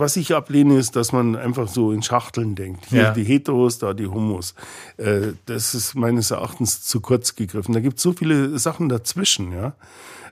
Was 0.00 0.16
ich 0.16 0.34
ablehne, 0.34 0.78
ist, 0.78 0.96
dass 0.96 1.12
man 1.12 1.36
einfach 1.36 1.68
so 1.68 1.92
in 1.92 2.02
Schachteln 2.02 2.54
denkt. 2.54 2.86
Hier 2.86 3.02
ja. 3.02 3.10
die 3.10 3.22
Heteros, 3.22 3.78
da 3.78 3.92
die 3.92 4.06
Homos. 4.06 4.54
Äh, 4.96 5.34
das 5.44 5.74
ist 5.74 5.94
meines 5.94 6.30
Erachtens 6.30 6.82
zu 6.82 7.02
kurz 7.02 7.34
gegriffen. 7.34 7.74
Da 7.74 7.80
gibt 7.80 7.98
es 7.98 8.02
so 8.02 8.14
viele 8.14 8.58
Sachen 8.58 8.88
dazwischen, 8.88 9.52
ja. 9.52 9.74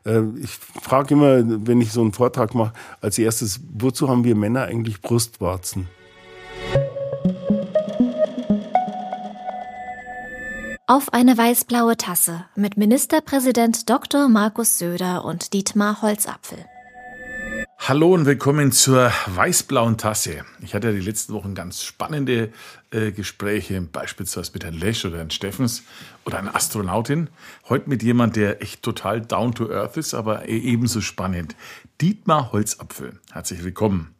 Äh, 0.06 0.22
ich 0.42 0.52
frage 0.52 1.12
immer, 1.12 1.42
wenn 1.66 1.82
ich 1.82 1.92
so 1.92 2.00
einen 2.00 2.14
Vortrag 2.14 2.54
mache, 2.54 2.72
als 3.02 3.18
erstes, 3.18 3.60
wozu 3.74 4.08
haben 4.08 4.24
wir 4.24 4.34
Männer 4.34 4.62
eigentlich 4.62 5.02
Brustwarzen? 5.02 5.86
Auf 10.86 11.12
eine 11.12 11.36
weiß-blaue 11.36 11.98
Tasse 11.98 12.46
mit 12.56 12.78
Ministerpräsident 12.78 13.90
Dr. 13.90 14.30
Markus 14.30 14.78
Söder 14.78 15.26
und 15.26 15.52
Dietmar 15.52 16.00
Holzapfel. 16.00 16.64
Hallo 17.80 18.12
und 18.12 18.26
willkommen 18.26 18.72
zur 18.72 19.10
weiß-blauen 19.28 19.96
Tasse. 19.96 20.44
Ich 20.60 20.74
hatte 20.74 20.88
ja 20.88 20.92
die 20.92 21.00
letzten 21.00 21.32
Wochen 21.32 21.54
ganz 21.54 21.82
spannende 21.82 22.52
äh, 22.90 23.12
Gespräche, 23.12 23.80
beispielsweise 23.80 24.50
mit 24.52 24.64
Herrn 24.64 24.74
Lesch 24.74 25.06
oder 25.06 25.18
Herrn 25.18 25.30
Steffens 25.30 25.84
oder 26.26 26.38
einer 26.38 26.54
Astronautin. 26.54 27.30
Heute 27.68 27.88
mit 27.88 28.02
jemand, 28.02 28.36
der 28.36 28.60
echt 28.60 28.82
total 28.82 29.22
down 29.22 29.54
to 29.54 29.70
earth 29.70 29.96
ist, 29.96 30.12
aber 30.12 30.48
e-, 30.48 30.58
ebenso 30.58 31.00
spannend. 31.00 31.54
Dietmar 32.00 32.52
Holzapfel. 32.52 33.20
Herzlich 33.32 33.64
willkommen. 33.64 34.14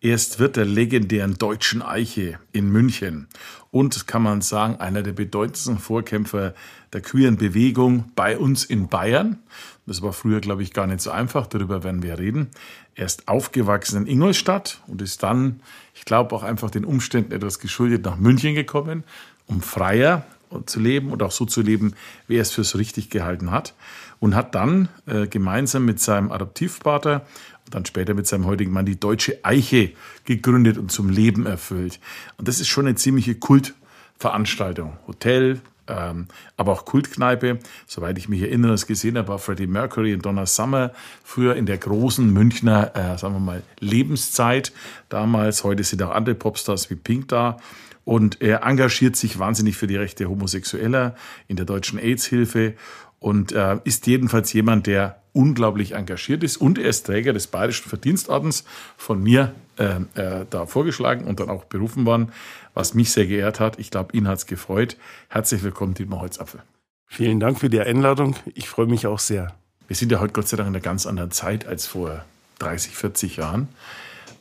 Er 0.00 0.16
ist 0.16 0.38
Wirt 0.38 0.56
der 0.56 0.66
legendären 0.66 1.38
Deutschen 1.38 1.82
Eiche 1.82 2.38
in 2.52 2.70
München 2.70 3.28
und, 3.70 4.06
kann 4.06 4.22
man 4.22 4.42
sagen, 4.42 4.76
einer 4.76 5.02
der 5.02 5.12
bedeutendsten 5.12 5.78
Vorkämpfer 5.78 6.54
der 6.92 7.00
queeren 7.00 7.36
Bewegung 7.36 8.12
bei 8.14 8.36
uns 8.36 8.64
in 8.64 8.88
Bayern. 8.88 9.38
Das 9.86 10.00
war 10.00 10.12
früher, 10.12 10.40
glaube 10.40 10.62
ich, 10.62 10.72
gar 10.72 10.86
nicht 10.86 11.00
so 11.00 11.10
einfach, 11.10 11.46
darüber 11.46 11.84
werden 11.84 12.02
wir 12.02 12.18
reden. 12.18 12.48
Er 12.94 13.04
ist 13.04 13.28
aufgewachsen 13.28 14.02
in 14.02 14.06
Ingolstadt 14.06 14.80
und 14.86 15.02
ist 15.02 15.22
dann, 15.22 15.60
ich 15.94 16.04
glaube, 16.04 16.34
auch 16.34 16.42
einfach 16.42 16.70
den 16.70 16.84
Umständen 16.84 17.32
etwas 17.32 17.58
geschuldet 17.58 18.04
nach 18.04 18.16
München 18.16 18.54
gekommen, 18.54 19.04
um 19.46 19.60
freier 19.60 20.24
zu 20.66 20.80
leben 20.80 21.10
und 21.10 21.22
auch 21.22 21.32
so 21.32 21.44
zu 21.44 21.62
leben, 21.62 21.94
wie 22.28 22.36
er 22.36 22.42
es 22.42 22.52
fürs 22.52 22.76
richtig 22.76 23.10
gehalten 23.10 23.50
hat. 23.50 23.74
Und 24.20 24.34
hat 24.34 24.54
dann 24.54 24.88
äh, 25.06 25.26
gemeinsam 25.26 25.84
mit 25.84 26.00
seinem 26.00 26.32
Adoptivvater 26.32 27.26
und 27.66 27.74
dann 27.74 27.84
später 27.84 28.14
mit 28.14 28.26
seinem 28.26 28.46
heutigen 28.46 28.72
Mann 28.72 28.86
die 28.86 28.98
Deutsche 28.98 29.44
Eiche 29.44 29.92
gegründet 30.24 30.78
und 30.78 30.90
zum 30.90 31.10
Leben 31.10 31.44
erfüllt. 31.46 32.00
Und 32.38 32.48
das 32.48 32.60
ist 32.60 32.68
schon 32.68 32.86
eine 32.86 32.94
ziemliche 32.94 33.34
Kultveranstaltung. 33.34 34.96
Hotel, 35.06 35.60
ähm, 35.88 36.26
aber 36.56 36.72
auch 36.72 36.84
Kultkneipe. 36.84 37.58
Soweit 37.86 38.18
ich 38.18 38.28
mich 38.28 38.42
erinnere, 38.42 38.72
das 38.72 38.86
gesehen 38.86 39.18
habe, 39.18 39.28
war 39.28 39.38
Freddie 39.38 39.66
Mercury 39.66 40.14
und 40.14 40.24
Donna 40.24 40.46
Summer 40.46 40.92
früher 41.22 41.56
in 41.56 41.66
der 41.66 41.78
großen 41.78 42.32
Münchner, 42.32 42.92
äh, 42.94 43.18
sagen 43.18 43.34
wir 43.34 43.40
mal, 43.40 43.62
Lebenszeit 43.80 44.72
damals. 45.08 45.64
Heute 45.64 45.84
sind 45.84 46.02
auch 46.02 46.10
andere 46.10 46.34
Popstars 46.34 46.90
wie 46.90 46.96
Pink 46.96 47.28
da. 47.28 47.58
Und 48.04 48.42
er 48.42 48.64
engagiert 48.64 49.16
sich 49.16 49.38
wahnsinnig 49.38 49.76
für 49.76 49.86
die 49.86 49.96
Rechte 49.96 50.28
Homosexueller 50.28 51.14
in 51.48 51.56
der 51.56 51.64
deutschen 51.64 51.98
AIDS-Hilfe 51.98 52.74
und 53.24 53.52
äh, 53.52 53.78
ist 53.84 54.06
jedenfalls 54.06 54.52
jemand, 54.52 54.86
der 54.86 55.22
unglaublich 55.32 55.92
engagiert 55.92 56.44
ist 56.44 56.58
und 56.58 56.76
er 56.78 56.90
ist 56.90 57.06
Träger 57.06 57.32
des 57.32 57.46
Bayerischen 57.46 57.88
Verdienstordens 57.88 58.64
von 58.98 59.22
mir 59.22 59.54
äh, 59.78 59.96
äh, 60.14 60.44
da 60.50 60.66
vorgeschlagen 60.66 61.24
und 61.24 61.40
dann 61.40 61.48
auch 61.48 61.64
berufen 61.64 62.04
worden, 62.04 62.32
was 62.74 62.92
mich 62.92 63.12
sehr 63.12 63.26
geehrt 63.26 63.60
hat. 63.60 63.78
Ich 63.78 63.90
glaube, 63.90 64.14
ihn 64.14 64.28
hat 64.28 64.36
es 64.36 64.46
gefreut. 64.46 64.98
Herzlich 65.30 65.62
willkommen, 65.62 65.94
Dietmar 65.94 66.20
Holzapfel. 66.20 66.60
Vielen 67.06 67.40
Dank 67.40 67.58
für 67.58 67.70
die 67.70 67.80
Einladung. 67.80 68.36
Ich 68.54 68.68
freue 68.68 68.86
mich 68.86 69.06
auch 69.06 69.18
sehr. 69.18 69.54
Wir 69.88 69.96
sind 69.96 70.12
ja 70.12 70.20
heute 70.20 70.34
Gott 70.34 70.46
sei 70.46 70.58
Dank 70.58 70.68
in 70.68 70.74
einer 70.74 70.82
ganz 70.82 71.06
anderen 71.06 71.30
Zeit 71.30 71.66
als 71.66 71.86
vor 71.86 72.26
30, 72.58 72.94
40 72.94 73.36
Jahren 73.36 73.68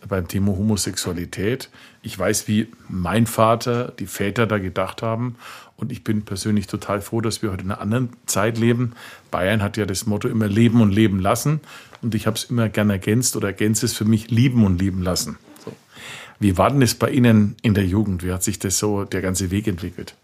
beim 0.09 0.27
Thema 0.27 0.57
Homosexualität. 0.57 1.69
Ich 2.01 2.19
weiß, 2.19 2.49
wie 2.49 2.67
mein 2.89 3.27
Vater, 3.27 3.93
die 3.97 4.07
Väter 4.07 4.45
da 4.45 4.57
gedacht 4.57 5.01
haben. 5.01 5.37
Und 5.75 5.91
ich 5.91 6.03
bin 6.03 6.23
persönlich 6.23 6.67
total 6.67 7.01
froh, 7.01 7.21
dass 7.21 7.41
wir 7.41 7.51
heute 7.51 7.63
in 7.63 7.71
einer 7.71 7.81
anderen 7.81 8.09
Zeit 8.25 8.57
leben. 8.57 8.93
Bayern 9.31 9.61
hat 9.61 9.77
ja 9.77 9.85
das 9.85 10.05
Motto 10.05 10.27
immer 10.27 10.47
leben 10.47 10.81
und 10.81 10.91
leben 10.91 11.19
lassen. 11.19 11.61
Und 12.01 12.15
ich 12.15 12.27
habe 12.27 12.37
es 12.37 12.45
immer 12.45 12.69
gern 12.69 12.89
ergänzt 12.89 13.35
oder 13.35 13.47
ergänzt 13.47 13.83
es 13.83 13.93
für 13.93 14.05
mich 14.05 14.29
lieben 14.29 14.65
und 14.65 14.79
leben 14.79 15.01
lassen. 15.01 15.37
So. 15.65 15.73
Wie 16.39 16.57
war 16.57 16.69
denn 16.69 16.81
es 16.81 16.95
bei 16.95 17.09
Ihnen 17.09 17.55
in 17.61 17.73
der 17.73 17.85
Jugend? 17.85 18.23
Wie 18.23 18.31
hat 18.31 18.43
sich 18.43 18.59
das 18.59 18.77
so, 18.77 19.03
der 19.03 19.21
ganze 19.21 19.51
Weg 19.51 19.67
entwickelt? 19.67 20.15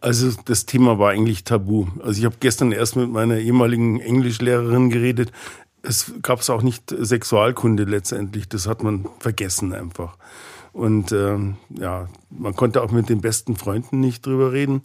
Also 0.00 0.32
das 0.44 0.66
Thema 0.66 0.98
war 0.98 1.12
eigentlich 1.12 1.44
tabu. 1.44 1.86
Also 2.02 2.18
ich 2.18 2.24
habe 2.26 2.36
gestern 2.38 2.72
erst 2.72 2.94
mit 2.94 3.10
meiner 3.10 3.38
ehemaligen 3.38 4.00
Englischlehrerin 4.00 4.90
geredet 4.90 5.32
es 5.84 6.12
gab 6.22 6.40
es 6.40 6.50
auch 6.50 6.62
nicht 6.62 6.94
Sexualkunde 6.96 7.84
letztendlich. 7.84 8.48
Das 8.48 8.66
hat 8.66 8.82
man 8.82 9.08
vergessen 9.20 9.72
einfach. 9.72 10.16
Und 10.72 11.12
ähm, 11.12 11.56
ja, 11.70 12.08
man 12.30 12.56
konnte 12.56 12.82
auch 12.82 12.90
mit 12.90 13.08
den 13.08 13.20
besten 13.20 13.56
Freunden 13.56 14.00
nicht 14.00 14.26
drüber 14.26 14.52
reden. 14.52 14.82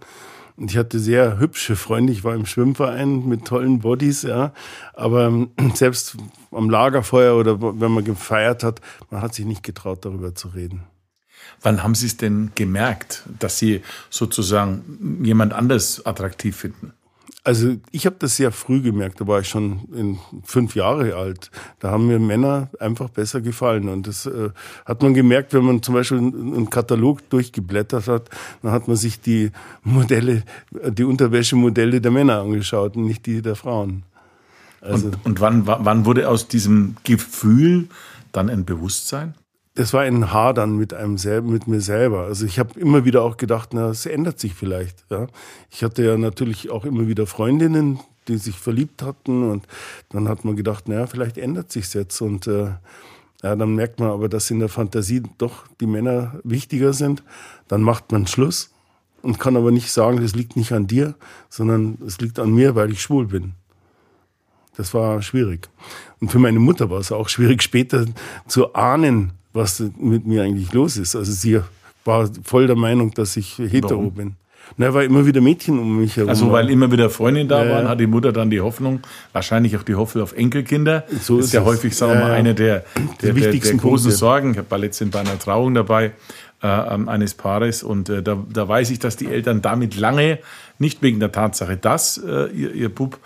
Und 0.56 0.72
ich 0.72 0.78
hatte 0.78 1.00
sehr 1.00 1.40
hübsche 1.40 1.76
Freunde. 1.76 2.12
Ich 2.12 2.24
war 2.24 2.36
im 2.36 2.46
Schwimmverein 2.46 3.28
mit 3.28 3.46
tollen 3.46 3.80
Bodies, 3.80 4.24
ja. 4.24 4.54
Aber 4.94 5.26
ähm, 5.26 5.52
selbst 5.74 6.18
am 6.52 6.70
Lagerfeuer 6.70 7.36
oder 7.36 7.59
wenn 7.62 7.92
man 7.92 8.04
gefeiert 8.04 8.64
hat, 8.64 8.82
man 9.09 9.22
hat 9.22 9.34
sich 9.34 9.46
nicht 9.46 9.64
getraut, 9.64 10.06
darüber 10.06 10.36
zu 10.36 10.50
reden. 10.50 10.84
Wann 11.62 11.82
haben 11.82 11.96
Sie 11.96 12.06
es 12.06 12.18
denn 12.18 12.52
gemerkt, 12.56 13.24
dass 13.40 13.58
Sie 13.58 13.82
sozusagen 14.09 15.24
jemand 15.24 15.54
anders 15.54 16.06
attraktiv 16.06 16.56
finden? 16.58 16.94
Also 17.44 17.78
ich 17.91 18.06
habe 18.06 18.16
das 18.19 18.35
sehr 18.35 18.51
früh 18.51 18.81
gemerkt, 18.81 19.22
da 19.22 19.28
war 19.28 19.40
ich 19.40 19.47
schon 19.47 19.88
in 19.94 20.19
fünf 20.44 20.75
Jahre 20.75 21.16
alt. 21.16 21.51
Da 21.79 21.91
haben 21.91 22.07
mir 22.07 22.19
Männer 22.19 22.69
einfach 22.79 23.09
besser 23.09 23.41
gefallen. 23.41 23.90
Und 23.90 24.07
das 24.07 24.25
äh, 24.25 24.50
hat 24.85 25.01
man 25.01 25.13
gemerkt, 25.13 25.53
wenn 25.53 25.63
man 25.63 25.81
zum 25.81 25.95
Beispiel 25.95 26.17
einen 26.17 26.69
Katalog 26.69 27.28
durchgeblättert 27.29 28.07
hat, 28.07 28.29
dann 28.62 28.72
hat 28.72 28.88
man 28.88 28.97
sich 28.97 29.22
die 29.22 29.51
Modelle, 29.84 30.44
die 30.72 31.03
Unterwäschemodelle 31.03 32.01
der 32.01 32.12
Männer 32.12 32.41
angeschaut 32.41 32.95
und 32.95 33.06
nicht 33.06 33.25
die 33.25 33.41
der 33.41 33.56
Frauen. 33.56 34.03
Also, 34.81 35.07
und, 35.07 35.25
und 35.25 35.41
wann, 35.41 35.67
wann 35.67 36.06
wurde 36.06 36.29
aus 36.29 36.47
diesem 36.47 36.96
Gefühl 37.03 37.88
dann 38.31 38.50
ein 38.50 38.66
Bewusstsein? 38.66 39.34
Das 39.79 39.94
war 39.94 40.01
ein 40.01 40.34
Hadern 40.34 40.75
mit 40.75 40.94
einem 40.94 41.17
selber, 41.17 41.50
mit 41.50 41.69
mir 41.69 41.79
selber. 41.79 42.25
Also 42.25 42.45
ich 42.45 42.59
habe 42.59 42.78
immer 42.78 43.06
wieder 43.06 43.22
auch 43.22 43.38
gedacht, 43.38 43.69
na, 43.72 43.88
es 43.88 44.06
ändert 44.06 44.38
sich 44.38 44.53
vielleicht. 44.53 45.06
Ja. 45.09 45.28
Ich 45.69 45.85
hatte 45.85 46.03
ja 46.03 46.17
natürlich 46.17 46.69
auch 46.69 46.84
immer 46.84 47.07
wieder 47.07 47.25
Freundinnen, 47.25 47.97
die 48.28 48.35
sich 48.35 48.59
verliebt 48.59 49.01
hatten 49.03 49.50
und 49.50 49.66
dann 50.09 50.28
hat 50.28 50.44
man 50.44 50.57
gedacht, 50.57 50.90
naja, 50.90 51.07
vielleicht 51.07 51.38
ändert 51.38 51.72
sich's 51.72 51.94
jetzt 51.94 52.19
und 52.19 52.45
äh, 52.45 52.72
ja, 53.41 53.56
dann 53.56 53.73
merkt 53.73 54.01
man 54.01 54.09
aber, 54.09 54.28
dass 54.28 54.51
in 54.51 54.59
der 54.59 54.67
Fantasie 54.67 55.23
doch 55.38 55.63
die 55.79 55.88
Männer 55.88 56.41
wichtiger 56.44 56.91
sind. 56.91 57.23
Dann 57.69 57.81
macht 57.81 58.11
man 58.11 58.28
Schluss 58.28 58.73
und 59.22 59.40
kann 59.40 59.56
aber 59.56 59.72
nicht 59.72 59.94
sagen, 59.94 60.22
das 60.22 60.35
liegt 60.35 60.57
nicht 60.57 60.73
an 60.73 60.88
dir, 60.88 61.16
sondern 61.47 62.00
es 62.06 62.19
liegt 62.19 62.38
an 62.40 62.51
mir, 62.53 62.75
weil 62.75 62.91
ich 62.91 63.01
schwul 63.01 63.28
bin. 63.28 63.53
Das 64.75 64.94
war 64.94 65.22
schwierig. 65.22 65.69
Und 66.19 66.31
für 66.31 66.40
meine 66.40 66.59
Mutter 66.59 66.90
war 66.90 67.00
es 67.00 67.13
auch 67.13 67.29
schwierig, 67.29 67.63
später 67.63 68.06
zu 68.46 68.73
ahnen, 68.73 69.39
was 69.54 69.84
mit 69.98 70.26
mir 70.26 70.44
eigentlich 70.44 70.74
los 70.74 70.98
ist. 70.98 71.16
Also 71.16 71.32
sie 71.32 71.60
war 72.06 72.30
voll 72.44 72.68
der 72.68 72.76
Meinung, 72.76 73.14
dass 73.14 73.38
ich 73.38 73.58
hetero 73.58 74.00
Warum? 74.00 74.12
bin. 74.14 74.36
Na, 74.78 74.94
weil 74.94 75.06
immer 75.08 75.26
wieder 75.26 75.42
Mädchen 75.42 75.80
um 75.80 76.00
mich 76.00 76.18
herum 76.18 76.30
Also 76.30 76.52
weil 76.52 76.70
immer 76.70 76.92
wieder 76.92 77.10
Freundinnen 77.10 77.50
da 77.50 77.66
ja, 77.66 77.72
waren, 77.72 77.88
hat 77.88 78.00
die 78.00 78.08
Mutter 78.08 78.32
dann 78.32 78.50
die 78.50 78.62
Hoffnung, 78.62 79.00
wahrscheinlich 79.34 79.76
auch 79.78 79.84
die 79.84 79.96
Hoffnung 79.96 80.24
auf 80.24 80.34
Enkelkinder. 80.34 81.06
So 81.22 81.38
das 81.38 81.46
ist, 81.46 81.50
ist 81.50 81.54
ja 81.54 81.64
häufig, 81.64 81.96
sagen 81.96 82.14
wir 82.14 82.20
mal, 82.20 82.32
eine 82.32 82.54
der, 82.54 82.86
der, 83.22 83.34
der, 83.34 83.52
der 83.52 83.59
großen 83.59 83.80
Punkte. 83.80 84.12
Sorgen. 84.12 84.54
Ich 84.54 84.72
war 84.72 84.78
letztens 84.78 85.12
bei 85.12 85.22
einer 85.22 85.40
Trauung 85.40 85.74
dabei 85.74 86.12
äh, 86.62 86.68
eines 86.68 87.34
Paares 87.34 87.84
und 87.84 88.09
äh, 88.09 88.22
da, 88.22 88.38
da 88.52 88.68
weiß 88.68 88.92
ich, 88.92 89.00
dass 89.00 89.16
die 89.16 89.28
Eltern 89.28 89.62
damit 89.62 89.96
lange, 89.96 90.40
nicht 90.78 91.02
wegen 91.02 91.20
der 91.20 91.32
Tatsache, 91.32 91.78
dass 91.78 92.18
äh, 92.18 92.48
ihr, 92.48 92.74
ihr 92.74 92.90
Bub 92.90 93.18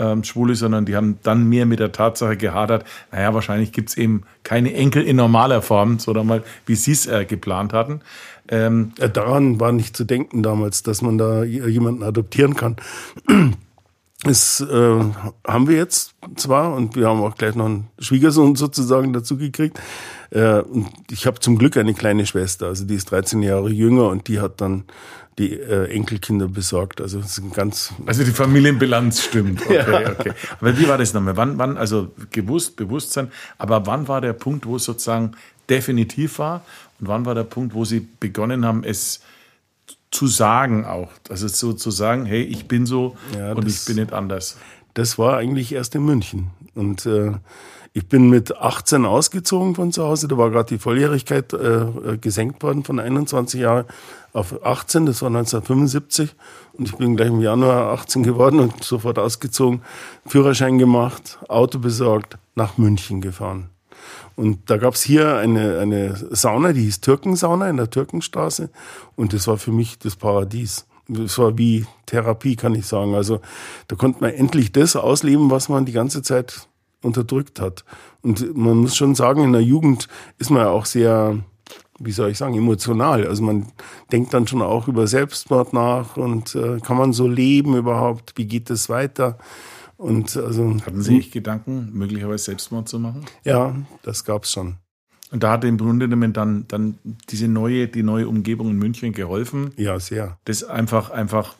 ähm, 0.00 0.22
ist, 0.50 0.58
sondern 0.58 0.86
die 0.86 0.96
haben 0.96 1.18
dann 1.22 1.48
mehr 1.48 1.66
mit 1.66 1.78
der 1.78 1.92
Tatsache 1.92 2.36
gehadert, 2.36 2.84
naja, 3.12 3.34
wahrscheinlich 3.34 3.72
gibt 3.72 3.90
es 3.90 3.96
eben 3.96 4.22
keine 4.42 4.74
Enkel 4.74 5.02
in 5.02 5.16
normaler 5.16 5.62
Form, 5.62 5.98
sondern 5.98 6.26
mal, 6.26 6.42
wie 6.66 6.74
sie 6.74 6.92
es 6.92 7.06
äh, 7.06 7.24
geplant 7.24 7.72
hatten. 7.72 8.00
Ähm, 8.48 8.92
äh, 8.98 9.08
Daran 9.08 9.60
war 9.60 9.72
nicht 9.72 9.96
zu 9.96 10.04
denken 10.04 10.42
damals, 10.42 10.82
dass 10.82 11.02
man 11.02 11.18
da 11.18 11.44
jemanden 11.44 12.02
adoptieren 12.02 12.56
kann. 12.56 12.76
Das 14.24 14.60
äh, 14.60 15.04
haben 15.46 15.68
wir 15.68 15.76
jetzt 15.76 16.14
zwar 16.36 16.74
und 16.74 16.94
wir 16.94 17.08
haben 17.08 17.22
auch 17.22 17.36
gleich 17.36 17.54
noch 17.54 17.64
einen 17.64 17.88
Schwiegersohn 17.98 18.54
sozusagen 18.54 19.14
dazu 19.14 19.38
gekriegt. 19.38 19.80
Äh, 20.30 20.60
und 20.60 20.88
ich 21.10 21.26
habe 21.26 21.40
zum 21.40 21.56
Glück 21.56 21.78
eine 21.78 21.94
kleine 21.94 22.26
Schwester, 22.26 22.66
also 22.66 22.84
die 22.84 22.96
ist 22.96 23.10
13 23.10 23.42
Jahre 23.42 23.70
jünger 23.70 24.08
und 24.08 24.28
die 24.28 24.40
hat 24.40 24.60
dann 24.60 24.84
die 25.38 25.54
äh, 25.54 25.90
Enkelkinder 25.90 26.48
besorgt. 26.48 27.00
Also 27.00 27.18
das 27.20 27.38
ist 27.38 27.54
ganz. 27.54 27.94
Also 28.04 28.22
die 28.24 28.30
Familienbilanz 28.30 29.22
stimmt. 29.22 29.62
Okay, 29.70 30.02
ja. 30.02 30.10
okay. 30.10 30.32
Aber 30.60 30.78
wie 30.78 30.86
war 30.86 30.98
das 30.98 31.14
nochmal? 31.14 31.36
Wann, 31.36 31.56
wann, 31.56 31.78
also 31.78 32.10
gewusst, 32.30 32.76
Bewusstsein, 32.76 33.30
aber 33.56 33.86
wann 33.86 34.06
war 34.06 34.20
der 34.20 34.34
Punkt, 34.34 34.66
wo 34.66 34.76
es 34.76 34.84
sozusagen 34.84 35.32
definitiv 35.70 36.38
war? 36.38 36.62
Und 37.00 37.08
wann 37.08 37.24
war 37.24 37.34
der 37.34 37.44
Punkt, 37.44 37.72
wo 37.74 37.84
Sie 37.86 38.06
begonnen 38.20 38.66
haben, 38.66 38.84
es 38.84 39.20
zu 40.10 40.26
sagen 40.26 40.84
auch? 40.84 41.10
Also 41.28 41.48
so 41.48 41.72
zu 41.72 41.90
sagen, 41.90 42.26
hey, 42.26 42.42
ich 42.42 42.66
bin 42.66 42.86
so 42.86 43.16
ja, 43.36 43.52
und 43.52 43.64
das, 43.64 43.80
ich 43.80 43.86
bin 43.86 44.02
nicht 44.02 44.12
anders. 44.12 44.56
Das 44.94 45.18
war 45.18 45.36
eigentlich 45.36 45.72
erst 45.72 45.94
in 45.94 46.04
München. 46.04 46.50
Und 46.74 47.06
äh, 47.06 47.32
Ich 47.92 48.08
bin 48.08 48.30
mit 48.30 48.56
18 48.56 49.04
ausgezogen 49.04 49.74
von 49.74 49.90
zu 49.90 50.04
Hause. 50.04 50.28
Da 50.28 50.38
war 50.38 50.50
gerade 50.50 50.68
die 50.68 50.78
Volljährigkeit 50.78 51.52
äh, 51.52 52.18
gesenkt 52.20 52.62
worden 52.62 52.84
von 52.84 53.00
21 53.00 53.60
Jahren 53.60 53.84
auf 54.32 54.64
18. 54.64 55.06
Das 55.06 55.22
war 55.22 55.28
1975. 55.28 56.36
Und 56.74 56.88
ich 56.88 56.96
bin 56.96 57.16
gleich 57.16 57.30
im 57.30 57.40
Januar 57.40 57.92
18 57.92 58.22
geworden 58.22 58.60
und 58.60 58.84
sofort 58.84 59.18
ausgezogen, 59.18 59.82
Führerschein 60.24 60.78
gemacht, 60.78 61.40
Auto 61.48 61.80
besorgt, 61.80 62.38
nach 62.54 62.78
München 62.78 63.20
gefahren. 63.20 63.70
Und 64.36 64.70
da 64.70 64.76
gab's 64.76 65.02
hier 65.02 65.36
eine, 65.36 65.78
eine 65.78 66.16
Sauna, 66.30 66.72
die 66.72 66.82
hieß 66.82 67.00
Türkensauna 67.00 67.68
in 67.68 67.76
der 67.76 67.90
Türkenstraße. 67.90 68.70
Und 69.16 69.32
das 69.32 69.46
war 69.46 69.58
für 69.58 69.72
mich 69.72 69.98
das 69.98 70.16
Paradies. 70.16 70.86
Das 71.08 71.38
war 71.38 71.58
wie 71.58 71.86
Therapie, 72.06 72.56
kann 72.56 72.74
ich 72.74 72.86
sagen. 72.86 73.14
Also 73.14 73.40
da 73.88 73.96
konnte 73.96 74.20
man 74.20 74.32
endlich 74.32 74.72
das 74.72 74.96
ausleben, 74.96 75.50
was 75.50 75.68
man 75.68 75.84
die 75.84 75.92
ganze 75.92 76.22
Zeit 76.22 76.68
unterdrückt 77.02 77.60
hat. 77.60 77.84
Und 78.22 78.56
man 78.56 78.76
muss 78.76 78.96
schon 78.96 79.14
sagen, 79.14 79.44
in 79.44 79.52
der 79.52 79.62
Jugend 79.62 80.08
ist 80.38 80.50
man 80.50 80.62
ja 80.62 80.68
auch 80.70 80.86
sehr, 80.86 81.38
wie 81.98 82.12
soll 82.12 82.30
ich 82.30 82.38
sagen, 82.38 82.54
emotional. 82.54 83.26
Also 83.26 83.42
man 83.42 83.66
denkt 84.12 84.34
dann 84.34 84.46
schon 84.46 84.62
auch 84.62 84.88
über 84.88 85.06
Selbstmord 85.06 85.72
nach 85.72 86.16
und 86.16 86.54
äh, 86.54 86.78
kann 86.80 86.96
man 86.96 87.12
so 87.12 87.26
leben 87.26 87.76
überhaupt? 87.76 88.34
Wie 88.36 88.46
geht 88.46 88.70
es 88.70 88.88
weiter? 88.88 89.38
Und 90.00 90.34
also 90.34 90.74
hatten 90.86 91.02
Sie 91.02 91.12
nicht 91.12 91.30
Gedanken, 91.30 91.90
möglicherweise 91.92 92.44
Selbstmord 92.44 92.88
zu 92.88 92.98
machen? 92.98 93.26
Ja, 93.44 93.76
das 94.00 94.24
gab's 94.24 94.50
schon. 94.50 94.76
Und 95.30 95.42
da 95.42 95.52
hat 95.52 95.64
im 95.64 95.76
Grunde 95.76 96.06
genommen 96.06 96.32
dann, 96.32 96.64
dann 96.68 96.98
diese 97.28 97.48
neue, 97.48 97.86
die 97.86 98.02
neue 98.02 98.26
Umgebung 98.26 98.70
in 98.70 98.78
München 98.78 99.12
geholfen. 99.12 99.72
Ja, 99.76 100.00
sehr. 100.00 100.38
Das 100.46 100.64
einfach, 100.64 101.10
einfach 101.10 101.54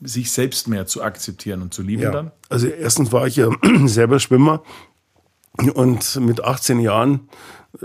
sich 0.00 0.32
selbst 0.32 0.66
mehr 0.66 0.86
zu 0.86 1.04
akzeptieren 1.04 1.62
und 1.62 1.72
zu 1.72 1.82
lieben 1.82 2.02
ja. 2.02 2.10
dann? 2.10 2.32
Also 2.48 2.66
erstens 2.66 3.12
war 3.12 3.28
ich 3.28 3.36
ja 3.36 3.48
selber 3.84 4.18
Schwimmer 4.18 4.64
und 5.74 6.16
mit 6.16 6.42
18 6.42 6.80
Jahren 6.80 7.28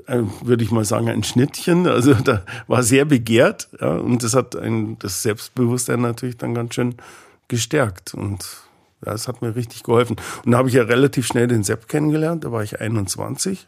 äh, 0.07 0.23
würde 0.41 0.63
ich 0.63 0.71
mal 0.71 0.83
sagen, 0.83 1.09
ein 1.09 1.23
Schnittchen. 1.23 1.85
Also 1.85 2.15
da 2.15 2.43
war 2.65 2.81
sehr 2.81 3.05
begehrt 3.05 3.69
ja, 3.79 3.97
und 3.97 4.23
das 4.23 4.33
hat 4.33 4.55
ein, 4.55 4.97
das 4.97 5.21
Selbstbewusstsein 5.21 6.01
natürlich 6.01 6.37
dann 6.37 6.55
ganz 6.55 6.73
schön 6.73 6.95
gestärkt 7.47 8.15
und 8.15 8.63
das 9.01 9.27
hat 9.27 9.41
mir 9.41 9.55
richtig 9.55 9.83
geholfen. 9.83 10.17
Und 10.45 10.51
da 10.51 10.57
habe 10.57 10.69
ich 10.69 10.75
ja 10.75 10.83
relativ 10.83 11.25
schnell 11.25 11.47
den 11.47 11.63
Sepp 11.63 11.87
kennengelernt, 11.87 12.43
da 12.43 12.51
war 12.51 12.63
ich 12.63 12.79
21 12.79 13.67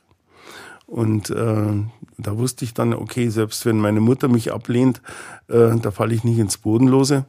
und 0.92 1.30
äh, 1.30 1.86
da 2.18 2.38
wusste 2.38 2.66
ich 2.66 2.74
dann, 2.74 2.94
okay, 2.94 3.30
selbst 3.30 3.66
wenn 3.66 3.80
meine 3.80 4.02
Mutter 4.02 4.28
mich 4.28 4.52
ablehnt, 4.52 5.02
äh, 5.48 5.78
da 5.82 5.90
falle 5.90 6.14
ich 6.14 6.26
nicht 6.26 6.38
ins 6.38 6.58
Bodenlose. 6.58 7.26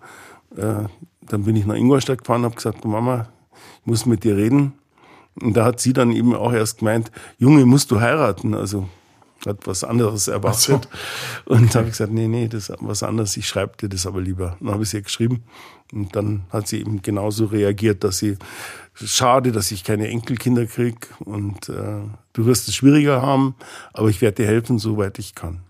Äh, 0.57 0.89
dann 1.21 1.45
bin 1.45 1.55
ich 1.55 1.65
nach 1.65 1.77
Ingolstadt 1.77 2.19
gefahren 2.19 2.43
habe 2.43 2.57
gesagt, 2.57 2.85
Mama, 2.85 3.29
ich 3.81 3.87
muss 3.87 4.05
mit 4.05 4.25
dir 4.25 4.37
reden. 4.37 4.73
Und 5.41 5.57
da 5.57 5.65
hat 5.65 5.79
sie 5.79 5.93
dann 5.93 6.11
eben 6.11 6.35
auch 6.35 6.53
erst 6.53 6.81
gemeint, 6.81 7.13
Junge, 7.39 7.65
musst 7.65 7.93
du 7.93 8.01
heiraten. 8.01 8.55
Also 8.55 8.89
hat 9.47 9.67
was 9.67 9.85
anderes 9.85 10.29
erwartet. 10.29 10.89
So. 11.47 11.55
Und 11.55 11.75
da 11.75 11.81
habe 11.81 11.89
ich 11.89 11.93
gesagt, 11.93 12.13
nee, 12.13 12.29
nee, 12.29 12.49
das 12.49 12.69
ist 12.69 12.77
was 12.81 13.03
anderes, 13.03 13.37
ich 13.37 13.47
schreibe 13.47 13.77
dir 13.77 13.89
das 13.89 14.07
aber 14.07 14.21
lieber. 14.21 14.57
Dann 14.61 14.71
habe 14.71 14.83
ich 14.83 14.91
sie 14.91 15.03
geschrieben. 15.03 15.43
Und 15.93 16.17
dann 16.17 16.45
hat 16.51 16.69
sie 16.69 16.81
eben 16.81 17.03
genauso 17.03 17.47
reagiert, 17.47 18.03
dass 18.03 18.19
sie, 18.19 18.39
schade, 18.95 19.53
dass 19.53 19.71
ich 19.71 19.85
keine 19.85 20.09
Enkelkinder 20.09 20.67
krieg 20.67 21.09
und 21.21 21.69
äh, 21.69 22.01
du 22.33 22.47
wirst 22.47 22.69
es 22.69 22.75
schwieriger 22.75 23.23
haben, 23.23 23.55
aber 23.93 24.09
ich 24.09 24.21
werde 24.21 24.43
dir 24.43 24.47
helfen, 24.47 24.79
soweit 24.79 25.19
ich 25.19 25.35
kann. 25.35 25.61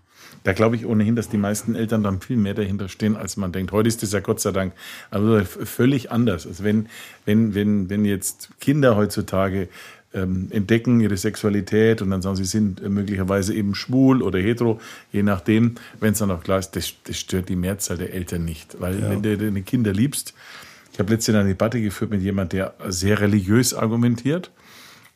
Da 0.43 0.51
glaube 0.51 0.75
ich 0.75 0.85
ohnehin, 0.85 1.15
dass 1.15 1.29
die 1.29 1.37
meisten 1.37 1.75
Eltern 1.75 2.03
dann 2.03 2.19
viel 2.19 2.35
mehr 2.35 2.53
dahinter 2.53 2.89
stehen, 2.89 3.15
als 3.15 3.37
man 3.37 3.53
denkt. 3.53 3.71
Heute 3.71 3.87
ist 3.87 4.03
das 4.03 4.11
ja 4.11 4.19
Gott 4.19 4.41
sei 4.41 4.51
Dank 4.51 4.73
also 5.09 5.41
völlig 5.45 6.11
anders. 6.11 6.45
Also 6.45 6.63
wenn, 6.63 6.89
wenn, 7.25 7.55
wenn, 7.55 7.89
wenn 7.89 8.03
jetzt 8.03 8.49
Kinder 8.59 8.97
heutzutage 8.97 9.69
ähm, 10.13 10.47
entdecken 10.51 10.99
ihre 10.99 11.17
Sexualität 11.17 12.01
und 12.01 12.11
dann 12.11 12.21
sagen, 12.21 12.35
sie 12.35 12.45
sind 12.45 12.81
äh, 12.81 12.89
möglicherweise 12.89 13.53
eben 13.53 13.75
schwul 13.75 14.21
oder 14.21 14.39
hetero, 14.39 14.79
je 15.11 15.23
nachdem, 15.23 15.75
wenn 15.99 16.13
es 16.13 16.19
dann 16.19 16.31
auch 16.31 16.43
klar 16.43 16.59
ist, 16.59 16.71
das, 16.75 16.93
das, 17.03 17.17
stört 17.17 17.49
die 17.49 17.55
Mehrzahl 17.55 17.97
der 17.97 18.13
Eltern 18.13 18.45
nicht. 18.45 18.79
Weil 18.79 18.99
ja. 18.99 19.09
wenn 19.09 19.21
du 19.23 19.37
deine 19.37 19.61
Kinder 19.63 19.91
liebst, 19.91 20.33
ich 20.91 20.99
habe 20.99 21.11
letztens 21.11 21.37
eine 21.37 21.49
Debatte 21.49 21.81
geführt 21.81 22.11
mit 22.11 22.21
jemandem, 22.21 22.59
der 22.59 22.91
sehr 22.91 23.19
religiös 23.19 23.73
argumentiert. 23.73 24.51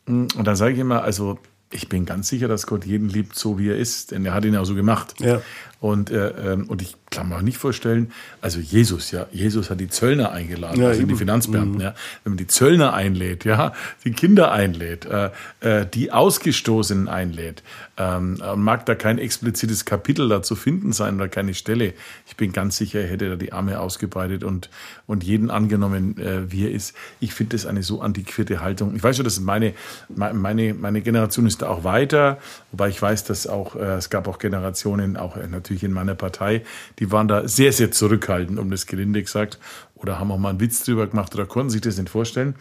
Und 0.07 0.43
dann 0.43 0.55
sage 0.55 0.73
ich 0.73 0.79
immer, 0.79 1.03
also 1.03 1.37
ich 1.71 1.89
bin 1.89 2.05
ganz 2.05 2.29
sicher, 2.29 2.47
dass 2.47 2.65
Gott 2.65 2.85
jeden 2.85 3.09
liebt, 3.09 3.35
so 3.35 3.59
wie 3.59 3.69
er 3.69 3.77
ist, 3.77 4.11
denn 4.11 4.25
er 4.25 4.33
hat 4.33 4.45
ihn 4.45 4.53
ja 4.53 4.63
so 4.63 4.73
gemacht. 4.73 5.15
Ja. 5.19 5.41
Und, 5.79 6.09
äh, 6.09 6.53
ähm, 6.53 6.65
und 6.67 6.81
ich 6.81 6.95
kann 7.11 7.29
mir 7.29 7.35
auch 7.35 7.41
nicht 7.41 7.57
vorstellen, 7.57 8.11
also 8.41 8.59
Jesus, 8.59 9.11
ja, 9.11 9.27
Jesus 9.31 9.69
hat 9.69 9.79
die 9.79 9.89
Zöllner 9.89 10.31
eingeladen, 10.31 10.81
ja, 10.81 10.87
also 10.87 11.01
eben. 11.01 11.09
die 11.09 11.15
Finanzbeamten, 11.15 11.75
mhm. 11.75 11.81
ja. 11.81 11.95
Wenn 12.23 12.33
man 12.33 12.37
die 12.37 12.47
Zöllner 12.47 12.93
einlädt, 12.93 13.45
ja, 13.45 13.73
die 14.03 14.11
Kinder 14.11 14.51
einlädt, 14.51 15.05
äh, 15.05 15.29
äh, 15.61 15.85
die 15.85 16.11
Ausgestoßenen 16.11 17.07
einlädt, 17.07 17.63
ähm, 17.97 18.41
mag 18.55 18.85
da 18.85 18.95
kein 18.95 19.17
explizites 19.19 19.85
Kapitel 19.85 20.29
dazu 20.29 20.55
finden 20.55 20.93
sein 20.93 21.15
oder 21.15 21.27
keine 21.27 21.53
Stelle. 21.53 21.93
Ich 22.27 22.35
bin 22.35 22.53
ganz 22.53 22.77
sicher, 22.77 23.01
er 23.01 23.07
hätte 23.07 23.29
da 23.29 23.35
die 23.35 23.53
Arme 23.53 23.79
ausgebreitet 23.79 24.43
und, 24.43 24.69
und 25.07 25.23
jeden 25.23 25.49
angenommen, 25.49 26.17
äh, 26.17 26.51
wie 26.51 26.65
er 26.65 26.71
ist. 26.71 26.95
Ich 27.19 27.33
finde 27.33 27.55
das 27.55 27.65
eine 27.65 27.83
so 27.83 28.01
antiquierte 28.01 28.61
Haltung. 28.61 28.95
Ich 28.95 29.03
weiß 29.03 29.15
schon, 29.15 29.25
dass 29.25 29.39
meine, 29.39 29.73
meine, 30.09 30.73
meine 30.73 31.01
Generation 31.01 31.47
ist 31.47 31.61
da 31.61 31.69
auch 31.69 31.83
weiter, 31.83 32.37
wobei 32.71 32.89
ich 32.89 33.01
weiß, 33.01 33.23
dass 33.23 33.47
auch, 33.47 33.75
äh, 33.75 33.95
es 33.95 34.09
gab 34.09 34.27
auch 34.27 34.39
Generationen, 34.39 35.17
auch 35.17 35.37
äh, 35.37 35.47
natürlich 35.67 35.83
in 35.83 35.93
meiner 35.93 36.15
Partei, 36.15 36.63
die 36.99 37.11
waren 37.11 37.27
da 37.27 37.47
sehr, 37.47 37.73
sehr 37.73 37.91
zurückhaltend, 37.91 38.57
um 38.57 38.71
das 38.71 38.85
gelinde 38.85 39.21
gesagt, 39.21 39.59
oder 39.95 40.19
haben 40.19 40.31
auch 40.31 40.37
mal 40.37 40.49
einen 40.49 40.59
Witz 40.59 40.83
drüber 40.83 41.07
gemacht 41.07 41.33
oder 41.35 41.45
konnten 41.45 41.69
sich 41.69 41.81
das 41.81 41.97
nicht 41.97 42.09
vorstellen. 42.09 42.55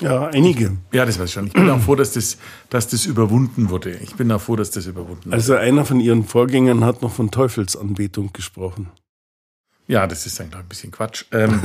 Ja, 0.00 0.26
einige. 0.26 0.76
Ja, 0.92 1.06
das 1.06 1.18
weiß 1.18 1.26
ich 1.26 1.32
schon. 1.32 1.46
Ich 1.46 1.54
bin 1.54 1.70
auch 1.70 1.80
froh, 1.80 1.94
dass 1.94 2.12
das, 2.12 2.36
dass 2.68 2.88
das 2.88 3.06
überwunden 3.06 3.70
wurde. 3.70 3.92
Ich 3.96 4.14
bin 4.14 4.30
auch 4.30 4.42
froh, 4.42 4.56
dass 4.56 4.70
das 4.70 4.86
überwunden 4.86 5.26
wurde. 5.26 5.34
Also 5.34 5.54
einer 5.54 5.86
von 5.86 6.00
Ihren 6.00 6.24
Vorgängern 6.24 6.84
hat 6.84 7.00
noch 7.00 7.14
von 7.14 7.30
Teufelsanbetung 7.30 8.34
gesprochen. 8.34 8.88
Ja, 9.86 10.06
das 10.06 10.26
ist 10.26 10.38
eigentlich 10.38 10.56
ein 10.56 10.68
bisschen 10.68 10.90
Quatsch. 10.90 11.24
Ähm, 11.32 11.60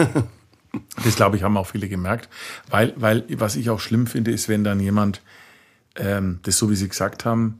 das 1.03 1.17
glaube 1.17 1.35
ich, 1.35 1.43
haben 1.43 1.57
auch 1.57 1.67
viele 1.67 1.89
gemerkt. 1.89 2.29
Weil, 2.69 2.93
weil, 2.95 3.25
was 3.37 3.57
ich 3.57 3.69
auch 3.69 3.81
schlimm 3.81 4.07
finde, 4.07 4.31
ist, 4.31 4.47
wenn 4.47 4.63
dann 4.63 4.79
jemand 4.79 5.21
ähm, 5.97 6.39
das, 6.43 6.57
so 6.57 6.69
wie 6.69 6.75
Sie 6.75 6.87
gesagt 6.87 7.25
haben, 7.25 7.59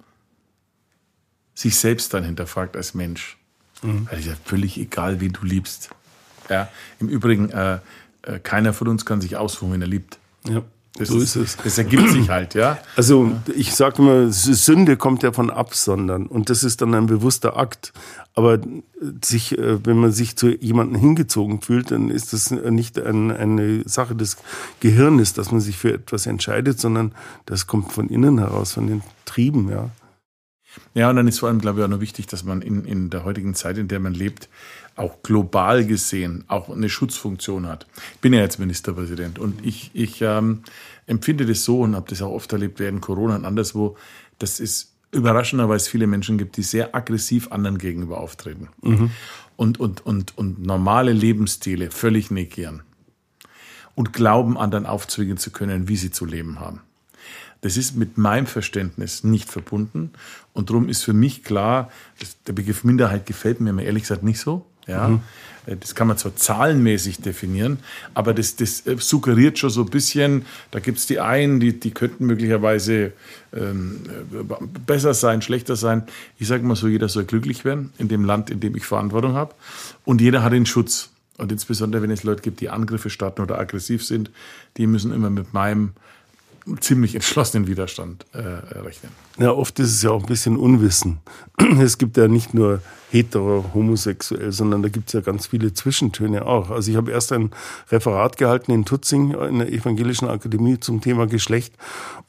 sich 1.62 1.76
selbst 1.76 2.14
dann 2.14 2.24
hinterfragt 2.24 2.76
als 2.76 2.94
Mensch. 2.94 3.38
Mhm. 3.82 4.08
Also 4.10 4.22
ist 4.22 4.28
ja 4.28 4.34
völlig 4.44 4.78
egal, 4.78 5.22
wen 5.22 5.34
du 5.34 5.46
liebst. 5.46 5.90
Ja, 6.50 6.70
Im 7.00 7.08
Übrigen, 7.08 7.50
äh, 7.50 7.80
äh, 8.24 8.40
keiner 8.40 8.74
von 8.74 8.88
uns 8.88 9.06
kann 9.06 9.22
sich 9.22 9.38
aussuchen, 9.38 9.72
wenn 9.72 9.82
er 9.82 9.88
liebt. 9.88 10.20
Ja. 10.48 10.64
Das 10.98 11.08
so 11.08 11.18
ist, 11.20 11.38
ist, 11.38 11.58
es. 11.60 11.64
Das 11.64 11.78
ergibt 11.78 12.10
sich 12.10 12.30
halt, 12.30 12.54
ja. 12.54 12.78
Also 12.98 13.32
ich 13.56 13.74
sage 13.74 14.02
immer, 14.02 14.30
Sünde 14.30 14.98
kommt 14.98 15.24
ja 15.24 15.32
von 15.32 15.50
Absondern 15.50 16.28
und 16.28 16.50
das 16.50 16.66
ist 16.66 16.82
dann 16.82 16.94
ein 16.94 17.06
bewusster 17.06 17.56
Akt. 17.56 17.94
Aber 18.34 18.60
sich, 19.24 19.58
äh, 19.58 19.86
wenn 19.86 19.98
man 19.98 20.12
sich 20.12 20.36
zu 20.36 20.50
jemandem 20.50 21.00
hingezogen 21.00 21.62
fühlt, 21.62 21.92
dann 21.92 22.10
ist 22.10 22.34
das 22.34 22.52
nicht 22.52 23.00
ein, 23.00 23.32
eine 23.32 23.88
Sache 23.88 24.16
des 24.16 24.36
Gehirnes, 24.82 25.34
dass 25.34 25.52
man 25.52 25.62
sich 25.62 25.78
für 25.78 25.94
etwas 25.94 26.26
entscheidet, 26.26 26.80
sondern 26.80 27.14
das 27.46 27.68
kommt 27.68 27.94
von 27.94 28.10
innen 28.10 28.40
heraus, 28.40 28.74
von 28.74 28.88
den 28.88 29.02
Trieben, 29.24 29.70
ja. 29.70 29.90
Ja, 30.94 31.10
und 31.10 31.16
dann 31.16 31.28
ist 31.28 31.40
vor 31.40 31.50
allem, 31.50 31.60
glaube 31.60 31.80
ich, 31.80 31.86
auch 31.86 31.90
noch 31.90 32.02
wichtig, 32.02 32.28
dass 32.28 32.44
man 32.44 32.62
in, 32.62 32.86
in 32.86 33.10
der 33.10 33.24
heutigen 33.24 33.54
Zeit, 33.56 33.78
in 33.78 33.88
der 33.88 34.00
man 34.00 34.14
lebt, 34.14 34.50
auch 34.96 35.24
global 35.24 35.86
gesehen 35.86 36.44
auch 36.48 36.70
eine 36.70 36.90
Schutzfunktion 36.90 37.68
hat. 37.68 37.88
Ich 38.16 38.20
bin 38.20 38.34
ja 38.34 38.42
jetzt 38.42 38.60
Ministerpräsident 38.60 39.40
und 39.40 39.66
ich, 39.66 39.92
ich 39.94 40.22
ähm, 40.22 40.64
empfinde 41.08 41.46
das 41.46 41.64
so 41.64 41.82
und 41.82 41.96
habe 41.96 42.10
das 42.10 42.22
auch 42.22 42.32
oft 42.32 42.52
erlebt 42.52 42.80
während 42.80 43.02
Corona 43.02 43.36
und 43.36 43.46
anderswo, 43.46 43.98
dass 44.40 44.60
es 44.60 44.94
überraschenderweise 45.12 45.90
viele 45.90 46.08
Menschen 46.08 46.38
gibt, 46.38 46.58
die 46.58 46.64
sehr 46.64 46.96
aggressiv 46.96 47.52
anderen 47.52 47.78
gegenüber 47.78 48.20
auftreten 48.20 48.70
mhm. 48.82 49.12
und, 49.56 49.80
und, 49.80 50.06
und, 50.06 50.38
und 50.38 50.66
normale 50.66 51.14
Lebensstile 51.14 51.92
völlig 51.92 52.32
negieren 52.32 52.84
und 53.96 54.14
glauben, 54.14 54.58
anderen 54.58 54.86
aufzwingen 54.86 55.38
zu 55.38 55.52
können, 55.52 55.88
wie 55.88 55.98
sie 55.98 56.12
zu 56.12 56.26
leben 56.26 56.60
haben. 56.60 56.82
Das 57.62 57.78
ist 57.78 57.96
mit 57.96 58.18
meinem 58.18 58.48
Verständnis 58.48 59.24
nicht 59.24 59.50
verbunden. 59.50 60.12
Und 60.54 60.70
darum 60.70 60.90
ist 60.90 61.04
für 61.04 61.14
mich 61.14 61.44
klar, 61.44 61.92
der 62.48 62.54
Begriff 62.54 62.84
Minderheit 62.84 63.26
gefällt 63.26 63.62
mir 63.62 63.82
ehrlich 63.84 64.04
gesagt 64.04 64.24
nicht 64.24 64.40
so. 64.40 64.66
Ja, 64.88 65.10
mhm. 65.10 65.22
Äh, 65.66 65.78
das 65.78 65.96
kann 65.96 66.08
man 66.08 66.18
zwar 66.18 66.36
zahlenmäßig 66.36 67.20
definieren, 67.20 67.80
aber 68.14 68.34
das, 68.34 68.56
das 68.56 68.86
äh, 68.88 68.98
suggeriert 68.98 69.60
schon 69.60 69.70
so 69.70 69.82
ein 69.82 69.90
bisschen, 69.90 70.46
da 70.72 70.80
gibt 70.80 70.98
es 70.98 71.06
die 71.06 71.20
einen, 71.20 71.60
die, 71.60 71.80
die 71.80 71.92
könnten 71.92 72.26
möglicherweise 72.26 73.14
ähm, 73.54 74.02
äh, 74.34 74.44
besser 74.86 75.14
sein, 75.14 75.42
schlechter 75.42 75.76
sein. 75.76 76.04
Ich 76.40 76.48
sage 76.48 76.64
mal 76.64 76.76
so, 76.76 76.88
jeder 76.88 77.10
soll 77.10 77.26
glücklich 77.26 77.66
werden 77.66 77.94
in 77.98 78.08
dem 78.08 78.26
Land, 78.26 78.50
in 78.50 78.60
dem 78.60 78.76
ich 78.76 78.86
Verantwortung 78.86 79.34
habe. 79.34 79.54
Und 80.06 80.22
jeder 80.22 80.44
hat 80.44 80.54
den 80.54 80.66
Schutz. 80.66 81.10
Und 81.38 81.52
insbesondere, 81.52 82.04
wenn 82.04 82.12
es 82.12 82.24
Leute 82.24 82.44
gibt, 82.44 82.60
die 82.60 82.70
Angriffe 82.70 83.10
starten 83.10 83.42
oder 83.42 83.58
aggressiv 83.58 84.06
sind, 84.06 84.30
die 84.78 84.86
müssen 84.86 85.12
immer 85.12 85.30
mit 85.30 85.54
meinem 85.54 85.94
ziemlich 86.80 87.16
entschlossenen 87.16 87.68
Widerstand 87.68 88.26
äh, 88.34 88.40
rechnen. 88.40 89.12
Ja, 89.38 89.52
oft 89.52 89.80
ist 89.80 89.92
es 89.92 90.02
ja 90.02 90.12
auch 90.12 90.22
ein 90.22 90.28
bisschen 90.28 90.58
Unwissen. 90.58 91.20
es 91.80 91.98
gibt 91.98 92.18
ja 92.18 92.28
nicht 92.28 92.54
nur 92.54 92.82
hetero, 93.12 93.66
homosexuell, 93.74 94.52
sondern 94.52 94.84
da 94.84 94.90
gibt 94.90 95.08
es 95.10 95.14
ja 95.14 95.22
ganz 95.22 95.48
viele 95.48 95.74
Zwischentöne 95.74 96.46
auch. 96.46 96.70
Also 96.72 96.92
ich 96.92 96.98
habe 96.98 97.12
erst 97.12 97.34
ein 97.34 97.52
Referat 97.92 98.38
gehalten 98.38 98.72
in 98.72 98.86
Tutzing 98.86 99.32
in 99.32 99.60
der 99.60 99.72
Evangelischen 99.72 100.30
Akademie 100.30 100.80
zum 100.80 101.02
Thema 101.02 101.28
Geschlecht 101.28 101.74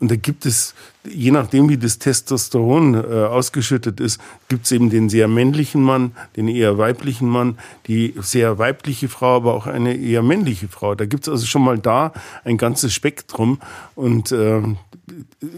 und 0.01 0.11
da 0.11 0.17
gibt 0.17 0.45
es, 0.45 0.75
je 1.05 1.31
nachdem 1.31 1.69
wie 1.69 1.79
das 1.79 1.99
Testosteron 1.99 2.95
äh, 2.95 2.99
ausgeschüttet 2.99 4.01
ist, 4.01 4.21
gibt 4.49 4.65
es 4.65 4.73
eben 4.73 4.91
den 4.91 5.09
sehr 5.09 5.29
männlichen 5.29 5.83
Mann, 5.83 6.13
den 6.37 6.49
eher 6.49 6.79
weiblichen 6.79 7.29
Mann, 7.29 7.59
die 7.87 8.15
sehr 8.21 8.59
weibliche 8.59 9.09
Frau, 9.09 9.37
aber 9.37 9.55
auch 9.55 9.69
eine 9.69 9.97
eher 9.97 10.23
männliche 10.23 10.67
Frau. 10.67 10.97
Da 10.97 11.07
gibt 11.07 11.25
es 11.25 11.29
also 11.29 11.47
schon 11.47 11.63
mal 11.63 11.79
da 11.79 12.13
ein 12.45 12.59
ganzes 12.59 12.93
Spektrum 12.93 13.61
und 13.95 14.33
äh, 14.33 14.63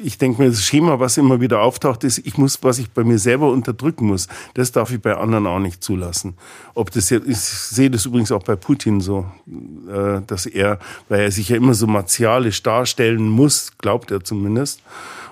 ich 0.03 0.19
denke 0.19 0.43
mir, 0.43 0.49
das 0.49 0.63
Schema, 0.63 1.01
was 1.01 1.17
immer 1.17 1.41
wieder 1.41 1.61
auftaucht, 1.61 2.05
ist, 2.05 2.19
ich 2.19 2.39
muss, 2.39 2.63
was 2.63 2.79
ich 2.79 2.91
bei 2.91 3.05
mir 3.05 3.19
selber 3.19 3.51
unterdrücken 3.51 4.07
muss, 4.07 4.29
das 4.55 4.73
darf 4.73 4.91
ich 4.93 5.01
bei 5.01 5.17
anderen 5.17 5.47
auch 5.47 5.59
nicht 5.59 5.83
zulassen. 5.83 6.35
Ob 6.75 6.91
das 6.91 7.11
jetzt, 7.11 7.27
ich 7.29 7.39
sehe 7.39 7.91
das 7.91 8.07
übrigens 8.07 8.33
auch 8.33 8.43
bei 8.43 8.57
Putin 8.57 9.01
so, 9.01 9.27
äh, 9.89 10.21
dass 10.27 10.47
er, 10.47 10.79
weil 11.09 11.21
er 11.21 11.31
sich 11.31 11.49
ja 11.51 11.57
immer 11.57 11.75
so 11.75 11.87
martialisch 11.87 12.63
darstellen 12.63 13.29
muss, 13.29 13.73
glaubt 13.79 14.11
er 14.11 14.23
zumindest. 14.23 14.83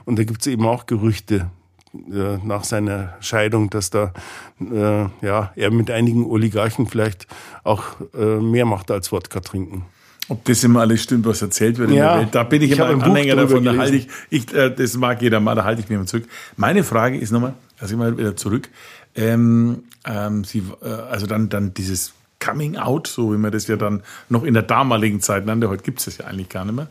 Und 0.05 0.19
da 0.19 0.25
gibt 0.25 0.41
es 0.41 0.47
eben 0.47 0.67
auch 0.67 0.87
Gerüchte, 0.87 1.51
äh, 1.95 2.39
nach 2.43 2.65
seiner 2.65 3.15
Scheidung, 3.21 3.69
dass 3.69 3.91
da 3.91 4.15
äh, 4.61 5.07
ja 5.21 5.53
er 5.55 5.71
mit 5.71 5.91
einigen 5.91 6.25
Oligarchen 6.25 6.87
vielleicht 6.87 7.27
auch 7.65 7.83
äh, 8.15 8.41
mehr 8.41 8.65
macht 8.65 8.91
als 8.91 9.13
Wodka 9.13 9.41
trinken. 9.41 9.85
Ob 10.29 10.45
das 10.45 10.63
immer 10.65 10.81
alles 10.81 11.03
stimmt, 11.03 11.27
was 11.27 11.43
erzählt 11.43 11.79
wird 11.79 11.91
in 11.91 11.97
Ja, 11.97 12.13
der 12.13 12.21
Welt, 12.23 12.35
da 12.35 12.43
bin 12.45 12.63
ich, 12.63 12.73
ich 12.73 12.79
immer 12.79 12.89
ein 12.89 13.03
Anhänger 13.03 13.37
davon. 13.37 13.65
Da 13.65 13.77
halte 13.77 13.97
ich, 13.97 14.09
ich, 14.31 14.55
äh, 14.55 14.71
das 14.71 14.97
mag 14.97 15.21
jeder 15.21 15.41
mal, 15.41 15.55
da 15.55 15.65
halte 15.65 15.81
ich 15.81 15.89
mich 15.89 15.97
immer 15.97 16.07
zurück. 16.07 16.25
Meine 16.57 16.85
Frage 16.85 17.19
ist 17.19 17.33
nochmal, 17.33 17.55
also 17.79 17.95
ich 17.95 17.99
mal 17.99 18.17
wieder 18.17 18.37
zurück. 18.37 18.69
Ähm, 19.15 19.85
ähm, 20.05 20.45
Sie, 20.45 20.63
äh, 20.83 20.89
also 20.89 21.27
dann, 21.27 21.49
dann 21.49 21.75
dieses 21.75 22.13
Coming 22.41 22.77
Out, 22.77 23.09
so 23.09 23.33
wie 23.33 23.37
man 23.37 23.53
das 23.53 23.67
ja 23.67 23.77
dann 23.77 24.03
noch 24.29 24.45
in 24.45 24.55
der 24.55 24.63
damaligen 24.63 25.21
Zeit 25.21 25.45
nannte, 25.45 25.69
heute 25.69 25.83
gibt 25.83 25.99
es 25.99 26.07
das 26.07 26.19
ja 26.19 26.27
eigentlich 26.27 26.49
gar 26.49 26.65
nicht 26.65 26.75
mehr. 26.75 26.89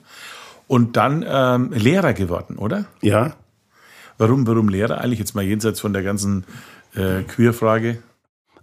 Und 0.67 0.95
dann 0.97 1.25
ähm, 1.27 1.71
Lehrer 1.73 2.13
geworden, 2.13 2.57
oder? 2.57 2.85
Ja, 3.01 3.33
Warum, 4.21 4.45
warum 4.45 4.69
Lehrer 4.69 5.01
eigentlich 5.01 5.17
jetzt 5.17 5.33
mal 5.33 5.43
jenseits 5.43 5.79
von 5.79 5.93
der 5.93 6.03
ganzen 6.03 6.45
äh, 6.93 7.23
Queer-Frage? 7.23 8.03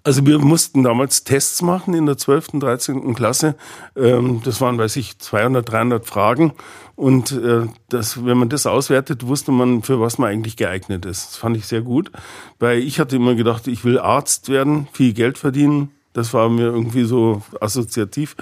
Also 0.09 0.25
wir 0.25 0.39
mussten 0.39 0.85
damals 0.85 1.23
Tests 1.23 1.61
machen 1.61 1.93
in 1.93 2.07
der 2.07 2.17
12., 2.17 2.55
und 2.55 2.61
13. 2.61 3.15
Klasse. 3.15 3.57
Ähm, 3.95 4.41
Das 4.43 4.59
waren, 4.63 4.79
weiß 4.79 4.97
ich, 4.97 5.19
200, 5.19 5.71
300 5.71 6.07
Fragen. 6.07 6.55
Und 6.97 7.33
äh, 7.33 7.67
das, 7.91 8.25
wenn 8.25 8.39
man 8.39 8.49
das 8.49 8.65
auswertet, 8.65 9.27
wusste 9.27 9.53
man, 9.53 9.83
für 9.83 10.01
was 10.01 10.17
man 10.17 10.31
eigentlich 10.31 10.57
geeignet 10.57 11.05
ist. 11.05 11.27
Das 11.27 11.37
fand 11.37 11.59
ich 11.59 11.67
sehr 11.67 11.83
gut. 11.83 12.11
Weil 12.59 12.79
ich 12.79 13.01
hatte 13.01 13.17
immer 13.17 13.35
gedacht, 13.35 13.67
ich 13.67 13.85
will 13.85 13.99
Arzt 13.99 14.49
werden, 14.49 14.89
viel 14.95 15.13
Geld 15.13 15.37
verdienen. 15.37 15.91
Das 16.15 16.33
war 16.33 16.49
mir 16.49 16.69
irgendwie 16.69 17.05
so 17.05 17.43
assoziativ. 17.61 18.35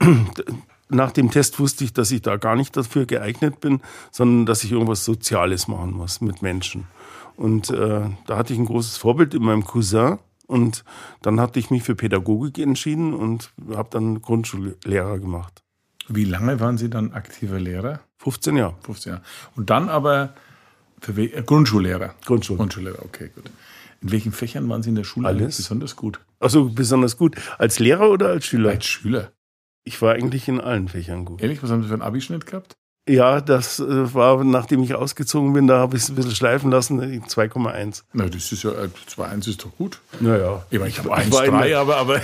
Nach 0.88 1.12
dem 1.12 1.30
Test 1.30 1.60
wusste 1.60 1.84
ich, 1.84 1.92
dass 1.92 2.10
ich 2.10 2.22
da 2.22 2.38
gar 2.38 2.56
nicht 2.56 2.74
dafür 2.74 3.04
geeignet 3.04 3.60
bin, 3.60 3.82
sondern 4.10 4.46
dass 4.46 4.64
ich 4.64 4.72
irgendwas 4.72 5.04
Soziales 5.04 5.68
machen 5.68 5.92
muss 5.92 6.22
mit 6.22 6.40
Menschen. 6.40 6.86
Und 7.36 7.68
äh, 7.68 8.00
da 8.26 8.38
hatte 8.38 8.54
ich 8.54 8.58
ein 8.58 8.64
großes 8.64 8.96
Vorbild 8.96 9.34
in 9.34 9.42
meinem 9.42 9.64
Cousin. 9.64 10.18
Und 10.52 10.84
dann 11.22 11.40
hatte 11.40 11.58
ich 11.58 11.70
mich 11.70 11.82
für 11.82 11.94
Pädagogik 11.94 12.58
entschieden 12.58 13.14
und 13.14 13.50
habe 13.74 13.88
dann 13.90 14.20
Grundschullehrer 14.20 15.18
gemacht. 15.18 15.62
Wie 16.08 16.24
lange 16.24 16.60
waren 16.60 16.76
Sie 16.76 16.90
dann 16.90 17.12
aktiver 17.12 17.58
Lehrer? 17.58 18.00
15 18.18 18.56
Jahre. 18.56 18.74
15 18.82 19.12
Jahre. 19.14 19.24
Und 19.56 19.70
dann 19.70 19.88
aber 19.88 20.34
für 21.00 21.16
we- 21.16 21.32
äh, 21.32 21.42
Grundschullehrer. 21.42 22.14
Grundschule. 22.26 22.58
Grundschullehrer, 22.58 23.02
okay, 23.04 23.30
gut. 23.34 23.44
In 24.02 24.12
welchen 24.12 24.32
Fächern 24.32 24.68
waren 24.68 24.82
Sie 24.82 24.90
in 24.90 24.96
der 24.96 25.04
Schule 25.04 25.26
Alles. 25.28 25.56
besonders 25.56 25.96
gut? 25.96 26.20
Also 26.40 26.68
besonders 26.68 27.16
gut. 27.16 27.36
Als 27.58 27.78
Lehrer 27.78 28.10
oder 28.10 28.28
als 28.28 28.44
Schüler? 28.46 28.70
Als 28.70 28.84
Schüler. 28.84 29.32
Ich 29.84 30.02
war 30.02 30.12
eigentlich 30.14 30.48
in 30.48 30.60
allen 30.60 30.88
Fächern 30.88 31.24
gut. 31.24 31.40
Ehrlich, 31.40 31.62
was 31.62 31.70
haben 31.70 31.82
Sie 31.82 31.88
für 31.88 31.94
einen 31.94 32.02
Abischnitt 32.02 32.44
gehabt? 32.46 32.76
Ja, 33.08 33.40
das 33.40 33.80
äh, 33.80 34.14
war, 34.14 34.44
nachdem 34.44 34.80
ich 34.84 34.94
ausgezogen 34.94 35.52
bin, 35.54 35.66
da 35.66 35.78
habe 35.78 35.96
ich 35.96 36.04
es 36.04 36.08
ein 36.08 36.14
bisschen 36.14 36.36
schleifen 36.36 36.70
lassen, 36.70 37.02
äh, 37.02 37.18
2,1. 37.26 38.02
Na, 38.12 38.26
das 38.28 38.52
ist 38.52 38.62
ja, 38.62 38.70
äh, 38.70 38.88
2-1 39.10 39.48
ist 39.48 39.64
doch 39.64 39.74
gut. 39.76 39.98
Naja. 40.20 40.64
Ich, 40.70 40.78
meine, 40.78 40.88
ich 40.90 40.98
habe 41.00 41.08
Ich 41.20 41.32
war 41.32 41.44
in 41.44 41.52
1-3, 41.52 41.64
der- 41.66 41.78
aber, 41.80 41.96
aber, 41.96 42.20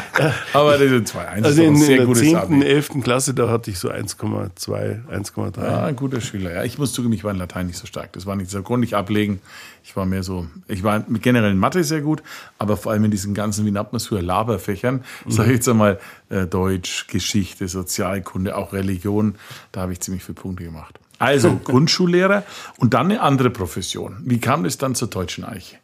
aber 0.54 0.72
das 0.78 0.90
ist 0.90 1.14
2-1 1.14 1.44
Also 1.44 1.48
ist 1.48 1.58
in, 1.58 1.64
ein 1.64 1.68
in 1.74 1.76
sehr 1.82 1.96
der 1.98 2.06
gutes 2.06 2.22
10., 2.22 2.36
Abi. 2.36 2.62
11. 2.64 2.88
Klasse, 3.02 3.34
da 3.34 3.50
hatte 3.50 3.70
ich 3.70 3.78
so 3.78 3.90
1,2, 3.90 5.06
1,3. 5.06 5.62
Ja, 5.62 5.84
ein 5.84 5.96
guter 5.96 6.22
Schüler. 6.22 6.54
Ja, 6.54 6.64
ich 6.64 6.78
muss 6.78 6.94
zugeben, 6.94 7.12
ich 7.12 7.24
war 7.24 7.32
in 7.32 7.36
Latein 7.38 7.66
nicht 7.66 7.78
so 7.78 7.84
stark. 7.86 8.14
Das 8.14 8.24
war 8.24 8.34
nicht 8.34 8.50
so 8.50 8.62
grundig 8.62 8.96
ablegen. 8.96 9.42
Ich 9.84 9.96
war 9.96 10.06
mehr 10.06 10.22
so, 10.22 10.46
ich 10.68 10.82
war 10.82 11.04
mit 11.08 11.22
generell 11.22 11.50
in 11.50 11.58
Mathe 11.58 11.82
sehr 11.82 12.00
gut, 12.00 12.22
aber 12.58 12.76
vor 12.76 12.92
allem 12.92 13.04
in 13.04 13.10
diesen 13.10 13.34
ganzen, 13.34 13.66
wie 13.66 13.70
nennt 13.70 13.92
man 13.92 13.96
es 13.96 14.06
früher, 14.06 14.22
Laberfächern, 14.22 15.04
sage 15.26 15.50
ich 15.50 15.56
jetzt 15.56 15.68
einmal, 15.68 15.98
äh, 16.28 16.46
Deutsch, 16.46 17.08
Geschichte, 17.08 17.66
Sozialkunde, 17.66 18.56
auch 18.56 18.72
Religion, 18.72 19.34
da 19.72 19.82
habe 19.82 19.92
ich 19.92 20.00
ziemlich 20.00 20.24
viele 20.24 20.36
Punkte 20.36 20.64
gemacht. 20.64 21.00
Also 21.18 21.60
Grundschullehrer 21.64 22.44
und 22.78 22.94
dann 22.94 23.10
eine 23.10 23.20
andere 23.20 23.50
Profession. 23.50 24.18
Wie 24.24 24.38
kam 24.38 24.64
es 24.64 24.78
dann 24.78 24.94
zur 24.94 25.08
Deutschen 25.08 25.44
Eiche? 25.44 25.81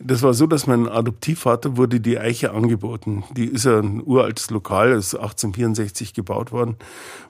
Das 0.00 0.22
war 0.22 0.32
so, 0.32 0.46
dass 0.46 0.68
mein 0.68 0.88
Adoptivvater 0.88 1.76
wurde 1.76 2.00
die 2.00 2.18
Eiche 2.18 2.52
angeboten. 2.52 3.24
Die 3.36 3.46
ist 3.46 3.64
ja 3.64 3.80
ein 3.80 4.00
uraltes 4.04 4.48
Lokal, 4.50 4.92
ist 4.92 5.16
1864 5.16 6.14
gebaut 6.14 6.52
worden. 6.52 6.76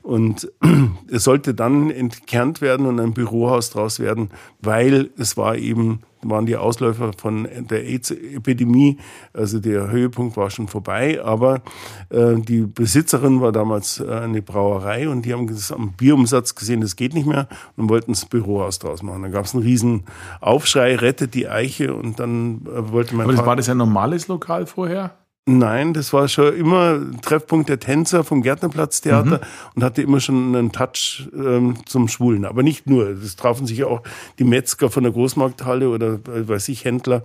Und 0.02 0.52
es 1.10 1.24
sollte 1.24 1.54
dann 1.54 1.90
entkernt 1.90 2.60
werden 2.60 2.84
und 2.84 3.00
ein 3.00 3.14
Bürohaus 3.14 3.70
draus 3.70 4.00
werden, 4.00 4.30
weil 4.60 5.10
es 5.16 5.38
war 5.38 5.56
eben, 5.56 6.00
waren 6.22 6.46
die 6.46 6.56
Ausläufer 6.56 7.12
von 7.16 7.48
der 7.70 7.84
AIDS-Epidemie. 7.84 8.98
Also 9.32 9.60
der 9.60 9.90
Höhepunkt 9.90 10.36
war 10.36 10.50
schon 10.50 10.68
vorbei, 10.68 11.22
aber 11.22 11.62
äh, 12.10 12.34
die 12.36 12.62
Besitzerin 12.62 13.40
war 13.40 13.52
damals 13.52 14.00
äh, 14.00 14.08
eine 14.08 14.42
Brauerei 14.42 15.08
und 15.08 15.24
die 15.24 15.32
haben 15.32 15.46
das 15.46 15.72
am 15.72 15.92
Bierumsatz 15.92 16.54
gesehen, 16.54 16.80
das 16.80 16.96
geht 16.96 17.14
nicht 17.14 17.26
mehr 17.26 17.48
und 17.76 17.88
wollten 17.88 18.12
das 18.12 18.26
Bürohaus 18.26 18.78
draus 18.78 19.02
machen. 19.02 19.22
Dann 19.22 19.32
gab 19.32 19.44
es 19.44 19.54
einen 19.54 19.62
riesen 19.62 20.04
Aufschrei, 20.40 20.96
rettet 20.96 21.34
die 21.34 21.48
Eiche 21.48 21.94
und 21.94 22.20
dann 22.20 22.62
äh, 22.66 22.92
wollte 22.92 23.14
mein 23.14 23.24
Aber 23.24 23.36
das 23.36 23.46
war 23.46 23.56
das 23.56 23.68
ein 23.68 23.76
normales 23.76 24.28
Lokal 24.28 24.66
vorher? 24.66 25.12
Nein, 25.50 25.94
das 25.94 26.12
war 26.12 26.28
schon 26.28 26.54
immer 26.54 27.00
Treffpunkt 27.22 27.70
der 27.70 27.80
Tänzer 27.80 28.22
vom 28.22 28.42
Gärtnerplatztheater 28.42 29.40
und 29.74 29.82
hatte 29.82 30.02
immer 30.02 30.20
schon 30.20 30.54
einen 30.54 30.72
Touch 30.72 31.26
ähm, 31.34 31.76
zum 31.86 32.06
Schwulen. 32.08 32.44
Aber 32.44 32.62
nicht 32.62 32.86
nur. 32.86 33.14
Das 33.14 33.34
trafen 33.34 33.66
sich 33.66 33.78
ja 33.78 33.86
auch 33.86 34.02
die 34.38 34.44
Metzger 34.44 34.90
von 34.90 35.04
der 35.04 35.12
Großmarkthalle 35.12 35.88
oder 35.88 36.16
äh, 36.16 36.46
weiß 36.46 36.68
ich, 36.68 36.84
Händler. 36.84 37.22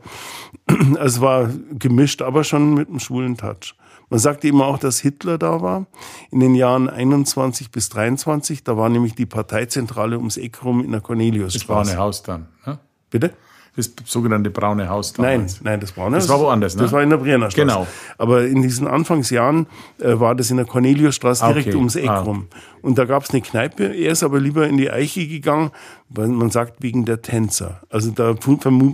Also 0.93 1.17
es 1.17 1.21
war 1.21 1.49
gemischt, 1.77 2.21
aber 2.21 2.45
schon 2.45 2.75
mit 2.75 2.87
einem 2.87 3.01
schwulen 3.01 3.35
Touch. 3.35 3.75
Man 4.09 4.19
sagte 4.19 4.47
immer 4.47 4.67
auch, 4.67 4.77
dass 4.77 4.99
Hitler 4.99 5.37
da 5.37 5.61
war 5.61 5.85
in 6.31 6.39
den 6.39 6.55
Jahren 6.55 6.89
21 6.89 7.71
bis 7.71 7.89
23. 7.89 8.63
Da 8.63 8.77
war 8.77 8.87
nämlich 8.87 9.15
die 9.15 9.25
Parteizentrale 9.25 10.17
ums 10.17 10.37
Eck 10.37 10.63
rum 10.63 10.79
in 10.81 10.91
der 10.91 11.01
Das 11.01 11.07
Corneliusstraße. 11.07 11.91
braune 11.91 11.97
Haus 11.97 12.23
dann. 12.23 12.47
Ne? 12.65 12.79
Bitte? 13.09 13.33
Das 13.75 13.91
sogenannte 14.05 14.51
braune 14.51 14.87
Haus 14.87 15.17
Nein, 15.17 15.31
damals. 15.39 15.61
nein, 15.63 15.79
das 15.79 15.97
war 15.97 16.07
nicht. 16.09 16.17
Das 16.19 16.29
war 16.29 16.39
woanders, 16.39 16.75
ne? 16.75 16.83
Das 16.83 16.91
war 16.91 17.01
in 17.01 17.09
der 17.09 17.17
Brienner 17.17 17.49
Straße. 17.49 17.65
Genau. 17.65 17.87
Aber 18.19 18.45
in 18.45 18.61
diesen 18.61 18.85
Anfangsjahren 18.87 19.65
äh, 19.99 20.19
war 20.19 20.35
das 20.35 20.51
in 20.51 20.57
der 20.57 20.67
Corneliusstraße 20.67 21.43
direkt 21.47 21.69
okay. 21.69 21.77
ums 21.77 21.95
Eck 21.95 22.07
Ah. 22.07 22.19
rum. 22.19 22.47
Und 22.83 22.97
da 22.99 23.05
gab 23.05 23.23
es 23.23 23.31
eine 23.31 23.41
Kneipe. 23.41 23.85
Er 23.85 24.11
ist 24.11 24.21
aber 24.23 24.39
lieber 24.39 24.67
in 24.67 24.77
die 24.77 24.91
Eiche 24.91 25.25
gegangen, 25.27 25.71
weil 26.09 26.27
man 26.27 26.51
sagt 26.51 26.83
wegen 26.83 27.05
der 27.05 27.21
Tänzer. 27.23 27.79
Also 27.89 28.11
da 28.11 28.35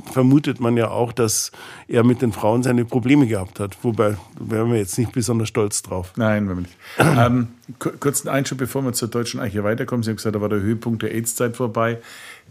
vermutet 0.05 0.59
man 0.59 0.77
ja 0.77 0.89
auch, 0.91 1.11
dass 1.11 1.51
er 1.87 2.03
mit 2.03 2.21
den 2.21 2.31
Frauen 2.31 2.63
seine 2.63 2.85
Probleme 2.85 3.27
gehabt 3.27 3.59
hat. 3.59 3.77
Wobei, 3.81 4.11
da 4.11 4.17
wären 4.55 4.71
wir 4.71 4.77
jetzt 4.77 4.97
nicht 4.97 5.11
besonders 5.11 5.47
stolz 5.49 5.81
drauf. 5.81 6.13
Nein, 6.15 6.47
wenn 6.49 6.55
wir 6.57 6.61
nicht. 6.61 6.77
ähm, 6.99 7.47
ku- 7.79 7.89
kurzen 7.99 8.29
Einschub, 8.29 8.59
bevor 8.59 8.83
wir 8.83 8.93
zur 8.93 9.07
Deutschen 9.09 9.39
Eiche 9.39 9.63
weiterkommen. 9.63 10.03
Sie 10.03 10.11
haben 10.11 10.17
gesagt, 10.17 10.35
da 10.35 10.41
war 10.41 10.49
der 10.49 10.61
Höhepunkt 10.61 11.01
der 11.01 11.11
AIDS-Zeit 11.13 11.57
vorbei. 11.57 11.97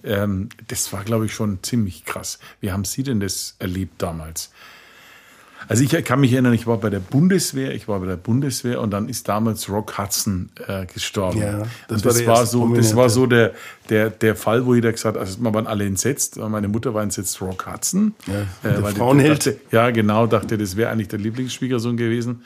Ähm, 0.04 0.48
das 0.68 0.92
war, 0.92 1.04
glaube 1.04 1.26
ich, 1.26 1.34
schon 1.34 1.62
ziemlich 1.62 2.04
krass. 2.04 2.38
Wie 2.60 2.72
haben 2.72 2.84
Sie 2.84 3.02
denn 3.02 3.20
das 3.20 3.56
erlebt 3.58 4.00
damals? 4.02 4.50
Also 5.66 5.82
ich 5.82 6.04
kann 6.04 6.20
mich 6.20 6.32
erinnern, 6.32 6.54
ich 6.54 6.66
war 6.66 6.78
bei 6.78 6.88
der 6.88 7.00
Bundeswehr, 7.00 7.74
ich 7.74 7.88
war 7.88 7.98
bei 7.98 8.06
der 8.06 8.16
Bundeswehr 8.16 8.80
und 8.80 8.90
dann 8.90 9.08
ist 9.08 9.28
damals 9.28 9.68
Rock 9.68 9.98
Hudson 9.98 10.50
äh, 10.66 10.86
gestorben. 10.86 11.40
Ja, 11.40 11.62
das, 11.88 12.04
war 12.04 12.12
das 12.12 12.26
war 12.26 12.46
so, 12.46 12.74
das 12.74 12.94
war 12.94 13.10
so 13.10 13.26
der, 13.26 13.52
der, 13.88 14.10
der 14.10 14.36
Fall, 14.36 14.64
wo 14.66 14.74
jeder 14.74 14.92
gesagt 14.92 15.16
hat, 15.16 15.20
also 15.20 15.40
man 15.42 15.52
waren 15.54 15.66
alle 15.66 15.84
entsetzt. 15.84 16.36
Meine 16.36 16.68
Mutter 16.68 16.94
war 16.94 17.02
entsetzt, 17.02 17.40
Rock 17.42 17.66
Hudson. 17.66 18.14
der 18.62 18.82
weil 18.82 18.92
die 18.92 18.98
Frauenheld. 18.98 19.46
dachte, 19.46 19.60
ja, 19.72 19.90
genau, 19.90 20.26
dachte, 20.26 20.56
das 20.56 20.76
wäre 20.76 20.90
eigentlich 20.90 21.08
der 21.08 21.18
Lieblingsschwiegersohn 21.18 21.96
gewesen. 21.96 22.44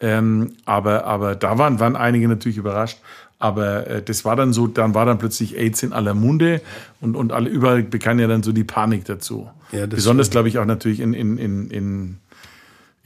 Ähm, 0.00 0.54
aber, 0.64 1.04
aber 1.04 1.36
da 1.36 1.58
waren, 1.58 1.78
waren 1.78 1.96
einige 1.96 2.26
natürlich 2.28 2.58
überrascht. 2.58 2.98
Aber 3.38 3.86
äh, 3.86 4.02
das 4.02 4.24
war 4.24 4.36
dann 4.36 4.52
so, 4.52 4.66
dann 4.66 4.94
war 4.94 5.06
dann 5.06 5.18
plötzlich 5.18 5.56
AIDS 5.56 5.82
in 5.82 5.92
aller 5.92 6.14
Munde 6.14 6.60
und, 7.00 7.14
und 7.14 7.32
alle 7.32 7.48
überall 7.48 7.82
bekam 7.82 8.18
ja 8.18 8.26
dann 8.26 8.42
so 8.42 8.52
die 8.52 8.64
Panik 8.64 9.04
dazu. 9.04 9.48
Ja, 9.70 9.86
das 9.86 9.96
Besonders, 9.96 10.30
glaube 10.30 10.48
ich, 10.48 10.58
auch 10.58 10.64
natürlich 10.64 11.00
in, 11.00 11.14
in, 11.14 11.38
in, 11.38 11.70
in 11.70 12.16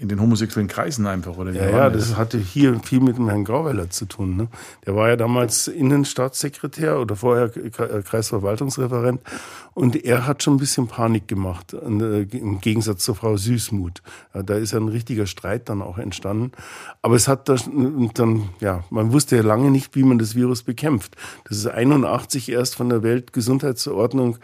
in 0.02 0.08
den 0.08 0.20
homosexuellen 0.20 0.68
Kreisen 0.68 1.06
einfach, 1.06 1.36
oder? 1.36 1.52
Ja, 1.52 1.70
ja, 1.70 1.90
das 1.90 2.16
hatte 2.16 2.36
hier 2.36 2.78
viel 2.80 2.98
mit 2.98 3.16
dem 3.16 3.28
Herrn 3.28 3.44
Grauweiler 3.44 3.88
zu 3.88 4.06
tun. 4.06 4.36
Ne? 4.36 4.48
Der 4.84 4.96
war 4.96 5.08
ja 5.08 5.14
damals 5.14 5.68
Innenstaatssekretär 5.68 6.98
oder 6.98 7.14
vorher 7.14 7.56
äh, 7.56 7.70
Kreisverwaltungsreferent 8.02 9.20
und 9.74 10.04
er 10.04 10.26
hat 10.26 10.42
schon 10.42 10.54
ein 10.54 10.58
bisschen 10.58 10.88
Panik 10.88 11.28
gemacht, 11.28 11.72
äh, 11.72 12.22
im 12.22 12.60
Gegensatz 12.60 13.04
zur 13.04 13.14
Frau 13.14 13.36
Süßmuth. 13.36 14.02
Da 14.32 14.54
ist 14.54 14.72
ja 14.72 14.80
ein 14.80 14.88
richtiger 14.88 15.26
Streit 15.26 15.68
dann 15.68 15.82
auch 15.82 15.98
entstanden. 15.98 16.50
Aber 17.00 17.14
es 17.14 17.28
hat 17.28 17.48
dann, 17.48 18.48
ja, 18.58 18.82
man 18.90 19.12
wusste 19.12 19.36
ja 19.36 19.42
lange 19.42 19.70
nicht, 19.70 19.94
wie 19.94 20.02
man 20.02 20.18
das 20.18 20.34
Virus 20.34 20.64
bekämpft. 20.64 21.16
Das 21.44 21.58
ist 21.58 21.68
81 21.68 22.50
erst 22.50 22.74
von 22.74 22.88
der 22.88 23.04
Weltgesundheitsordnung 23.04 24.38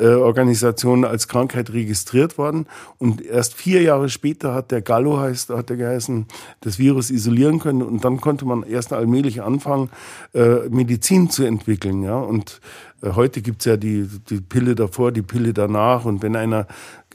äh, 0.00 0.14
Organisation 0.14 1.04
als 1.04 1.28
Krankheit 1.28 1.72
registriert 1.72 2.38
worden. 2.38 2.66
Und 2.98 3.20
erst 3.20 3.54
vier 3.54 3.82
Jahre 3.82 4.08
später 4.08 4.54
hat 4.54 4.70
der 4.70 4.82
Gallo, 4.82 5.18
heißt, 5.18 5.50
hat 5.50 5.68
der 5.68 5.76
geheißen, 5.76 6.26
das 6.60 6.78
Virus 6.78 7.10
isolieren 7.10 7.58
können. 7.58 7.82
Und 7.82 8.04
dann 8.04 8.20
konnte 8.20 8.44
man 8.46 8.62
erst 8.62 8.92
allmählich 8.92 9.42
anfangen, 9.42 9.90
äh, 10.34 10.68
Medizin 10.70 11.30
zu 11.30 11.44
entwickeln. 11.44 12.02
Ja? 12.02 12.18
Und 12.18 12.60
äh, 13.02 13.10
heute 13.12 13.42
gibt's 13.42 13.64
ja 13.64 13.76
die, 13.76 14.08
die 14.28 14.40
Pille 14.40 14.74
davor, 14.74 15.12
die 15.12 15.22
Pille 15.22 15.52
danach. 15.52 16.04
Und 16.04 16.22
wenn 16.22 16.36
einer 16.36 16.66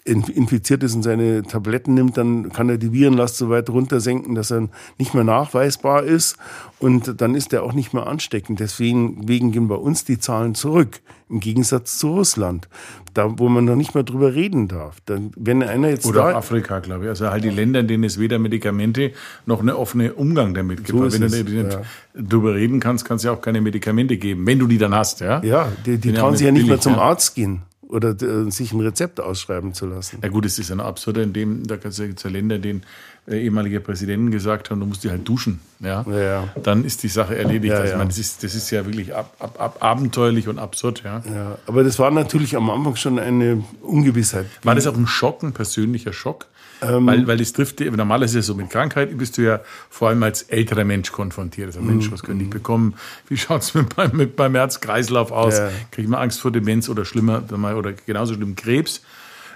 infiziert 0.05 0.83
ist 0.83 0.93
und 0.93 1.01
seine 1.01 1.41
Tabletten 1.41 1.95
nimmt, 1.95 2.15
dann 2.15 2.51
kann 2.51 2.69
er 2.69 2.77
die 2.77 2.93
Virenlast 2.93 3.37
so 3.37 3.49
weit 3.49 3.71
runtersenken, 3.71 4.35
dass 4.35 4.51
er 4.51 4.69
nicht 4.99 5.15
mehr 5.15 5.23
nachweisbar 5.23 6.03
ist 6.03 6.37
und 6.77 7.19
dann 7.21 7.33
ist 7.33 7.53
er 7.53 7.63
auch 7.63 7.73
nicht 7.73 7.91
mehr 7.91 8.05
ansteckend. 8.05 8.59
Deswegen 8.59 9.27
wegen 9.27 9.51
gehen 9.51 9.67
bei 9.67 9.75
uns 9.75 10.05
die 10.05 10.19
Zahlen 10.19 10.53
zurück, 10.53 11.01
im 11.27 11.39
Gegensatz 11.39 11.97
zu 11.97 12.09
Russland, 12.13 12.69
da 13.15 13.39
wo 13.39 13.49
man 13.49 13.65
noch 13.65 13.75
nicht 13.75 13.95
mehr 13.95 14.03
drüber 14.03 14.35
reden 14.35 14.67
darf. 14.67 14.97
Dann, 15.05 15.31
wenn 15.37 15.63
einer 15.63 15.89
jetzt 15.89 16.05
Oder 16.05 16.31
da, 16.31 16.37
Afrika, 16.37 16.79
glaube 16.79 17.05
ich. 17.05 17.09
Also 17.09 17.31
halt 17.31 17.43
die 17.43 17.49
Länder, 17.49 17.79
in 17.79 17.87
denen 17.87 18.03
es 18.03 18.19
weder 18.19 18.37
Medikamente 18.37 19.11
noch 19.47 19.61
eine 19.61 19.75
offene 19.75 20.13
Umgang 20.13 20.53
damit 20.53 20.85
gibt. 20.85 20.89
So 20.89 21.11
wenn 21.11 21.21
du 21.21 21.29
nicht 21.29 21.73
ja. 21.73 21.81
drüber 22.13 22.53
reden 22.53 22.79
kannst, 22.79 23.05
kannst 23.05 23.23
du 23.23 23.29
ja 23.29 23.33
auch 23.33 23.41
keine 23.41 23.59
Medikamente 23.59 24.17
geben, 24.17 24.45
wenn 24.45 24.59
du 24.59 24.67
die 24.67 24.77
dann 24.77 24.93
hast. 24.93 25.21
Ja, 25.21 25.41
ja 25.43 25.71
die, 25.83 25.97
die 25.97 26.13
trauen 26.13 26.37
sich 26.37 26.45
ja 26.45 26.51
nicht 26.51 26.67
mehr 26.67 26.79
zum 26.79 26.93
Arzt 26.93 27.33
gehen 27.33 27.63
oder 27.95 28.09
äh, 28.21 28.51
sich 28.51 28.73
ein 28.73 28.81
Rezept 28.81 29.19
ausschreiben 29.19 29.73
zu 29.73 29.87
lassen. 29.87 30.19
Ja 30.21 30.29
gut, 30.29 30.45
es 30.45 30.59
ist 30.59 30.71
ein 30.71 30.79
absurd, 30.79 31.17
in 31.17 31.33
dem, 31.33 31.65
da 31.65 31.77
kannst 31.77 31.99
du 31.99 32.03
ja 32.03 32.29
Länder, 32.29 32.59
denen 32.59 32.83
äh, 33.27 33.41
ehemalige 33.41 33.79
Präsidenten 33.79 34.29
gesagt 34.29 34.69
haben, 34.69 34.79
du 34.81 34.85
musst 34.85 35.03
dich 35.03 35.11
halt 35.11 35.27
duschen, 35.27 35.61
ja, 35.79 36.05
ja, 36.07 36.19
ja. 36.19 36.49
dann 36.61 36.83
ist 36.83 37.03
die 37.03 37.07
Sache 37.07 37.37
erledigt. 37.37 37.73
Ja, 37.73 37.79
also, 37.79 37.93
ich 37.93 37.97
meine, 37.97 38.09
das 38.09 38.17
ist, 38.17 38.43
das 38.43 38.53
ist 38.53 38.69
ja 38.69 38.85
wirklich 38.85 39.15
ab, 39.15 39.33
ab, 39.39 39.55
ab, 39.59 39.77
abenteuerlich 39.79 40.47
und 40.47 40.59
absurd, 40.59 41.03
ja. 41.03 41.23
Aber 41.65 41.83
das 41.83 41.97
war 41.97 42.11
natürlich 42.11 42.55
am 42.55 42.69
Anfang 42.69 42.95
schon 42.97 43.17
eine 43.17 43.63
Ungewissheit. 43.81 44.45
War 44.63 44.75
das 44.75 44.85
auch 44.85 44.97
ein 44.97 45.07
Schock, 45.07 45.41
ein 45.41 45.53
persönlicher 45.53 46.13
Schock? 46.13 46.47
Ähm, 46.81 47.05
weil, 47.05 47.25
weil 47.27 47.37
das 47.37 47.53
trifft, 47.53 47.79
normalerweise 47.79 48.39
ist 48.39 48.45
es 48.45 48.47
so, 48.47 48.55
mit 48.55 48.69
Krankheiten 48.69 49.17
bist 49.17 49.37
du 49.37 49.43
ja 49.43 49.61
vor 49.89 50.09
allem 50.09 50.21
als 50.23 50.43
älterer 50.43 50.83
Mensch 50.83 51.11
konfrontiert. 51.11 51.67
Also 51.67 51.81
Mensch, 51.81 52.11
was 52.11 52.23
könnte 52.23 52.43
ich 52.43 52.49
bekommen? 52.49 52.95
Wie 53.27 53.37
schaut 53.37 53.61
es 53.61 53.73
mit 53.73 53.95
meinem, 53.95 54.17
mit 54.17 54.37
meinem 54.37 54.55
Herzkreislauf 54.55 55.31
aus? 55.31 55.57
Ja. 55.57 55.69
Kriege 55.91 56.03
ich 56.03 56.07
mal 56.09 56.21
Angst 56.21 56.41
vor 56.41 56.51
Demenz 56.51 56.89
oder 56.89 57.05
schlimmer, 57.05 57.43
oder 57.51 57.93
genauso 57.93 58.33
schlimm 58.33 58.55
Krebs? 58.55 59.01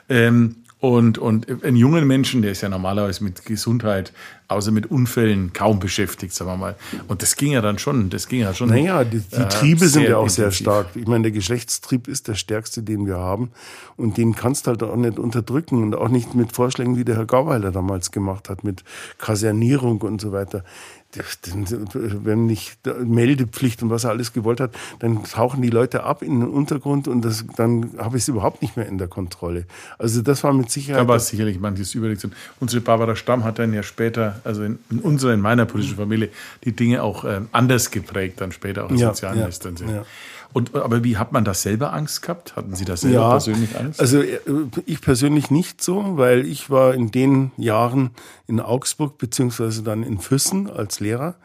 Ähm, 0.08 0.56
und, 0.80 1.18
und 1.18 1.64
einen 1.64 1.76
jungen 1.76 2.08
Menschen, 2.08 2.42
der 2.42 2.52
ist 2.52 2.62
ja 2.62 2.70
normalerweise 2.70 3.24
mit 3.24 3.46
Gesundheit, 3.46 4.14
außer 4.50 4.72
mit 4.72 4.92
Unfällen, 4.92 5.54
kaum 5.54 5.80
beschäftigt, 5.80 6.34
sagen 6.34 6.50
wir 6.50 6.58
mal. 6.58 6.76
Und 7.08 7.22
das 7.22 7.36
ging 7.36 7.54
ja 7.54 7.62
dann 7.62 7.80
schon, 7.80 8.10
das 8.10 8.28
ging 8.28 8.42
ja 8.42 8.54
schon. 8.54 8.70
Naja, 8.70 9.04
die, 9.04 9.20
die 9.20 9.36
äh, 9.36 9.48
Triebe 9.48 9.88
sind 9.88 10.04
ja 10.04 10.18
auch 10.18 10.24
intensiv. 10.24 10.36
sehr 10.36 10.52
stark. 10.52 10.88
Ich 10.96 11.08
meine, 11.08 11.24
der 11.24 11.32
Geschlechtstrieb 11.32 12.08
ist 12.08 12.28
der 12.28 12.36
stärkste, 12.36 12.84
den 12.84 13.06
wir 13.06 13.18
haben. 13.18 13.52
Und 13.96 14.18
den 14.18 14.36
kannst 14.36 14.66
du 14.66 14.72
halt 14.72 14.84
auch 14.84 14.96
nicht 14.96 15.20
unterdrücken 15.20 15.84
und 15.84 15.96
auch 15.96 16.10
nicht 16.10 16.34
mit 16.34 16.52
Vorschlägen, 16.54 16.98
wie 16.98 17.06
der 17.06 17.16
Herr 17.16 17.26
Gauweiler 17.26 17.72
damals 17.72 18.12
gemacht 18.12 18.50
hat, 18.50 18.64
mit 18.64 18.84
Kasernierung 19.20 20.02
und 20.02 20.20
so 20.20 20.32
weiter 20.32 20.64
wenn 21.12 22.46
nicht 22.46 22.78
Meldepflicht 23.04 23.82
und 23.82 23.90
was 23.90 24.04
er 24.04 24.12
alles 24.12 24.32
gewollt 24.32 24.60
hat, 24.60 24.76
dann 25.00 25.24
tauchen 25.24 25.62
die 25.62 25.72
Leute 25.72 26.04
ab 26.04 26.22
in 26.22 26.42
den 26.42 26.50
Untergrund 26.50 27.08
und 27.08 27.26
das, 27.26 27.46
dann 27.56 27.92
habe 27.98 28.18
ich 28.18 28.24
es 28.24 28.28
überhaupt 28.28 28.62
nicht 28.62 28.78
mehr 28.78 28.86
in 28.86 29.00
der 29.00 29.08
Kontrolle. 29.08 29.66
Also 29.98 30.22
das 30.22 30.44
war 30.44 30.54
mit 30.54 30.70
Sicherheit. 30.70 31.02
Da 31.02 31.08
war 31.08 31.20
sicherlich 31.20 31.60
manches 31.60 31.96
überlegt. 31.96 32.28
Unsere 32.60 32.82
Barbara 32.82 33.16
Stamm 33.16 33.44
hat 33.44 33.58
dann 33.58 33.74
ja 33.74 33.82
später, 33.82 34.39
also 34.44 34.64
in, 34.64 34.80
in 34.90 35.00
unserer, 35.00 35.34
in 35.34 35.42
meiner 35.42 35.66
politischen 35.66 35.98
Familie, 35.98 36.30
die 36.64 36.72
Dinge 36.74 37.04
auch 37.04 37.24
äh, 37.24 37.42
anders 37.52 37.92
geprägt, 37.92 38.42
dann 38.42 38.52
später 38.52 38.86
auch 38.86 38.90
als 38.90 39.00
ja, 39.00 39.10
Sozialministerin. 39.10 39.78
Ja, 39.88 39.96
ja. 39.96 40.06
Und, 40.52 40.76
aber 40.76 41.04
wie 41.04 41.18
hat 41.18 41.32
man 41.32 41.46
das 41.46 41.62
selber 41.62 41.94
Angst 41.94 42.24
gehabt? 42.24 42.56
Hatten 42.56 42.74
Sie 42.74 42.86
das 42.86 43.02
selber 43.02 43.20
ja, 43.20 43.30
persönlich 43.30 43.78
Angst? 43.78 44.00
Also 44.00 44.22
äh, 44.22 44.40
ich 44.86 45.02
persönlich 45.02 45.52
nicht 45.52 45.82
so, 45.82 46.18
weil 46.18 46.46
ich 46.46 46.70
war 46.70 46.94
in 46.96 47.12
den 47.12 47.52
Jahren 47.58 48.12
in 48.48 48.60
Augsburg 48.60 49.18
beziehungsweise 49.18 49.84
dann 49.84 50.02
in 50.04 50.18
Füssen 50.18 50.70
als 50.70 51.00
Lehrer 51.00 51.36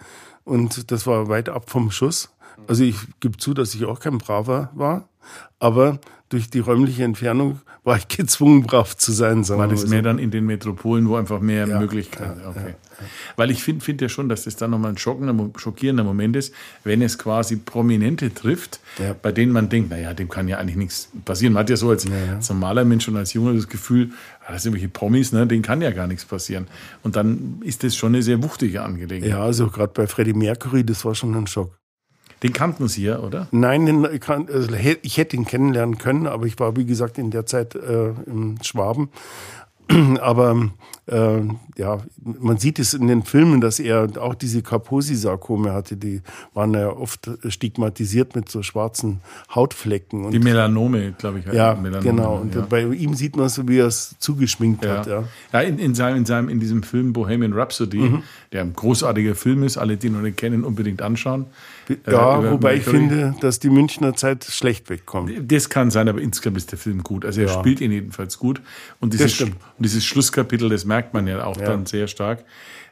und 0.44 0.90
das 0.90 1.06
war 1.06 1.28
weit 1.28 1.48
ab 1.48 1.70
vom 1.70 1.90
Schuss. 1.90 2.30
Also 2.66 2.84
ich 2.84 2.96
gebe 3.20 3.36
zu, 3.36 3.52
dass 3.52 3.74
ich 3.74 3.84
auch 3.84 4.00
kein 4.00 4.18
Braver 4.18 4.70
war, 4.74 5.08
aber 5.58 5.98
durch 6.34 6.50
die 6.50 6.58
räumliche 6.58 7.04
Entfernung 7.04 7.60
war 7.84 7.96
ich 7.96 8.08
gezwungen, 8.16 8.64
brav 8.64 8.96
zu 8.96 9.12
sein. 9.12 9.44
Sagen 9.44 9.60
war 9.60 9.68
das 9.68 9.86
mehr 9.86 10.00
so. 10.00 10.04
dann 10.04 10.18
in 10.18 10.30
den 10.32 10.44
Metropolen, 10.46 11.08
wo 11.08 11.14
einfach 11.14 11.40
mehr 11.40 11.68
ja, 11.68 11.78
Möglichkeiten. 11.78 12.40
Ja, 12.42 12.48
okay. 12.50 12.74
Ja, 12.98 13.06
Weil 13.36 13.52
ich 13.52 13.62
finde 13.62 13.84
find 13.84 14.00
ja 14.00 14.08
schon, 14.08 14.28
dass 14.28 14.44
das 14.44 14.56
dann 14.56 14.72
nochmal 14.72 14.92
ein 14.92 14.98
schockierender 14.98 16.04
Moment 16.04 16.34
ist, 16.34 16.52
wenn 16.82 17.02
es 17.02 17.18
quasi 17.18 17.56
Prominente 17.56 18.34
trifft, 18.34 18.80
bei 19.22 19.30
denen 19.30 19.52
man 19.52 19.68
denkt, 19.68 19.90
naja, 19.90 20.12
dem 20.12 20.28
kann 20.28 20.48
ja 20.48 20.58
eigentlich 20.58 20.76
nichts 20.76 21.08
passieren. 21.24 21.52
Man 21.52 21.60
hat 21.60 21.70
ja 21.70 21.76
so 21.76 21.90
als, 21.90 22.04
als 22.32 22.48
normaler 22.48 22.84
Mensch 22.84 23.06
und 23.06 23.16
als 23.16 23.32
Junger 23.32 23.54
das 23.54 23.68
Gefühl, 23.68 24.10
ah, 24.44 24.52
das 24.52 24.64
sind 24.64 24.72
irgendwelche 24.72 24.92
Promis, 24.92 25.32
ne, 25.32 25.46
denen 25.46 25.62
kann 25.62 25.80
ja 25.80 25.92
gar 25.92 26.08
nichts 26.08 26.24
passieren. 26.24 26.66
Und 27.02 27.16
dann 27.16 27.60
ist 27.62 27.84
das 27.84 27.94
schon 27.94 28.14
eine 28.14 28.22
sehr 28.22 28.42
wuchtige 28.42 28.82
Angelegenheit. 28.82 29.30
Ja, 29.30 29.44
also 29.44 29.68
gerade 29.68 29.92
bei 29.94 30.06
Freddie 30.08 30.34
Mercury, 30.34 30.84
das 30.84 31.04
war 31.04 31.14
schon 31.14 31.34
ein 31.34 31.46
Schock. 31.46 31.78
Den 32.44 32.52
kannten 32.52 32.88
Sie 32.88 33.04
ja, 33.04 33.20
oder? 33.20 33.48
Nein, 33.52 33.86
den, 33.86 34.04
also, 34.06 34.74
ich 35.00 35.16
hätte 35.16 35.34
ihn 35.34 35.46
kennenlernen 35.46 35.96
können, 35.96 36.26
aber 36.26 36.44
ich 36.44 36.58
war, 36.58 36.76
wie 36.76 36.84
gesagt, 36.84 37.16
in 37.16 37.30
der 37.30 37.46
Zeit 37.46 37.74
äh, 37.74 38.10
im 38.26 38.56
Schwaben. 38.62 39.08
Aber 40.20 40.70
äh, 41.06 41.40
ja, 41.76 41.98
man 42.22 42.56
sieht 42.56 42.78
es 42.78 42.94
in 42.94 43.06
den 43.06 43.22
Filmen, 43.22 43.60
dass 43.60 43.78
er 43.78 44.08
auch 44.18 44.34
diese 44.34 44.62
Kaposi-Sarkome 44.62 45.72
hatte, 45.72 45.96
die 45.96 46.22
waren 46.54 46.72
ja 46.72 46.88
oft 46.88 47.30
stigmatisiert 47.48 48.34
mit 48.34 48.48
so 48.48 48.62
schwarzen 48.62 49.20
Hautflecken. 49.54 50.24
Und 50.24 50.32
die 50.32 50.38
Melanome, 50.38 51.12
glaube 51.18 51.40
ich. 51.40 51.46
Ja, 51.46 51.74
Melanome, 51.74 52.02
genau. 52.02 52.36
Und 52.36 52.54
ja. 52.54 52.62
bei 52.62 52.84
ihm 52.84 53.14
sieht 53.14 53.36
man 53.36 53.48
so, 53.50 53.68
wie 53.68 53.78
er 53.78 53.86
es 53.86 54.16
zugeschminkt 54.18 54.84
ja. 54.84 54.98
hat. 54.98 55.06
Ja, 55.06 55.24
ja 55.52 55.60
in, 55.60 55.78
in, 55.78 55.94
seinem, 55.94 56.16
in, 56.18 56.24
seinem, 56.24 56.48
in 56.48 56.60
diesem 56.60 56.82
Film 56.82 57.12
Bohemian 57.12 57.52
Rhapsody, 57.52 57.98
mhm. 57.98 58.22
der 58.52 58.62
ein 58.62 58.72
großartiger 58.72 59.34
Film 59.34 59.64
ist, 59.64 59.76
alle, 59.76 59.98
die 59.98 60.06
ihn 60.06 60.14
noch 60.14 60.22
nicht 60.22 60.38
kennen, 60.38 60.64
unbedingt 60.64 61.02
anschauen. 61.02 61.46
Ja, 62.06 62.42
äh, 62.42 62.50
wobei 62.50 62.76
ich 62.76 62.84
finde, 62.84 63.34
dass 63.40 63.58
die 63.58 63.70
Münchner 63.70 64.14
Zeit 64.14 64.44
schlecht 64.44 64.90
wegkommt. 64.90 65.32
Das 65.50 65.68
kann 65.68 65.90
sein, 65.90 66.08
aber 66.08 66.20
insgesamt 66.20 66.56
ist 66.56 66.72
der 66.72 66.78
Film 66.78 67.02
gut. 67.02 67.24
Also 67.24 67.40
er 67.40 67.48
ja. 67.48 67.58
spielt 67.58 67.80
ihn 67.80 67.92
jedenfalls 67.92 68.38
gut. 68.38 68.60
Und 69.00 69.12
dieses, 69.12 69.40
und 69.40 69.54
dieses 69.78 70.04
Schlusskapitel, 70.04 70.68
das 70.68 70.84
merkt 70.84 71.14
man 71.14 71.26
ja 71.26 71.44
auch 71.44 71.56
ja. 71.56 71.64
dann 71.64 71.86
sehr 71.86 72.08
stark. 72.08 72.44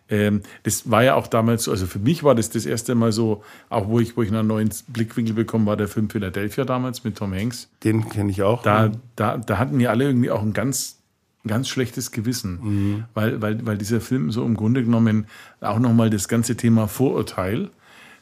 Ähm, 0.09 0.43
das 0.65 0.91
war 0.91 1.03
ja 1.03 1.15
auch 1.15 1.27
damals 1.27 1.65
so, 1.65 1.71
also 1.71 1.87
für 1.87 1.99
mich 1.99 2.23
war 2.23 2.35
das 2.35 2.51
das 2.51 2.67
erste 2.67 2.95
Mal 2.95 3.13
so, 3.13 3.43
auch 3.71 3.89
wo 3.89 3.99
ich, 4.01 4.17
wo 4.17 4.23
ich 4.23 4.31
einen 4.31 4.47
neuen 4.47 4.71
Blickwinkel 4.89 5.35
bekommen 5.35 5.65
war 5.65 5.77
der 5.77 5.89
Film 5.89 6.11
Philadelphia 6.11 6.65
damals 6.65 7.05
mit 7.05 7.17
Tom 7.17 7.33
Hanks. 7.33 7.69
Den 7.83 8.09
kenne 8.09 8.31
ich 8.31 8.43
auch. 8.43 8.63
Da, 8.63 8.93
da, 9.17 9.39
da 9.39 9.59
hatten 9.59 9.79
wir 9.79 9.91
alle 9.91 10.05
irgendwie 10.05 10.31
auch 10.31 10.43
ein 10.43 10.53
ganz 10.53 10.99
ganz 11.47 11.69
schlechtes 11.69 12.13
Gewissen, 12.13 12.61
mhm. 12.63 13.05
weil, 13.15 13.43
weil, 13.43 13.67
weil 13.67 13.77
dieser 13.77 14.01
Film 14.01 14.31
so 14.31 14.45
im 14.45 14.57
Grunde 14.57 14.85
genommen 14.85 15.27
auch 15.61 15.79
nochmal 15.79 16.09
das 16.09 16.29
ganze 16.29 16.57
Thema 16.57 16.87
Vorurteil 16.87 17.71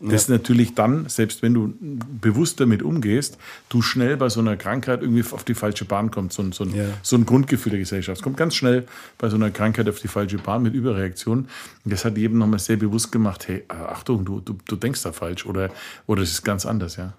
das 0.00 0.28
ja. 0.28 0.34
natürlich 0.34 0.74
dann, 0.74 1.08
selbst 1.08 1.42
wenn 1.42 1.52
du 1.52 1.74
bewusst 2.20 2.58
damit 2.58 2.82
umgehst, 2.82 3.36
du 3.68 3.82
schnell 3.82 4.16
bei 4.16 4.30
so 4.30 4.40
einer 4.40 4.56
Krankheit 4.56 5.02
irgendwie 5.02 5.22
auf 5.30 5.44
die 5.44 5.54
falsche 5.54 5.84
Bahn 5.84 6.10
kommst. 6.10 6.36
So, 6.36 6.52
so, 6.52 6.64
ein, 6.64 6.74
ja. 6.74 6.86
so 7.02 7.16
ein 7.16 7.26
Grundgefühl 7.26 7.70
der 7.70 7.80
Gesellschaft. 7.80 8.18
Es 8.18 8.22
kommt 8.22 8.38
ganz 8.38 8.54
schnell 8.54 8.86
bei 9.18 9.28
so 9.28 9.36
einer 9.36 9.50
Krankheit 9.50 9.88
auf 9.88 10.00
die 10.00 10.08
falsche 10.08 10.38
Bahn 10.38 10.62
mit 10.62 10.74
Überreaktion. 10.74 11.48
Und 11.84 11.92
das 11.92 12.04
hat 12.04 12.16
jedem 12.16 12.38
nochmal 12.38 12.58
sehr 12.60 12.76
bewusst 12.76 13.12
gemacht, 13.12 13.46
hey, 13.48 13.64
Achtung, 13.68 14.24
du, 14.24 14.40
du, 14.40 14.56
du 14.66 14.76
denkst 14.76 15.02
da 15.02 15.12
falsch 15.12 15.44
oder, 15.44 15.70
oder 16.06 16.22
es 16.22 16.30
ist 16.30 16.44
ganz 16.44 16.64
anders, 16.64 16.96
ja. 16.96 17.12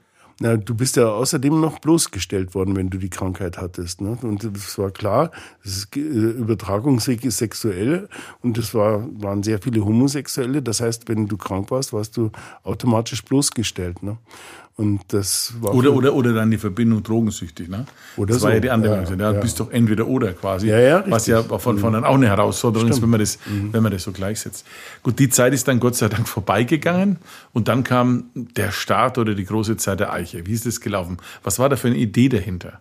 Na, 0.44 0.58
du 0.58 0.74
bist 0.74 0.96
ja 0.96 1.08
außerdem 1.08 1.62
noch 1.62 1.78
bloßgestellt 1.78 2.56
worden, 2.56 2.76
wenn 2.76 2.90
du 2.90 2.98
die 2.98 3.12
Krankheit 3.12 3.60
hattest. 3.60 4.02
Ne? 4.02 4.18
Und 4.24 4.44
es 4.44 4.76
war 4.80 4.90
klar, 4.90 5.30
das 5.64 5.88
äh, 5.96 6.00
Übertragungsweg 6.00 7.24
ist 7.24 7.38
sexuell 7.38 8.10
und 8.42 8.58
es 8.58 8.74
war, 8.74 9.08
waren 9.22 9.44
sehr 9.44 9.60
viele 9.60 9.86
Homosexuelle. 9.86 10.64
Das 10.64 10.82
heißt, 10.82 11.08
wenn 11.08 11.28
du 11.28 11.38
krank 11.38 11.70
warst, 11.70 11.94
warst 11.94 12.18
du 12.18 12.32
automatisch 12.64 13.24
bloßgestellt. 13.24 14.02
Ne? 14.02 14.18
Und 14.82 15.02
das 15.10 15.54
war 15.62 15.76
oder, 15.76 15.94
oder, 15.94 16.14
oder 16.14 16.34
dann 16.34 16.50
die 16.50 16.58
Verbindung 16.58 17.04
drogensüchtig, 17.04 17.70
ne? 17.70 17.86
Oder 18.18 18.34
das 18.34 18.42
so. 18.42 18.48
war 18.48 18.54
ja 18.54 18.60
die 18.60 18.70
andere 18.70 19.04
ja, 19.04 19.16
ja, 19.16 19.34
ja. 19.34 19.40
bist 19.40 19.60
doch 19.60 19.72
entweder 19.72 20.08
oder 20.08 20.34
quasi. 20.34 20.68
Ja, 20.68 20.80
ja, 20.80 21.04
was 21.08 21.28
ja 21.28 21.44
von, 21.44 21.78
von 21.78 21.94
dann 21.94 22.04
auch 22.04 22.16
eine 22.16 22.28
Herausforderung 22.28 22.88
Stimmt. 22.88 22.98
ist, 22.98 23.02
wenn 23.04 23.10
man, 23.10 23.20
das, 23.20 23.40
mhm. 23.46 23.74
wenn 23.74 23.84
man 23.84 23.92
das 23.92 24.04
so 24.04 24.12
gleichsetzt. 24.12 24.66
Gut, 25.04 25.20
die 25.20 25.30
Zeit 25.30 25.54
ist 25.54 25.68
dann 25.68 25.80
Gott 25.80 25.96
sei 25.96 26.10
Dank 26.10 26.28
vorbeigegangen 26.28 27.18
und 27.54 27.68
dann 27.68 27.84
kam 27.84 28.26
der 28.34 28.72
Start 28.72 29.18
oder 29.18 29.36
die 29.36 29.46
große 29.46 29.78
Zeit 29.78 30.00
der 30.00 30.12
Eiche. 30.12 30.46
Wie 30.48 30.54
ist 30.54 30.66
das 30.66 30.82
gelaufen? 30.82 31.18
Was 31.44 31.60
war 31.60 31.70
da 31.70 31.76
für 31.76 31.88
eine 31.88 31.98
Idee 31.98 32.30
dahinter? 32.30 32.80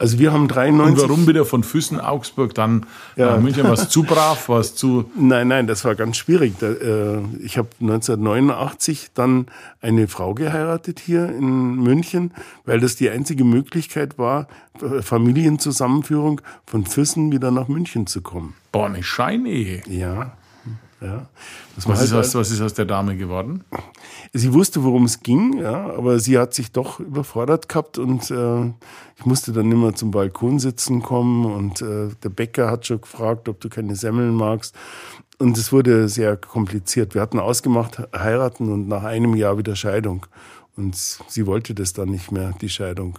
Also 0.00 0.18
wir 0.18 0.32
haben 0.32 0.48
93. 0.48 1.02
Und 1.04 1.10
warum 1.10 1.26
wieder 1.28 1.44
von 1.44 1.62
Füssen, 1.62 2.00
Augsburg, 2.00 2.54
dann 2.54 2.86
ja. 3.16 3.36
nach 3.36 3.42
München? 3.42 3.64
War 3.64 3.74
es 3.74 3.90
zu 3.90 4.02
brav? 4.02 4.48
War 4.48 4.60
es 4.60 4.74
zu... 4.74 5.10
Nein, 5.14 5.48
nein, 5.48 5.66
das 5.66 5.84
war 5.84 5.94
ganz 5.94 6.16
schwierig. 6.16 6.54
Äh, 6.62 7.18
ich 7.44 7.58
habe 7.58 7.68
1989 7.82 9.10
dann 9.12 9.46
eine 9.82 10.08
Frau 10.08 10.32
geheiratet 10.32 11.00
hier 11.00 11.28
in 11.28 11.74
München, 11.74 12.32
weil 12.64 12.80
das 12.80 12.96
die 12.96 13.10
einzige 13.10 13.44
Möglichkeit 13.44 14.16
war, 14.16 14.48
Familienzusammenführung 15.02 16.40
von 16.64 16.86
Füssen 16.86 17.30
wieder 17.30 17.50
nach 17.50 17.68
München 17.68 18.06
zu 18.06 18.22
kommen. 18.22 18.54
Boah, 18.72 18.86
eine 18.86 19.02
Scheinehe. 19.02 19.82
Ja. 19.86 20.32
Ja. 21.00 21.28
Was, 21.76 21.86
halt 21.86 22.00
ist 22.00 22.12
aus, 22.12 22.34
was 22.34 22.50
ist 22.50 22.60
aus 22.60 22.74
der 22.74 22.84
Dame 22.84 23.16
geworden? 23.16 23.64
Sie 24.34 24.52
wusste, 24.52 24.84
worum 24.84 25.04
es 25.04 25.20
ging, 25.20 25.58
ja, 25.58 25.90
aber 25.90 26.18
sie 26.18 26.38
hat 26.38 26.52
sich 26.52 26.72
doch 26.72 27.00
überfordert 27.00 27.68
gehabt 27.70 27.96
und 27.96 28.30
äh, 28.30 28.66
ich 29.16 29.24
musste 29.24 29.52
dann 29.52 29.72
immer 29.72 29.94
zum 29.94 30.10
Balkonsitzen 30.10 31.02
kommen 31.02 31.46
und 31.46 31.80
äh, 31.80 32.10
der 32.22 32.28
Bäcker 32.28 32.70
hat 32.70 32.86
schon 32.86 33.00
gefragt, 33.00 33.48
ob 33.48 33.60
du 33.60 33.70
keine 33.70 33.96
Semmeln 33.96 34.34
magst. 34.34 34.74
Und 35.38 35.56
es 35.56 35.72
wurde 35.72 36.10
sehr 36.10 36.36
kompliziert. 36.36 37.14
Wir 37.14 37.22
hatten 37.22 37.38
ausgemacht, 37.38 38.02
heiraten 38.14 38.70
und 38.70 38.88
nach 38.88 39.04
einem 39.04 39.34
Jahr 39.34 39.56
wieder 39.56 39.74
Scheidung. 39.74 40.26
Und 40.76 40.94
sie 40.96 41.46
wollte 41.46 41.74
das 41.74 41.94
dann 41.94 42.10
nicht 42.10 42.30
mehr, 42.30 42.52
die 42.60 42.68
Scheidung. 42.68 43.18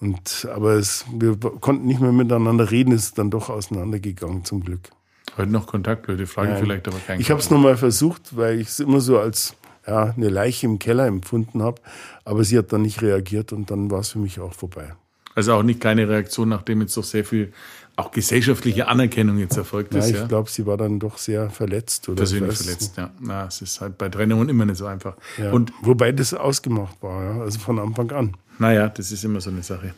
Und, 0.00 0.46
aber 0.54 0.72
es, 0.72 1.06
wir 1.10 1.36
konnten 1.38 1.86
nicht 1.86 2.00
mehr 2.00 2.12
miteinander 2.12 2.70
reden, 2.70 2.92
es 2.92 3.04
ist 3.04 3.18
dann 3.18 3.30
doch 3.30 3.48
auseinandergegangen, 3.48 4.44
zum 4.44 4.62
Glück. 4.62 4.90
Heute 5.36 5.50
noch 5.50 5.66
Kontakt, 5.66 6.06
Leute 6.06 6.26
fragen 6.26 6.52
ja. 6.52 6.56
vielleicht 6.56 6.88
aber 6.88 6.98
keinen. 6.98 7.20
Ich 7.20 7.30
habe 7.30 7.40
es 7.40 7.50
nochmal 7.50 7.76
versucht, 7.76 8.36
weil 8.36 8.60
ich 8.60 8.68
es 8.68 8.80
immer 8.80 9.00
so 9.00 9.18
als 9.18 9.54
ja, 9.86 10.14
eine 10.16 10.28
Leiche 10.28 10.66
im 10.66 10.78
Keller 10.78 11.06
empfunden 11.06 11.62
habe. 11.62 11.80
Aber 12.24 12.44
sie 12.44 12.58
hat 12.58 12.72
dann 12.72 12.82
nicht 12.82 13.02
reagiert 13.02 13.52
und 13.52 13.70
dann 13.70 13.90
war 13.90 14.00
es 14.00 14.10
für 14.10 14.18
mich 14.18 14.40
auch 14.40 14.52
vorbei. 14.52 14.94
Also 15.34 15.52
auch 15.52 15.62
nicht 15.62 15.80
keine 15.80 16.08
Reaktion, 16.08 16.48
nachdem 16.48 16.80
jetzt 16.80 16.96
doch 16.96 17.04
sehr 17.04 17.24
viel 17.24 17.52
auch 17.96 18.10
gesellschaftliche 18.10 18.88
Anerkennung 18.88 19.38
jetzt 19.38 19.56
erfolgt 19.56 19.94
ist. 19.94 20.10
Ja, 20.10 20.22
ich 20.22 20.28
glaube, 20.28 20.50
sie 20.50 20.66
war 20.66 20.76
dann 20.76 21.00
doch 21.00 21.16
sehr 21.16 21.48
verletzt. 21.48 22.08
Oder 22.08 22.18
Persönlich 22.18 22.58
verletzt, 22.58 22.96
ja. 22.98 23.10
Na, 23.20 23.46
es 23.46 23.62
ist 23.62 23.80
halt 23.80 23.96
bei 23.96 24.10
Trennungen 24.10 24.50
immer 24.50 24.66
nicht 24.66 24.76
so 24.76 24.86
einfach. 24.86 25.16
Ja, 25.38 25.50
und 25.52 25.72
wobei 25.80 26.12
das 26.12 26.34
ausgemacht 26.34 27.02
war, 27.02 27.24
ja, 27.24 27.40
also 27.40 27.58
von 27.58 27.78
Anfang 27.78 28.10
an. 28.12 28.36
Naja, 28.58 28.88
das 28.88 29.12
ist 29.12 29.24
immer 29.24 29.40
so 29.40 29.50
eine 29.50 29.62
Sache. 29.62 29.94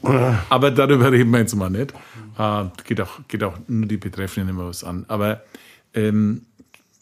Aber 0.48 0.70
darüber 0.70 1.12
reden 1.12 1.30
wir 1.30 1.40
jetzt 1.40 1.54
mal 1.54 1.70
nicht. 1.70 1.92
Äh, 2.38 2.64
geht, 2.84 3.00
auch, 3.00 3.20
geht 3.28 3.42
auch 3.42 3.56
nur 3.66 3.86
die 3.86 3.96
Betreffenden 3.96 4.48
immer 4.48 4.68
was 4.68 4.84
an. 4.84 5.04
Aber 5.08 5.42
ähm, 5.94 6.42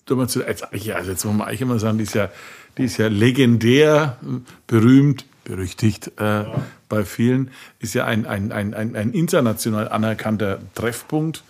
zu, 0.06 0.44
als 0.44 0.72
Eiche, 0.72 0.96
also 0.96 1.10
jetzt 1.10 1.24
muss 1.24 1.34
man 1.34 1.48
Eiche 1.48 1.66
mal 1.66 1.78
sagen, 1.78 1.98
die 1.98 2.04
ist 2.04 2.14
ja, 2.14 2.30
die 2.78 2.84
ist 2.84 2.96
ja 2.98 3.08
legendär, 3.08 4.18
berühmt, 4.66 5.24
berüchtigt 5.46 6.12
äh, 6.18 6.44
bei 6.88 7.04
vielen, 7.04 7.50
ist 7.78 7.94
ja 7.94 8.04
ein, 8.04 8.26
ein, 8.26 8.52
ein, 8.52 8.74
ein, 8.74 8.96
ein 8.96 9.12
international 9.12 9.88
anerkannter 9.88 10.58
Treffpunkt. 10.74 11.42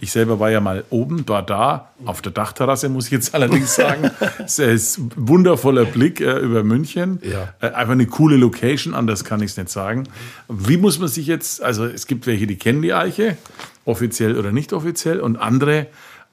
Ich 0.00 0.10
selber 0.10 0.40
war 0.40 0.50
ja 0.50 0.60
mal 0.60 0.84
oben, 0.90 1.26
war 1.28 1.42
da, 1.42 1.90
auf 2.04 2.20
der 2.20 2.32
Dachterrasse, 2.32 2.88
muss 2.88 3.06
ich 3.06 3.12
jetzt 3.12 3.34
allerdings 3.34 3.74
sagen. 3.76 4.10
es 4.44 4.58
ist 4.58 4.98
ein 4.98 5.10
wundervoller 5.16 5.84
Blick 5.84 6.20
äh, 6.20 6.38
über 6.38 6.64
München. 6.64 7.20
Ja. 7.22 7.54
Äh, 7.60 7.72
einfach 7.74 7.92
eine 7.92 8.06
coole 8.06 8.36
Location, 8.36 8.92
anders 8.92 9.24
kann 9.24 9.40
ich 9.40 9.52
es 9.52 9.56
nicht 9.56 9.70
sagen. 9.70 10.04
Wie 10.48 10.76
muss 10.76 10.98
man 10.98 11.08
sich 11.08 11.26
jetzt, 11.26 11.62
also 11.62 11.86
es 11.86 12.06
gibt 12.06 12.26
welche, 12.26 12.46
die 12.46 12.56
kennen 12.56 12.82
die 12.82 12.92
Eiche, 12.92 13.36
offiziell 13.84 14.36
oder 14.36 14.52
nicht 14.52 14.72
offiziell, 14.72 15.20
und 15.20 15.36
andere, 15.36 15.86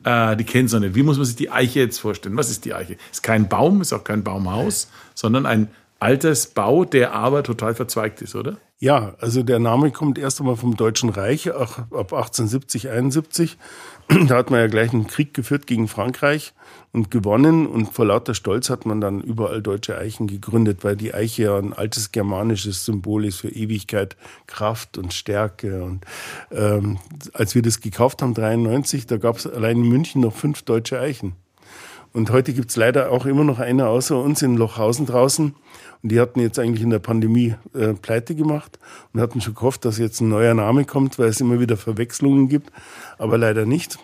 äh, 0.03 0.35
die 0.35 0.43
kennen 0.43 0.65
es 0.65 0.73
noch 0.73 0.79
nicht. 0.79 0.95
Wie 0.95 1.03
muss 1.03 1.17
man 1.17 1.25
sich 1.25 1.35
die 1.35 1.51
Eiche 1.51 1.81
jetzt 1.81 1.99
vorstellen? 1.99 2.35
Was 2.35 2.49
ist 2.49 2.65
die 2.65 2.73
Eiche? 2.73 2.97
Ist 3.11 3.21
kein 3.21 3.47
Baum, 3.47 3.81
ist 3.81 3.93
auch 3.93 4.03
kein 4.03 4.23
Baumhaus, 4.23 4.89
sondern 5.13 5.45
ein 5.45 5.67
altes 6.01 6.47
Bau, 6.47 6.83
der 6.83 7.13
aber 7.13 7.43
total 7.43 7.75
verzweigt 7.75 8.21
ist, 8.21 8.35
oder? 8.35 8.57
Ja, 8.79 9.13
also 9.19 9.43
der 9.43 9.59
Name 9.59 9.91
kommt 9.91 10.17
erst 10.17 10.39
einmal 10.39 10.55
vom 10.55 10.75
Deutschen 10.75 11.09
Reich, 11.09 11.51
auch 11.51 11.77
ab 11.77 12.13
1870, 12.13 12.89
71. 12.89 13.57
Da 14.27 14.35
hat 14.35 14.49
man 14.49 14.59
ja 14.59 14.67
gleich 14.67 14.91
einen 14.91 15.07
Krieg 15.07 15.33
geführt 15.33 15.67
gegen 15.67 15.87
Frankreich 15.87 16.53
und 16.91 17.11
gewonnen. 17.11 17.65
Und 17.65 17.93
vor 17.93 18.07
lauter 18.07 18.33
Stolz 18.33 18.69
hat 18.69 18.85
man 18.85 18.99
dann 18.99 19.21
überall 19.21 19.61
deutsche 19.61 19.97
Eichen 19.97 20.27
gegründet, 20.27 20.83
weil 20.83 20.97
die 20.97 21.13
Eiche 21.13 21.43
ja 21.43 21.57
ein 21.57 21.71
altes 21.71 22.11
germanisches 22.11 22.83
Symbol 22.83 23.23
ist 23.23 23.37
für 23.37 23.49
Ewigkeit, 23.49 24.17
Kraft 24.47 24.97
und 24.97 25.13
Stärke. 25.13 25.83
Und 25.83 26.03
ähm, 26.51 26.97
als 27.31 27.55
wir 27.55 27.61
das 27.61 27.79
gekauft 27.79 28.21
haben, 28.21 28.33
93, 28.33 29.05
da 29.05 29.15
gab 29.15 29.37
es 29.37 29.47
allein 29.47 29.77
in 29.77 29.87
München 29.87 30.21
noch 30.21 30.33
fünf 30.35 30.63
deutsche 30.63 30.99
Eichen. 30.99 31.35
Und 32.13 32.29
heute 32.31 32.51
gibt's 32.53 32.75
leider 32.75 33.11
auch 33.11 33.25
immer 33.25 33.45
noch 33.45 33.59
eine 33.59 33.87
außer 33.87 34.17
uns 34.17 34.41
in 34.41 34.57
Lochhausen 34.57 35.05
draußen. 35.05 35.55
Und 36.03 36.11
die 36.11 36.19
hatten 36.19 36.39
jetzt 36.39 36.57
eigentlich 36.59 36.81
in 36.81 36.89
der 36.89 36.99
Pandemie 36.99 37.55
äh, 37.73 37.93
pleite 37.93 38.35
gemacht 38.35 38.79
und 39.13 39.21
hatten 39.21 39.41
schon 39.41 39.53
gehofft, 39.53 39.85
dass 39.85 39.97
jetzt 39.97 40.21
ein 40.21 40.29
neuer 40.29 40.53
Name 40.53 40.85
kommt, 40.85 41.19
weil 41.19 41.29
es 41.29 41.41
immer 41.41 41.59
wieder 41.59 41.77
Verwechslungen 41.77 42.49
gibt, 42.49 42.71
aber 43.17 43.37
leider 43.37 43.65
nicht. 43.65 43.99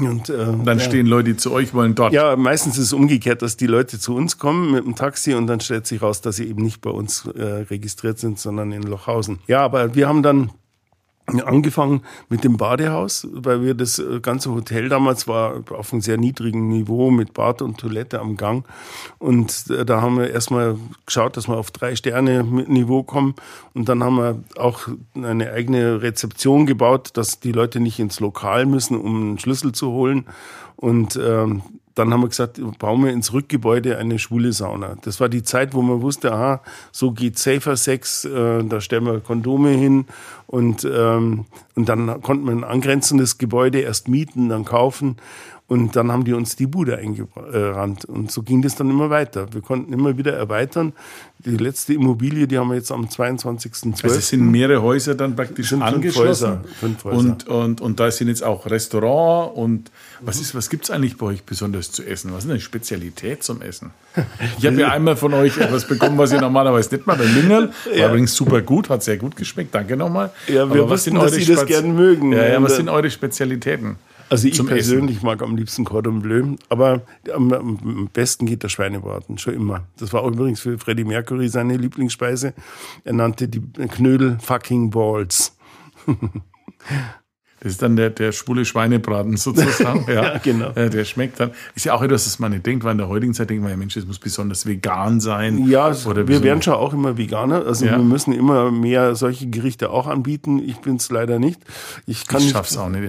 Und, 0.00 0.30
äh, 0.30 0.46
dann 0.64 0.78
ja. 0.78 0.80
stehen 0.80 1.06
Leute, 1.06 1.30
die 1.30 1.36
zu 1.36 1.52
euch 1.52 1.74
wollen, 1.74 1.94
dort. 1.94 2.14
Ja, 2.14 2.34
meistens 2.36 2.78
ist 2.78 2.86
es 2.86 2.92
umgekehrt, 2.94 3.42
dass 3.42 3.58
die 3.58 3.66
Leute 3.66 3.98
zu 3.98 4.14
uns 4.14 4.38
kommen 4.38 4.72
mit 4.72 4.86
dem 4.86 4.94
Taxi 4.94 5.34
und 5.34 5.46
dann 5.46 5.60
stellt 5.60 5.86
sich 5.86 6.00
raus, 6.00 6.22
dass 6.22 6.36
sie 6.36 6.48
eben 6.48 6.62
nicht 6.62 6.80
bei 6.80 6.90
uns 6.90 7.26
äh, 7.26 7.42
registriert 7.42 8.18
sind, 8.18 8.38
sondern 8.38 8.72
in 8.72 8.82
Lochhausen. 8.82 9.40
Ja, 9.48 9.60
aber 9.60 9.94
wir 9.94 10.08
haben 10.08 10.22
dann 10.22 10.50
angefangen 11.40 12.02
mit 12.28 12.44
dem 12.44 12.56
Badehaus, 12.56 13.26
weil 13.32 13.62
wir 13.62 13.74
das 13.74 13.98
äh, 13.98 14.20
ganze 14.20 14.52
Hotel 14.52 14.88
damals 14.88 15.26
war 15.26 15.62
auf 15.70 15.92
einem 15.92 16.02
sehr 16.02 16.18
niedrigen 16.18 16.68
Niveau 16.68 17.10
mit 17.10 17.34
Bad 17.34 17.62
und 17.62 17.78
Toilette 17.78 18.20
am 18.20 18.36
Gang. 18.36 18.64
Und 19.18 19.66
äh, 19.70 19.84
da 19.84 20.02
haben 20.02 20.18
wir 20.18 20.30
erstmal 20.30 20.76
geschaut, 21.06 21.36
dass 21.36 21.48
wir 21.48 21.56
auf 21.56 21.70
drei 21.70 21.96
Sterne 21.96 22.44
Niveau 22.44 23.02
kommen. 23.02 23.34
Und 23.74 23.88
dann 23.88 24.02
haben 24.02 24.16
wir 24.16 24.42
auch 24.56 24.88
eine 25.14 25.52
eigene 25.52 26.02
Rezeption 26.02 26.66
gebaut, 26.66 27.10
dass 27.14 27.40
die 27.40 27.52
Leute 27.52 27.80
nicht 27.80 27.98
ins 27.98 28.20
Lokal 28.20 28.66
müssen, 28.66 28.98
um 28.98 29.16
einen 29.16 29.38
Schlüssel 29.38 29.72
zu 29.72 29.90
holen. 29.90 30.26
Und 30.76 31.16
ähm, 31.16 31.62
dann 31.94 32.12
haben 32.12 32.22
wir 32.22 32.28
gesagt, 32.28 32.60
bauen 32.78 33.04
wir 33.04 33.12
ins 33.12 33.32
Rückgebäude 33.32 33.98
eine 33.98 34.18
schwule 34.18 34.52
Sauna. 34.52 34.96
Das 35.02 35.20
war 35.20 35.28
die 35.28 35.42
Zeit, 35.42 35.74
wo 35.74 35.82
man 35.82 36.02
wusste, 36.02 36.32
aha, 36.32 36.62
so 36.90 37.12
geht 37.12 37.38
Safer 37.38 37.76
Sex, 37.76 38.24
äh, 38.24 38.64
da 38.64 38.80
stellen 38.80 39.04
wir 39.04 39.20
Kondome 39.20 39.70
hin 39.70 40.06
und, 40.46 40.84
ähm, 40.84 41.44
und 41.74 41.88
dann 41.88 42.20
konnten 42.22 42.46
wir 42.46 42.52
ein 42.52 42.64
angrenzendes 42.64 43.38
Gebäude 43.38 43.80
erst 43.80 44.08
mieten, 44.08 44.48
dann 44.48 44.64
kaufen 44.64 45.16
und 45.72 45.96
dann 45.96 46.12
haben 46.12 46.24
die 46.24 46.34
uns 46.34 46.54
die 46.54 46.66
Bude 46.66 46.98
eingerannt. 46.98 48.04
Und 48.04 48.30
so 48.30 48.42
ging 48.42 48.60
das 48.60 48.74
dann 48.74 48.90
immer 48.90 49.08
weiter. 49.08 49.46
Wir 49.54 49.62
konnten 49.62 49.94
immer 49.94 50.18
wieder 50.18 50.34
erweitern. 50.34 50.92
Die 51.38 51.56
letzte 51.56 51.94
Immobilie, 51.94 52.46
die 52.46 52.58
haben 52.58 52.68
wir 52.68 52.74
jetzt 52.74 52.92
am 52.92 53.06
22.12. 53.06 54.04
Also 54.04 54.16
es 54.18 54.28
sind 54.28 54.50
mehrere 54.50 54.82
Häuser 54.82 55.14
dann 55.14 55.34
praktisch 55.34 55.70
sind 55.70 55.80
angeschlossen. 55.80 56.58
Fünf 56.78 57.04
Häuser, 57.04 57.04
fünf 57.04 57.04
Häuser. 57.04 57.18
Und, 57.18 57.48
und, 57.48 57.80
und 57.80 58.00
da 58.00 58.10
sind 58.10 58.28
jetzt 58.28 58.44
auch 58.44 58.66
Restaurant 58.66 59.56
und 59.56 59.90
was 60.20 60.40
ist, 60.42 60.54
was 60.54 60.68
gibt's 60.68 60.90
eigentlich 60.90 61.16
bei 61.16 61.24
euch 61.24 61.42
besonders 61.44 61.90
zu 61.90 62.04
essen? 62.04 62.32
Was 62.34 62.44
ist 62.44 62.50
eine 62.50 62.60
Spezialität 62.60 63.42
zum 63.42 63.62
Essen? 63.62 63.92
Ich 64.58 64.66
habe 64.66 64.76
ja 64.76 64.88
einmal 64.88 65.16
von 65.16 65.32
euch 65.32 65.56
etwas 65.56 65.88
bekommen, 65.88 66.18
was 66.18 66.32
ihr 66.32 66.40
normalerweise 66.40 66.94
nicht 66.94 67.06
mal 67.06 67.16
bei 67.16 67.24
Mingerl. 67.24 67.70
War 67.86 67.94
ja. 67.96 68.08
übrigens 68.08 68.34
super 68.34 68.60
gut, 68.60 68.90
hat 68.90 69.02
sehr 69.02 69.16
gut 69.16 69.36
geschmeckt. 69.36 69.74
Danke 69.74 69.96
nochmal. 69.96 70.30
Ja, 70.46 70.72
wir 70.72 70.82
Aber 70.82 70.98
sind 70.98 71.14
dass 71.14 71.32
Sie 71.32 71.46
das 71.46 71.64
gerne 71.64 71.88
mögen. 71.88 72.32
Ja, 72.32 72.46
ja, 72.46 72.62
was 72.62 72.76
sind 72.76 72.90
eure 72.90 73.10
Spezialitäten? 73.10 73.96
Also 74.32 74.48
ich 74.48 74.66
persönlich 74.66 75.18
Essen. 75.18 75.26
mag 75.26 75.42
am 75.42 75.56
liebsten 75.56 75.84
Cordon 75.84 76.22
Bleu, 76.22 76.56
aber 76.70 77.02
am, 77.34 77.52
am, 77.52 78.08
besten 78.14 78.46
geht 78.46 78.62
der 78.62 78.70
Schweinebraten, 78.70 79.36
schon 79.36 79.52
immer. 79.52 79.86
Das 79.98 80.14
war 80.14 80.22
auch 80.22 80.28
übrigens 80.28 80.60
für 80.60 80.78
Freddie 80.78 81.04
Mercury 81.04 81.50
seine 81.50 81.76
Lieblingsspeise. 81.76 82.54
Er 83.04 83.12
nannte 83.12 83.46
die 83.46 83.60
Knödel 83.60 84.38
fucking 84.40 84.88
Balls. 84.88 85.54
Das 87.62 87.72
ist 87.72 87.82
dann 87.82 87.94
der, 87.94 88.10
der 88.10 88.32
schwule 88.32 88.64
Schweinebraten 88.64 89.36
sozusagen. 89.36 90.06
Ja, 90.12 90.34
ja 90.34 90.38
genau. 90.38 90.70
Der 90.72 91.04
schmeckt 91.04 91.38
dann. 91.38 91.52
Ist 91.76 91.86
ja 91.86 91.94
auch 91.94 92.02
etwas, 92.02 92.24
das 92.24 92.38
man 92.40 92.50
nicht 92.50 92.66
denkt, 92.66 92.82
weil 92.82 92.92
in 92.92 92.98
der 92.98 93.08
heutigen 93.08 93.34
Zeit 93.34 93.50
denkt 93.50 93.62
man 93.62 93.70
ja, 93.70 93.76
Mensch, 93.76 93.94
das 93.94 94.04
muss 94.04 94.18
besonders 94.18 94.66
vegan 94.66 95.20
sein. 95.20 95.68
Ja, 95.68 95.94
oder 96.06 96.26
wir 96.26 96.42
werden 96.42 96.60
schon 96.60 96.74
auch 96.74 96.92
immer 96.92 97.16
Veganer. 97.16 97.64
Also 97.64 97.86
ja. 97.86 97.92
wir 97.92 97.98
müssen 97.98 98.32
immer 98.32 98.72
mehr 98.72 99.14
solche 99.14 99.48
Gerichte 99.48 99.90
auch 99.90 100.08
anbieten. 100.08 100.58
Ich 100.58 100.78
bin 100.78 100.96
es 100.96 101.08
leider 101.10 101.38
nicht. 101.38 101.60
Ich 102.06 102.26
kann 102.26 102.42
ich 102.42 102.50
schaff's 102.50 102.76
auch 102.76 102.88
nicht. 102.88 103.04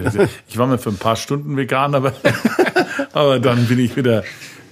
Ich 0.46 0.56
war 0.56 0.68
mal 0.68 0.78
für 0.78 0.90
ein 0.90 0.98
paar 0.98 1.16
Stunden 1.16 1.56
vegan, 1.56 1.96
aber, 1.96 2.12
aber 3.14 3.38
dann 3.40 3.66
bin 3.66 3.78
ich 3.78 3.96
wieder 3.96 4.24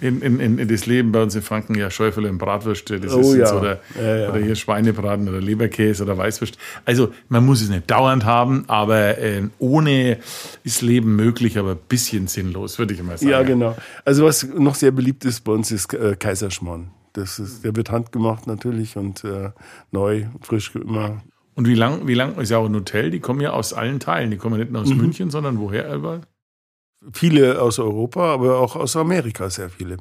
in, 0.03 0.21
in, 0.21 0.59
in 0.59 0.69
das 0.69 0.87
Leben 0.87 1.13
bei 1.13 1.23
uns 1.23 1.35
in 1.35 1.43
Franken 1.43 1.77
ja 1.77 1.91
Schäufele 1.91 2.29
und 2.29 2.39
Bratwürste, 2.39 2.99
das 2.99 3.15
oh, 3.15 3.21
ist 3.21 3.37
ja. 3.37 3.57
oder, 3.57 3.81
ja, 3.97 4.17
ja. 4.17 4.31
oder 4.31 4.41
hier 4.41 4.57
Schweinebraten 4.57 5.29
oder 5.29 5.41
Leberkäse 5.41 6.03
oder 6.03 6.19
Weißwürst. 6.19 6.59
Also 6.85 7.13
man 7.29 7.47
muss 7.47 7.63
es 7.63 7.69
nicht 7.69 7.89
dauernd 7.89 8.25
haben, 8.25 8.65
aber 8.67 9.19
äh, 9.19 9.43
ohne 9.61 10.19
ist 10.65 10.83
Leben 10.83 11.15
möglich, 11.15 11.57
aber 11.57 11.73
ein 11.73 11.81
bisschen 11.89 12.27
sinnlos, 12.27 12.79
würde 12.79 12.95
ich 12.95 13.03
mal 13.03 13.17
sagen. 13.17 13.31
Ja, 13.31 13.43
genau. 13.43 13.77
Also 14.05 14.25
was 14.25 14.45
noch 14.45 14.75
sehr 14.75 14.91
beliebt 14.91 15.25
ist 15.25 15.45
bei 15.45 15.53
uns 15.53 15.71
ist 15.71 15.95
äh, 15.95 16.17
Kaiserschmarrn. 16.19 16.91
Das 17.13 17.39
ist, 17.39 17.63
der 17.63 17.77
wird 17.77 17.91
handgemacht 17.91 18.47
natürlich 18.47 18.97
und 18.97 19.23
äh, 19.23 19.51
neu, 19.93 20.25
frisch 20.41 20.75
immer. 20.75 21.23
Und 21.55 21.69
wie 21.69 21.75
lang, 21.75 22.09
wie 22.09 22.15
lang 22.15 22.37
ist 22.39 22.51
ja 22.51 22.59
auch 22.59 22.67
ein 22.67 22.75
Hotel? 22.75 23.11
Die 23.11 23.21
kommen 23.21 23.41
ja 23.41 23.51
aus 23.51 23.75
allen 23.75 24.01
Teilen. 24.01 24.31
Die 24.31 24.39
kommen 24.39 24.59
nicht 24.59 24.73
nur 24.73 24.81
aus 24.81 24.89
mhm. 24.89 24.97
München, 24.97 25.31
sondern 25.31 25.59
woher 25.59 25.95
überall? 25.95 26.23
Viele 27.13 27.61
aus 27.61 27.79
Europa, 27.79 28.33
aber 28.33 28.59
auch 28.59 28.77
aus 28.77 28.97
Amerika 28.97 29.51
sehr 29.51 29.71
viele. 29.71 29.97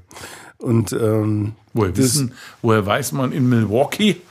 Und 0.58 0.94
ähm, 0.94 1.54
woher 1.74 1.98
wissen, 1.98 2.34
woher 2.62 2.86
weiß 2.86 3.14
man 3.14 3.32
in 3.32 3.50
Milwaukee, 3.50 4.22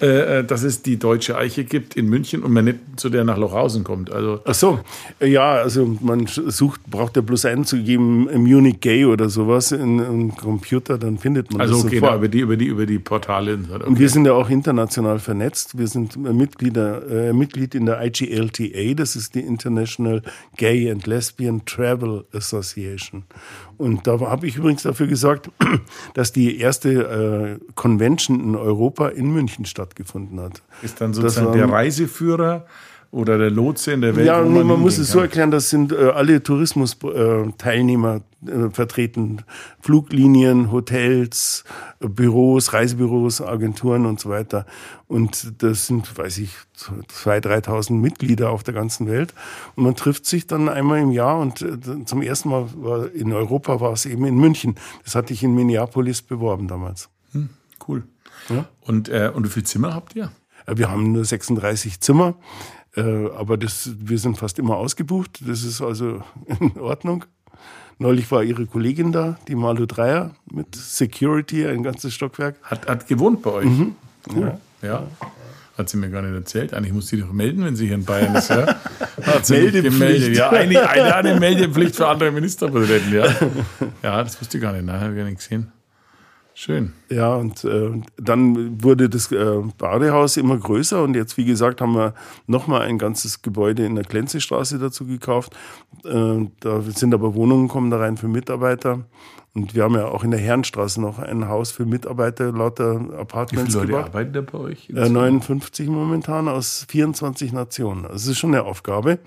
äh, 0.00 0.44
dass 0.44 0.62
es 0.62 0.82
die 0.82 0.98
Deutsche 0.98 1.36
Eiche 1.36 1.64
gibt 1.64 1.96
in 1.96 2.08
München 2.08 2.42
und 2.42 2.52
man 2.52 2.64
nicht 2.64 2.78
zu 2.96 3.10
der 3.10 3.24
nach 3.24 3.36
Lochhausen 3.36 3.84
kommt. 3.84 4.10
Also 4.10 4.40
Ach 4.44 4.54
so, 4.54 4.80
ja, 5.20 5.52
also 5.52 5.96
man 6.00 6.26
sucht, 6.26 6.82
braucht 6.86 7.16
ja 7.16 7.22
bloß 7.22 7.44
einzugeben, 7.44 8.24
Munich 8.42 8.80
Gay 8.80 9.04
oder 9.04 9.28
sowas 9.28 9.72
in 9.72 10.00
einem 10.00 10.36
Computer, 10.36 10.98
dann 10.98 11.18
findet 11.18 11.52
man 11.52 11.60
also 11.60 11.74
das 11.74 11.84
okay, 11.84 11.96
sofort. 11.96 12.12
da 12.12 12.16
über 12.16 12.28
die 12.28 12.40
über 12.40 12.56
die 12.56 12.66
über 12.66 12.86
die 12.86 12.98
Portale. 12.98 13.58
Okay. 13.70 13.84
Und 13.84 13.98
wir 13.98 14.08
sind 14.08 14.24
ja 14.24 14.32
auch 14.32 14.50
international 14.50 15.18
vernetzt. 15.18 15.76
Wir 15.78 15.86
sind 15.86 16.16
Mitglieder, 16.16 17.28
äh, 17.28 17.32
Mitglied 17.32 17.74
in 17.74 17.86
der 17.86 18.02
IGLTA, 18.04 18.94
das 18.94 19.16
ist 19.16 19.34
die 19.34 19.40
International 19.40 20.22
Gay 20.56 20.90
and 20.90 21.06
Lesbian 21.06 21.64
Travel 21.64 22.24
Association. 22.32 23.24
Und 23.80 24.06
da 24.06 24.20
habe 24.20 24.46
ich 24.46 24.56
übrigens 24.56 24.82
dafür 24.82 25.06
gesorgt, 25.06 25.50
dass 26.14 26.32
die 26.32 26.58
erste 26.58 27.58
äh, 27.60 27.72
Convention 27.74 28.38
in 28.38 28.54
Europa 28.54 29.08
in 29.08 29.32
München 29.32 29.64
stattgefunden 29.64 30.38
hat. 30.38 30.60
Ist 30.82 31.00
dann 31.00 31.14
sozusagen 31.14 31.46
waren- 31.46 31.56
der 31.56 31.70
Reiseführer 31.70 32.66
oder 33.10 33.38
der 33.38 33.50
Lotse 33.50 33.92
in 33.92 34.00
der 34.00 34.14
Welt. 34.14 34.26
Ja, 34.26 34.44
wo 34.44 34.48
nee, 34.48 34.62
man 34.62 34.78
muss 34.78 34.98
es 34.98 35.10
so 35.10 35.20
erklären, 35.20 35.50
das 35.50 35.70
sind 35.70 35.92
äh, 35.92 35.96
alle 35.96 36.42
Tourismus-Teilnehmer 36.42 38.20
äh, 38.46 38.70
vertreten. 38.70 39.42
Fluglinien, 39.80 40.70
Hotels, 40.70 41.64
äh, 42.00 42.08
Büros, 42.08 42.72
Reisebüros, 42.72 43.40
Agenturen 43.42 44.06
und 44.06 44.20
so 44.20 44.30
weiter. 44.30 44.64
Und 45.08 45.62
das 45.62 45.88
sind, 45.88 46.16
weiß 46.16 46.38
ich, 46.38 46.50
2.000, 46.78 47.66
3.000 47.66 47.92
Mitglieder 47.94 48.50
auf 48.50 48.62
der 48.62 48.74
ganzen 48.74 49.08
Welt. 49.08 49.34
Und 49.74 49.84
man 49.84 49.96
trifft 49.96 50.26
sich 50.26 50.46
dann 50.46 50.68
einmal 50.68 51.00
im 51.00 51.10
Jahr 51.10 51.38
und 51.38 51.62
äh, 51.62 52.04
zum 52.04 52.22
ersten 52.22 52.50
Mal 52.50 52.68
war 52.76 53.12
in 53.12 53.32
Europa 53.32 53.80
war 53.80 53.92
es 53.92 54.06
eben 54.06 54.24
in 54.24 54.36
München. 54.36 54.76
Das 55.04 55.16
hatte 55.16 55.32
ich 55.32 55.42
in 55.42 55.54
Minneapolis 55.54 56.22
beworben 56.22 56.68
damals. 56.68 57.08
Cool. 57.86 58.04
Ja. 58.48 58.66
Und, 58.82 59.08
äh, 59.08 59.30
und 59.34 59.44
wie 59.46 59.50
viele 59.50 59.64
Zimmer 59.64 59.94
habt 59.94 60.14
ihr? 60.14 60.30
Äh, 60.66 60.76
Wir 60.76 60.90
haben 60.90 61.12
nur 61.12 61.24
36 61.24 62.00
Zimmer, 62.00 62.34
äh, 62.78 62.79
aber 62.96 63.56
das, 63.56 63.90
wir 63.98 64.18
sind 64.18 64.38
fast 64.38 64.58
immer 64.58 64.76
ausgebucht. 64.76 65.40
Das 65.46 65.62
ist 65.62 65.80
also 65.80 66.22
in 66.60 66.78
Ordnung. 66.80 67.24
Neulich 67.98 68.30
war 68.30 68.42
Ihre 68.42 68.64
Kollegin 68.66 69.12
da, 69.12 69.38
die 69.46 69.54
Malu 69.54 69.84
Dreier, 69.84 70.34
mit 70.50 70.74
Security, 70.74 71.66
ein 71.66 71.82
ganzes 71.82 72.14
Stockwerk. 72.14 72.56
Hat, 72.62 72.88
hat 72.88 73.06
gewohnt 73.06 73.42
bei 73.42 73.50
euch. 73.50 73.66
Mhm. 73.66 73.94
Cool. 74.34 74.58
Ja. 74.80 75.06
Hat 75.76 75.88
sie 75.88 75.98
mir 75.98 76.08
gar 76.10 76.22
nicht 76.22 76.34
erzählt. 76.34 76.72
Eigentlich 76.72 76.94
muss 76.94 77.08
sie 77.08 77.20
doch 77.20 77.32
melden, 77.32 77.64
wenn 77.64 77.76
sie 77.76 77.86
hier 77.86 77.94
in 77.94 78.04
Bayern 78.04 78.34
ist. 78.34 78.50
Ja? 78.50 78.66
Hat 79.22 79.46
sie 79.46 79.54
Meldepflicht. 79.54 79.98
gemeldet. 79.98 80.36
Ja, 80.36 80.50
eine, 80.50 80.88
eine, 80.88 81.14
eine 81.14 81.40
Meldepflicht 81.40 81.96
für 81.96 82.06
andere 82.08 82.30
Ministerpräsidenten. 82.32 83.14
Ja, 83.14 83.26
ja 84.02 84.22
das 84.24 84.38
wusste 84.40 84.58
ich 84.58 84.62
gar 84.62 84.72
nicht. 84.72 84.84
Nein, 84.84 85.00
habe 85.00 85.12
ich 85.12 85.18
gar 85.18 85.24
nicht 85.24 85.38
gesehen. 85.38 85.72
Schön. 86.54 86.92
Ja, 87.08 87.36
und 87.36 87.64
äh, 87.64 87.90
dann 88.18 88.82
wurde 88.82 89.08
das 89.08 89.30
äh, 89.32 89.62
Badehaus 89.78 90.36
immer 90.36 90.58
größer 90.58 91.02
und 91.02 91.14
jetzt, 91.14 91.36
wie 91.38 91.44
gesagt, 91.44 91.80
haben 91.80 91.94
wir 91.94 92.14
nochmal 92.46 92.82
ein 92.82 92.98
ganzes 92.98 93.40
Gebäude 93.42 93.86
in 93.86 93.94
der 93.94 94.04
Klenzestraße 94.04 94.78
dazu 94.78 95.06
gekauft. 95.06 95.54
Äh, 96.04 96.46
da 96.60 96.82
sind 96.82 97.14
aber 97.14 97.34
Wohnungen, 97.34 97.68
kommen 97.68 97.90
da 97.90 97.98
rein 97.98 98.16
für 98.16 98.28
Mitarbeiter. 98.28 99.04
Und 99.54 99.74
wir 99.74 99.82
haben 99.84 99.94
ja 99.94 100.06
auch 100.06 100.22
in 100.22 100.30
der 100.30 100.38
Herrenstraße 100.38 101.00
noch 101.00 101.18
ein 101.18 101.48
Haus 101.48 101.72
für 101.72 101.84
Mitarbeiter, 101.84 102.52
lauter 102.52 103.00
Wie 103.10 103.14
Apartments 103.16 103.72
viele 103.72 103.78
Leute 103.86 103.92
gebaut. 103.92 104.04
arbeiten 104.06 104.32
da 104.32 104.40
bei 104.42 104.58
euch? 104.58 104.90
Äh, 104.90 105.08
59 105.08 105.88
momentan 105.88 106.46
aus 106.46 106.86
24 106.88 107.52
Nationen. 107.52 108.02
Also 108.04 108.14
das 108.14 108.26
ist 108.26 108.38
schon 108.38 108.54
eine 108.54 108.64
Aufgabe. 108.64 109.18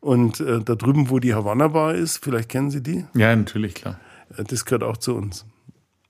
Und 0.00 0.40
äh, 0.40 0.60
da 0.60 0.76
drüben, 0.76 1.10
wo 1.10 1.18
die 1.18 1.34
Havanna 1.34 1.68
Bar 1.68 1.94
ist, 1.94 2.24
vielleicht 2.24 2.48
kennen 2.48 2.70
Sie 2.70 2.82
die, 2.82 3.04
Ja, 3.14 3.36
natürlich, 3.36 3.74
klar. 3.74 3.98
äh, 4.38 4.44
das 4.44 4.64
gehört 4.64 4.82
auch 4.82 4.96
zu 4.96 5.14
uns. 5.14 5.44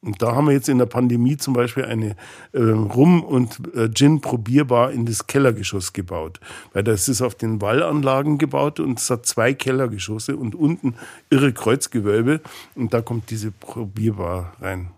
Und 0.02 0.22
da 0.22 0.34
haben 0.34 0.46
wir 0.46 0.54
jetzt 0.54 0.70
in 0.70 0.78
der 0.78 0.86
Pandemie 0.86 1.36
zum 1.36 1.52
Beispiel 1.52 1.84
eine 1.84 2.16
äh, 2.52 2.60
Rum- 2.62 3.22
und 3.22 3.60
äh, 3.74 3.90
Gin-Probierbar 3.90 4.92
in 4.92 5.04
das 5.04 5.26
Kellergeschoss 5.26 5.92
gebaut. 5.92 6.40
Weil 6.72 6.84
das 6.84 7.06
ist 7.08 7.20
auf 7.20 7.34
den 7.34 7.60
Wallanlagen 7.60 8.38
gebaut 8.38 8.80
und 8.80 8.98
es 8.98 9.10
hat 9.10 9.26
zwei 9.26 9.52
Kellergeschosse 9.52 10.36
und 10.36 10.54
unten 10.54 10.94
irre 11.28 11.52
Kreuzgewölbe. 11.52 12.40
Und 12.74 12.94
da 12.94 13.02
kommt 13.02 13.30
diese 13.30 13.50
Probierbar 13.50 14.54
rein. 14.60 14.90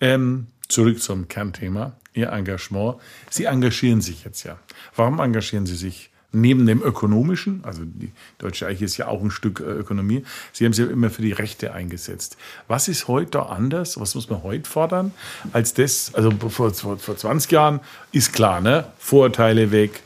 Ähm, 0.00 0.46
zurück 0.66 1.02
zum 1.02 1.28
Kernthema, 1.28 1.92
Ihr 2.14 2.30
Engagement. 2.30 2.96
Sie 3.28 3.44
engagieren 3.44 4.00
sich 4.00 4.24
jetzt 4.24 4.44
ja. 4.44 4.58
Warum 4.96 5.20
engagieren 5.20 5.66
Sie 5.66 5.76
sich? 5.76 6.10
Neben 6.30 6.66
dem 6.66 6.82
ökonomischen, 6.82 7.62
also 7.64 7.82
die 7.84 8.10
Deutsche 8.36 8.66
Eiche 8.66 8.84
ist 8.84 8.98
ja 8.98 9.06
auch 9.08 9.22
ein 9.22 9.30
Stück 9.30 9.60
äh, 9.60 9.64
Ökonomie, 9.64 10.24
Sie 10.52 10.66
haben 10.66 10.74
sich 10.74 10.84
ja 10.84 10.90
immer 10.92 11.08
für 11.08 11.22
die 11.22 11.32
Rechte 11.32 11.72
eingesetzt. 11.72 12.36
Was 12.66 12.86
ist 12.88 13.08
heute 13.08 13.30
da 13.30 13.42
anders? 13.44 13.98
Was 13.98 14.14
muss 14.14 14.28
man 14.28 14.42
heute 14.42 14.68
fordern? 14.68 15.12
Als 15.54 15.72
das, 15.72 16.14
also 16.14 16.30
vor, 16.50 16.74
vor, 16.74 16.98
vor 16.98 17.16
20 17.16 17.50
Jahren 17.50 17.80
ist 18.12 18.34
klar, 18.34 18.60
ne? 18.60 18.84
Vorurteile 18.98 19.70
weg, 19.72 20.02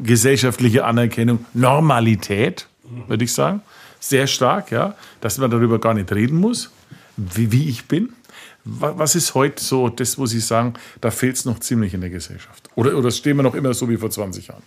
gesellschaftliche 0.00 0.84
Anerkennung, 0.84 1.44
Normalität, 1.54 2.68
würde 3.08 3.24
ich 3.24 3.32
sagen. 3.32 3.60
Sehr 4.00 4.28
stark, 4.28 4.70
ja, 4.70 4.94
dass 5.20 5.38
man 5.38 5.50
darüber 5.50 5.80
gar 5.80 5.94
nicht 5.94 6.12
reden 6.12 6.36
muss, 6.36 6.70
wie, 7.16 7.50
wie 7.50 7.68
ich 7.68 7.86
bin. 7.86 8.10
Wa- 8.64 8.94
Was 8.96 9.16
ist 9.16 9.34
heute 9.34 9.60
so 9.62 9.88
das, 9.88 10.18
wo 10.18 10.26
Sie 10.26 10.38
sagen, 10.38 10.74
da 11.00 11.10
fehlt 11.10 11.34
es 11.34 11.44
noch 11.44 11.58
ziemlich 11.58 11.94
in 11.94 12.00
der 12.00 12.10
Gesellschaft? 12.10 12.68
Oder, 12.76 12.96
oder 12.96 13.10
stehen 13.10 13.36
wir 13.36 13.42
noch 13.42 13.54
immer 13.56 13.74
so 13.74 13.88
wie 13.88 13.96
vor 13.96 14.08
20 14.10 14.46
Jahren? 14.46 14.62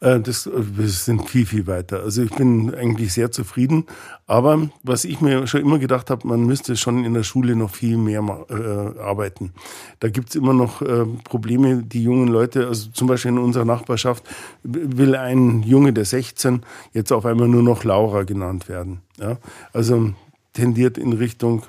Äh, 0.00 0.20
Das, 0.20 0.46
äh, 0.46 0.50
wir 0.54 0.88
sind 0.88 1.28
viel, 1.28 1.46
viel 1.46 1.66
weiter. 1.66 2.02
Also 2.02 2.22
ich 2.22 2.30
bin 2.30 2.74
eigentlich 2.74 3.12
sehr 3.12 3.30
zufrieden. 3.30 3.86
Aber 4.26 4.68
was 4.82 5.04
ich 5.04 5.20
mir 5.20 5.46
schon 5.46 5.60
immer 5.60 5.78
gedacht 5.78 6.10
habe, 6.10 6.26
man 6.26 6.44
müsste 6.44 6.76
schon 6.76 7.04
in 7.04 7.14
der 7.14 7.22
Schule 7.22 7.56
noch 7.56 7.70
viel 7.70 7.96
mehr 7.96 8.20
äh, 8.48 9.00
arbeiten. 9.00 9.52
Da 10.00 10.08
gibt's 10.08 10.34
immer 10.34 10.52
noch 10.52 10.82
äh, 10.82 11.04
Probleme, 11.24 11.82
die 11.82 12.02
jungen 12.02 12.28
Leute, 12.28 12.68
also 12.68 12.90
zum 12.90 13.08
Beispiel 13.08 13.32
in 13.32 13.38
unserer 13.38 13.64
Nachbarschaft, 13.64 14.24
will 14.62 15.16
ein 15.16 15.62
Junge, 15.62 15.92
der 15.92 16.04
16, 16.04 16.62
jetzt 16.92 17.12
auf 17.12 17.26
einmal 17.26 17.48
nur 17.48 17.62
noch 17.62 17.84
Laura 17.84 18.22
genannt 18.22 18.68
werden. 18.68 19.00
Ja? 19.18 19.38
Also 19.72 20.12
tendiert 20.52 20.98
in 20.98 21.12
Richtung 21.12 21.62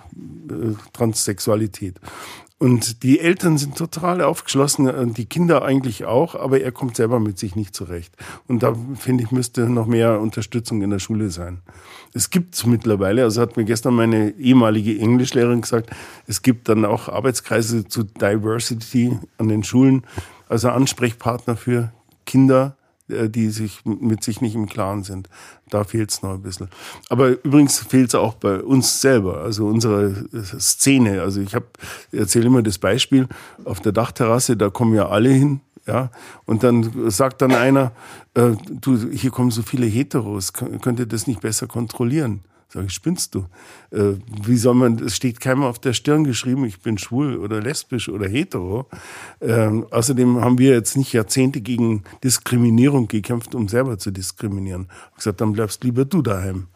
äh, 0.50 0.74
Transsexualität. 0.94 1.96
Und 2.60 3.04
die 3.04 3.22
Eltern 3.22 3.58
sind 3.58 3.78
total 3.78 4.22
aufgeschlossen, 4.22 4.88
äh, 4.88 5.08
die 5.08 5.26
Kinder 5.26 5.64
eigentlich 5.64 6.04
auch, 6.04 6.36
aber 6.36 6.60
er 6.60 6.74
kommt 6.74 6.98
selber 6.98 7.20
mit 7.22 7.40
sich 7.40 7.56
nicht 7.56 7.74
zurecht. 7.74 8.14
Und 8.48 8.64
da 8.64 8.76
finde 8.96 9.24
ich, 9.24 9.32
müsste 9.32 9.70
noch 9.70 9.88
mehr 9.88 10.20
Unterstützung 10.20 10.82
in 10.82 10.90
der 10.90 11.00
Schule 11.00 11.30
sein. 11.30 11.62
Es 12.14 12.30
gibt 12.30 12.68
mittlerweile, 12.68 13.24
also 13.24 13.42
hat 13.42 13.56
mir 13.56 13.64
gestern 13.64 13.96
meine 13.96 14.32
ehemalige 14.32 15.00
Englischlehrerin 15.00 15.62
gesagt, 15.62 15.90
es 16.28 16.42
gibt 16.42 16.68
dann 16.68 16.84
auch 16.84 17.08
Arbeitskreise 17.08 17.88
zu 17.88 18.04
Diversity 18.04 19.18
an 19.38 19.48
den 19.48 19.64
Schulen, 19.64 20.04
also 20.50 20.70
Ansprechpartner 20.70 21.56
für 21.56 21.94
Kinder, 22.26 22.76
die 23.10 23.50
sich 23.50 23.84
mit 23.86 24.24
sich 24.24 24.42
nicht 24.42 24.56
im 24.56 24.68
Klaren 24.68 25.04
sind. 25.04 25.30
Da 25.70 25.84
fehlt 25.84 26.12
es 26.12 26.22
noch 26.22 26.34
ein 26.34 26.42
bisschen. 26.42 26.70
Aber 27.10 27.44
übrigens 27.44 27.80
fehlt 27.80 28.10
es 28.10 28.16
auch 28.16 28.36
bei 28.36 28.62
uns 28.62 29.02
selber, 29.02 29.42
also 29.42 29.68
unserer 29.68 30.06
äh, 30.06 30.60
Szene. 30.60 31.22
Also 31.22 31.42
ich 31.42 31.56
habe 31.56 31.66
erzähle 32.12 32.48
immer 32.48 32.62
das 32.62 32.78
Beispiel 32.78 33.28
auf 33.66 33.80
der 33.80 33.92
Dachterrasse, 33.92 34.58
da 34.58 34.70
kommen 34.70 34.96
ja 34.96 35.10
alle 35.10 35.30
hin. 35.30 35.62
Ja, 35.88 36.12
und 36.46 36.64
dann 36.64 37.10
sagt 37.10 37.42
dann 37.42 37.52
einer, 37.52 37.94
äh, 38.36 38.52
du, 38.70 39.10
hier 39.10 39.32
kommen 39.32 39.50
so 39.50 39.64
viele 39.64 39.88
Heteros, 39.88 40.54
könnt 40.54 41.00
ihr 41.00 41.08
das 41.08 41.26
nicht 41.26 41.42
besser 41.42 41.66
kontrollieren? 41.66 42.42
Sag 42.72 42.86
ich, 42.86 42.94
spinnst 42.94 43.34
du? 43.34 43.48
Äh, 43.90 44.14
wie 44.44 44.58
soll 44.58 44.76
man, 44.76 45.00
es 45.00 45.16
steht 45.16 45.40
keinem 45.40 45.64
auf 45.64 45.80
der 45.80 45.94
Stirn 45.94 46.24
geschrieben, 46.24 46.66
ich 46.66 46.80
bin 46.82 47.00
schwul 47.00 47.38
oder 47.38 47.62
lesbisch 47.62 48.10
oder 48.10 48.28
hetero. 48.28 48.88
Ähm, 49.42 49.88
außerdem 49.90 50.40
haben 50.40 50.60
wir 50.60 50.74
jetzt 50.74 50.96
nicht 50.96 51.12
Jahrzehnte 51.12 51.62
gegen 51.62 52.04
Diskriminierung 52.24 53.08
gekämpft, 53.08 53.56
um 53.56 53.68
selber 53.68 53.98
zu 53.98 54.12
diskriminieren. 54.12 54.88
Ich 55.12 55.18
gesagt, 55.18 55.42
dann 55.42 55.54
bleibst 55.54 55.84
lieber 55.84 56.06
du 56.06 56.22
daheim. 56.22 56.68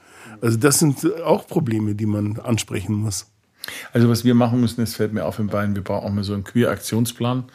Also 0.42 0.58
das 0.58 0.80
sind 0.80 1.06
auch 1.22 1.46
Probleme, 1.46 1.94
die 1.94 2.08
man 2.08 2.40
ansprechen 2.40 2.96
muss. 2.96 3.28
Also 3.94 4.10
was 4.10 4.26
wir 4.26 4.34
machen 4.34 4.60
müssen, 4.60 4.82
das 4.82 4.96
fällt 4.96 5.14
mir 5.14 5.26
auf 5.26 5.38
in 5.38 5.48
Bayern, 5.48 5.76
wir 5.76 5.84
brauchen 5.84 6.08
auch 6.08 6.12
mal 6.12 6.24
so 6.24 6.34
einen 6.34 6.44
Queer-Aktionsplan. 6.44 7.46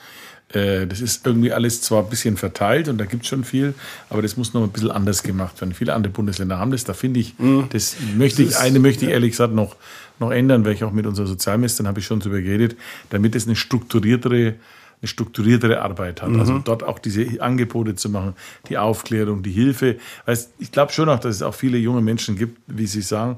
Äh, 0.53 0.87
Das 0.87 1.01
ist 1.01 1.27
irgendwie 1.27 1.53
alles 1.53 1.83
zwar 1.83 2.03
ein 2.03 2.11
bisschen 2.11 2.37
verteilt 2.37 2.89
und 2.89 2.99
da 2.99 3.05
gibt 3.05 3.25
es 3.25 3.29
schon 3.29 3.45
viel, 3.45 3.75
aber 4.09 4.23
das 4.23 4.37
muss 4.37 4.55
noch 4.55 4.63
ein 4.63 4.71
bisschen 4.71 4.91
anders 4.91 5.23
gemacht 5.23 5.61
werden. 5.61 5.75
Viele 5.75 5.95
andere 5.95 6.13
Bundesländer 6.13 6.59
haben 6.59 6.71
das. 6.71 6.85
Da 6.85 6.95
finde 6.95 7.21
ich, 7.21 7.35
das 7.71 7.97
möchte 8.17 8.43
ich, 8.43 8.57
eine 8.57 8.79
möchte 8.79 9.05
ich 9.05 9.11
ehrlich 9.13 9.33
gesagt 9.33 9.53
noch, 9.55 9.77
noch 10.19 10.31
ändern, 10.31 10.65
weil 10.65 10.73
ich 10.73 10.85
auch 10.85 10.93
mit 10.93 11.07
unserer 11.07 11.27
Sozialministerin 11.27 11.87
habe 11.89 12.01
ich 12.01 12.07
schon 12.07 12.21
darüber 12.21 12.41
geredet, 12.41 12.77
damit 13.11 13.35
es 13.37 13.47
eine 13.47 13.57
strukturiertere, 13.57 14.55
eine 15.01 15.09
strukturiertere 15.09 15.81
Arbeit 15.81 16.23
hat. 16.23 16.31
Also 16.41 16.59
dort 16.59 16.83
auch 16.83 16.99
diese 16.99 17.41
Angebote 17.41 17.95
zu 17.95 18.09
machen, 18.09 18.35
die 18.69 18.79
Aufklärung, 18.79 19.43
die 19.43 19.53
Hilfe. 19.53 19.97
Weißt, 20.27 20.51
ich 20.59 20.73
glaube 20.73 20.93
schon 20.93 21.09
auch, 21.09 21.21
dass 21.21 21.37
es 21.37 21.43
auch 21.43 21.55
viele 21.55 21.79
junge 21.79 22.01
Menschen 22.01 22.37
gibt, 22.37 22.59
wie 22.67 22.87
Sie 22.87 23.03
sagen, 23.03 23.37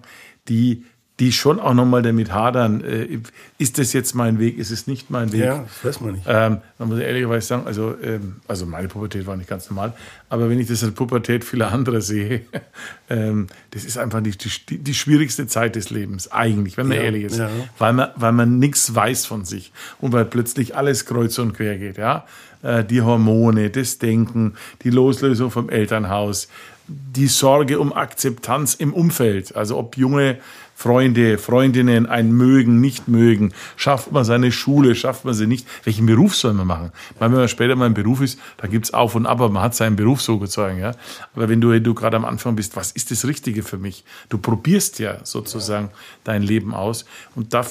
die 0.49 0.85
die 1.21 1.33
schon 1.33 1.61
auch 1.61 1.75
nochmal 1.75 2.01
damit 2.01 2.33
hadern, 2.33 2.83
äh, 2.83 3.21
ist 3.59 3.79
das 3.79 3.93
jetzt 3.93 4.15
mein 4.15 4.39
Weg, 4.39 4.59
ist 4.59 4.71
es 4.71 4.87
nicht 4.87 5.11
mein 5.11 5.33
Weg? 5.33 5.45
Ja, 5.45 5.65
das 5.65 5.85
weiß 5.85 6.01
man 6.01 6.15
nicht. 6.15 6.25
Ähm, 6.27 6.59
man 6.79 6.89
muss 6.89 6.99
ehrlicherweise 6.99 7.47
sagen, 7.47 7.67
also, 7.67 7.95
ähm, 8.03 8.37
also 8.49 8.65
meine 8.65 8.89
Pubertät 8.89 9.27
war 9.27 9.37
nicht 9.37 9.49
ganz 9.49 9.69
normal, 9.69 9.93
aber 10.31 10.49
wenn 10.49 10.59
ich 10.59 10.67
das 10.67 10.83
als 10.83 10.95
Pubertät 10.95 11.45
vieler 11.45 11.73
anderer 11.73 12.01
sehe, 12.01 12.41
ähm, 13.11 13.49
das 13.73 13.85
ist 13.85 13.99
einfach 13.99 14.23
die, 14.23 14.31
die, 14.31 14.79
die, 14.79 14.95
schwierigste 14.95 15.47
Zeit 15.47 15.77
des 15.77 15.91
Lebens, 15.91 16.33
eigentlich, 16.33 16.79
wenn 16.79 16.89
man 16.89 16.97
ja, 16.97 17.05
ehrlich 17.05 17.25
ist. 17.25 17.39
Ja. 17.39 17.51
Weil 17.77 17.93
man, 17.93 18.09
weil 18.17 18.33
man 18.33 18.59
nichts 18.59 18.95
weiß 18.95 19.27
von 19.27 19.45
sich 19.45 19.73
und 20.01 20.13
weil 20.13 20.25
plötzlich 20.25 20.75
alles 20.75 21.05
kreuz 21.05 21.39
und 21.39 21.53
quer 21.53 21.77
geht, 21.77 21.99
ja. 21.99 22.25
Äh, 22.63 22.83
die 22.83 23.03
Hormone, 23.03 23.69
das 23.69 23.99
Denken, 23.99 24.55
die 24.85 24.91
Loslösung 24.91 25.51
vom 25.51 25.69
Elternhaus, 25.69 26.49
die 26.89 27.27
Sorge 27.27 27.79
um 27.79 27.93
Akzeptanz 27.93 28.75
im 28.75 28.95
Umfeld, 28.95 29.55
also 29.55 29.77
ob 29.77 29.99
junge 29.99 30.39
Freunde, 30.81 31.37
Freundinnen 31.37 32.07
einen 32.07 32.33
mögen, 32.33 32.81
nicht 32.81 33.07
mögen, 33.07 33.53
schafft 33.77 34.12
man 34.12 34.25
seine 34.25 34.51
Schule, 34.51 34.95
schafft 34.95 35.27
man 35.27 35.35
sie 35.35 35.47
nicht, 35.47 35.66
welchen 35.85 36.07
Beruf 36.07 36.35
soll 36.35 36.55
man 36.55 36.66
machen? 36.66 36.93
Weil 37.19 37.31
wenn 37.31 37.37
man 37.37 37.49
später 37.49 37.77
mal 37.77 37.85
im 37.85 37.93
Beruf 37.93 38.23
ist, 38.23 38.40
da 38.57 38.66
gibt's 38.66 38.95
auf 38.95 39.14
und 39.14 39.27
ab, 39.27 39.43
aber 39.43 39.51
man 39.51 39.62
hat 39.62 39.75
seinen 39.75 39.97
Beruf 39.97 40.23
so 40.23 40.38
gezogen, 40.38 40.79
ja. 40.79 40.93
Aber 41.35 41.51
wenn 41.51 41.61
du, 41.61 41.79
du 41.79 41.93
gerade 41.93 42.16
am 42.16 42.25
Anfang 42.25 42.57
bist, 42.57 42.77
was 42.77 42.93
ist 42.93 43.11
das 43.11 43.27
Richtige 43.27 43.62
für 43.62 43.77
mich? 43.77 44.05
Du 44.31 44.38
probierst 44.38 45.01
ja 45.01 45.19
sozusagen 45.23 45.88
ja. 45.88 45.99
dein 46.25 46.43
Leben 46.43 46.73
aus 46.73 47.05
und 47.35 47.53
da, 47.53 47.66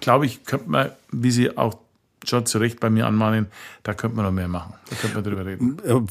glaube 0.00 0.26
ich, 0.26 0.44
könnte 0.44 0.68
man, 0.68 0.90
wie 1.12 1.30
sie 1.30 1.56
auch 1.56 1.78
schon 2.28 2.46
zu 2.46 2.58
Recht 2.58 2.80
bei 2.80 2.90
mir 2.90 3.06
anmahnen, 3.06 3.46
da 3.82 3.94
könnte 3.94 4.16
man 4.16 4.26
noch 4.26 4.32
mehr 4.32 4.48
machen. 4.48 4.74
Da 4.90 4.96
könnte 4.96 5.16
man 5.16 5.24
drüber 5.24 5.46
reden. 5.46 6.06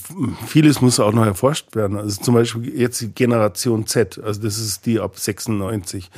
Vieles 0.47 0.82
muss 0.82 1.00
auch 1.00 1.13
noch 1.13 1.26
erforscht 1.26 1.76
werden. 1.76 1.97
Also 1.97 2.21
zum 2.21 2.36
Beispiel 2.36 2.80
jetzt 2.80 3.02
die 3.02 3.13
Generation 3.13 3.88
Z, 3.88 4.19
also 4.24 4.41
das 4.41 4.58
ist 4.58 4.86
die 4.86 5.00
ab 5.00 5.17
96. 5.17 6.10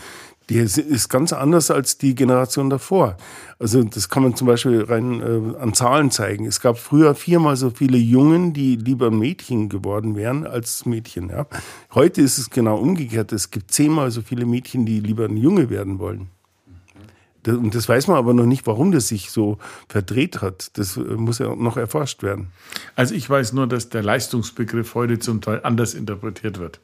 Die 0.49 0.58
ist 0.58 1.08
ganz 1.10 1.32
anders 1.32 1.71
als 1.71 1.97
die 1.97 2.15
Generation 2.15 2.69
davor. 2.69 3.15
Also 3.60 3.82
das 3.84 4.10
kann 4.10 4.23
man 4.23 4.36
zum 4.36 4.47
Beispiel 4.47 4.84
rein 4.84 5.21
äh, 5.21 5.58
an 5.58 5.73
Zahlen 5.73 6.12
zeigen. 6.12 6.45
Es 6.45 6.60
gab 6.60 6.77
früher 6.77 7.15
viermal 7.15 7.56
so 7.56 7.69
viele 7.69 7.97
Jungen, 7.97 8.51
die 8.51 8.75
lieber 8.75 9.10
Mädchen 9.10 9.69
geworden 9.69 10.17
wären 10.17 10.45
als 10.45 10.86
Mädchen. 10.86 11.29
Ja. 11.29 11.47
Heute 11.93 12.21
ist 12.21 12.38
es 12.38 12.49
genau 12.49 12.77
umgekehrt. 12.77 13.32
Es 13.32 13.51
gibt 13.51 13.71
zehnmal 13.71 14.12
so 14.12 14.21
viele 14.21 14.45
Mädchen, 14.45 14.86
die 14.86 14.99
lieber 14.99 15.25
ein 15.25 15.38
Junge 15.38 15.69
werden 15.69 15.99
wollen. 15.99 16.27
Und 17.47 17.75
das 17.75 17.89
weiß 17.89 18.08
man 18.08 18.17
aber 18.17 18.34
noch 18.34 18.45
nicht, 18.45 18.65
warum 18.67 18.91
das 18.91 19.08
sich 19.08 19.32
so 19.32 19.58
verdreht 19.88 20.41
hat. 20.41 20.77
Das 20.77 20.97
äh, 20.97 21.01
muss 21.01 21.39
ja 21.39 21.56
noch 21.56 21.77
erforscht 21.77 22.23
werden. 22.23 22.47
Also 22.95 23.15
ich 23.15 23.29
weiß 23.29 23.53
nur, 23.53 23.67
dass 23.67 23.89
der 23.89 24.03
Leistungsbegriff 24.03 24.95
heute 24.95 25.19
zum 25.19 25.41
Teil 25.41 25.62
anders 25.63 25.93
interpretiert 25.93 26.60
wird. 26.60 26.79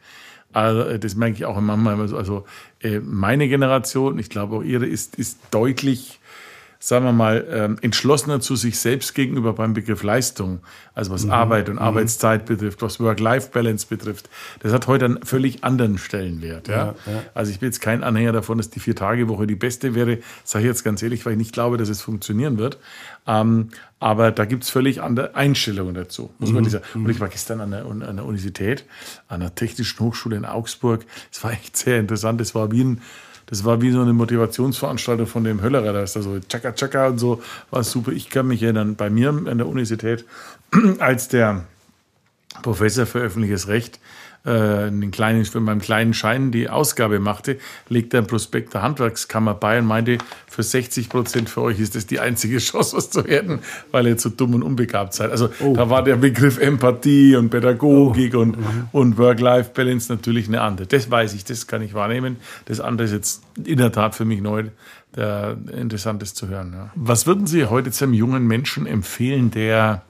Also 0.54 0.82
äh, 0.82 1.00
das 1.00 1.16
merke 1.16 1.36
ich 1.36 1.46
auch 1.46 1.60
manchmal. 1.60 2.00
Also 2.14 2.46
äh, 2.82 3.00
meine 3.00 3.48
Generation, 3.48 4.20
ich 4.20 4.30
glaube 4.30 4.58
auch 4.58 4.64
ihre, 4.64 4.86
ist, 4.86 5.16
ist 5.16 5.40
deutlich 5.52 6.19
sagen 6.82 7.04
wir 7.04 7.12
mal, 7.12 7.46
ähm, 7.52 7.78
entschlossener 7.82 8.40
zu 8.40 8.56
sich 8.56 8.80
selbst 8.80 9.14
gegenüber 9.14 9.52
beim 9.52 9.74
Begriff 9.74 10.02
Leistung, 10.02 10.62
also 10.96 11.12
was 11.12 11.26
mhm. 11.26 11.32
Arbeit 11.32 11.68
und 11.68 11.76
mhm. 11.76 11.82
Arbeitszeit 11.82 12.46
betrifft, 12.46 12.82
was 12.82 13.02
Work-Life-Balance 13.02 13.88
betrifft. 13.88 14.30
Das 14.62 14.72
hat 14.72 14.88
heute 14.88 15.06
einen 15.06 15.22
völlig 15.24 15.66
anderen 15.66 15.98
Stellenwert. 15.98 16.70
Ja? 16.70 16.76
ja, 16.76 16.96
ja. 17.06 17.24
Also 17.34 17.52
ich 17.52 17.60
bin 17.60 17.68
jetzt 17.68 17.82
kein 17.82 18.02
Anhänger 18.02 18.32
davon, 18.32 18.58
dass 18.58 18.70
die 18.70 18.80
Vier-Tage-Woche 18.80 19.46
die 19.46 19.56
beste 19.56 19.94
wäre, 19.94 20.20
sage 20.46 20.64
ich 20.64 20.70
jetzt 20.70 20.86
ganz 20.86 21.04
ehrlich, 21.04 21.26
weil 21.26 21.34
ich 21.34 21.38
nicht 21.38 21.54
glaube, 21.54 21.76
dass 21.76 21.90
es 21.90 22.02
funktionieren 22.02 22.58
wird. 22.58 22.78
Ähm, 23.28 23.70
aber 24.00 24.32
da 24.32 24.46
gibt's 24.46 24.70
völlig 24.70 25.02
andere 25.02 25.36
Einstellungen 25.36 25.94
dazu, 25.94 26.32
muss 26.40 26.54
man 26.54 26.64
mhm. 26.64 26.70
sagen. 26.70 26.86
Und 26.94 27.10
ich 27.10 27.20
war 27.20 27.28
gestern 27.28 27.60
an 27.60 27.72
der, 27.72 27.86
an 27.86 28.16
der 28.16 28.26
Universität, 28.26 28.86
an 29.28 29.42
der 29.42 29.54
Technischen 29.54 30.00
Hochschule 30.00 30.38
in 30.38 30.46
Augsburg. 30.46 31.06
Es 31.30 31.44
war 31.44 31.52
echt 31.52 31.76
sehr 31.76 32.00
interessant. 32.00 32.40
Es 32.40 32.56
war 32.56 32.72
wie 32.72 32.86
ein 32.86 33.02
das 33.50 33.66
war 33.66 33.82
wie 33.82 33.92
so 33.92 34.02
eine 34.02 34.14
Motivationsveranstaltung 34.14 35.26
von 35.26 35.44
dem 35.44 35.62
Höllerer, 35.62 35.94
da 35.94 36.04
ist 36.04 36.16
da 36.16 36.22
so 36.22 36.40
Chaka 36.40 36.74
Chaka 36.74 37.08
und 37.08 37.18
so, 37.18 37.42
war 37.72 37.84
super. 37.84 38.12
Ich 38.12 38.30
kann 38.30 38.48
mich 38.48 38.62
erinnern, 38.62 38.96
bei 38.96 39.10
mir 39.10 39.30
an 39.30 39.58
der 39.58 39.68
Universität, 39.68 40.26
als 41.00 41.30
der 41.30 41.66
Professor 42.62 43.06
für 43.06 43.20
öffentliches 43.20 43.68
Recht 43.68 44.00
äh, 44.50 44.88
einen 44.88 45.12
kleinen, 45.12 45.46
für 45.46 45.60
meinen 45.60 45.80
kleinen 45.80 46.16
Schein 46.16 46.52
die 46.52 46.70
Ausgabe 46.70 47.20
machte, 47.20 47.60
legte 47.88 48.18
ein 48.18 48.26
Prospekt 48.26 48.74
der 48.74 48.82
Handwerkskammer 48.82 49.54
bei 49.54 49.78
und 49.78 49.86
meinte, 49.86 50.18
für 50.48 50.64
60 50.64 51.08
Prozent 51.08 51.50
für 51.50 51.62
euch 51.62 51.80
ist 51.80 51.96
das 51.96 52.08
die 52.08 52.20
einzige 52.20 52.58
Chance, 52.58 52.98
was 52.98 53.12
zu 53.12 53.26
werden, 53.26 53.60
weil 53.92 54.08
ihr 54.08 54.18
zu 54.18 54.30
dumm 54.30 54.56
und 54.56 54.64
unbegabt 54.64 55.14
seid. 55.14 55.30
Also 55.30 55.50
oh. 55.60 55.76
da 55.76 55.90
war 55.92 56.04
der 56.04 56.16
Begriff 56.16 56.58
Empathie 56.58 57.36
und 57.36 57.52
Pädagogik 57.52 58.34
oh. 58.34 58.40
und, 58.40 58.58
mhm. 58.58 58.88
und 58.92 59.18
Work-Life-Balance 59.20 60.12
natürlich 60.12 60.48
eine 60.48 60.62
andere. 60.62 60.88
Das 60.88 61.12
weiß 61.12 61.36
ich, 61.36 61.46
das 61.46 61.68
kann 61.68 61.84
ich 61.84 61.94
wahrnehmen. 61.94 62.38
Das 62.66 62.80
andere 62.80 63.06
ist 63.06 63.14
jetzt 63.14 63.44
in 63.64 63.78
der 63.78 63.92
Tat 63.92 64.16
für 64.16 64.26
mich 64.26 64.42
neu. 64.42 64.66
Der 65.16 65.58
interessant 65.76 66.24
ist 66.24 66.36
zu 66.36 66.48
hören. 66.48 66.74
Ja. 66.74 66.92
Was 66.96 67.26
würden 67.26 67.48
Sie 67.48 67.66
heute 67.66 67.92
zu 67.92 68.06
einem 68.06 68.14
jungen 68.14 68.48
Menschen 68.48 68.86
empfehlen, 68.86 69.52
der 69.52 70.04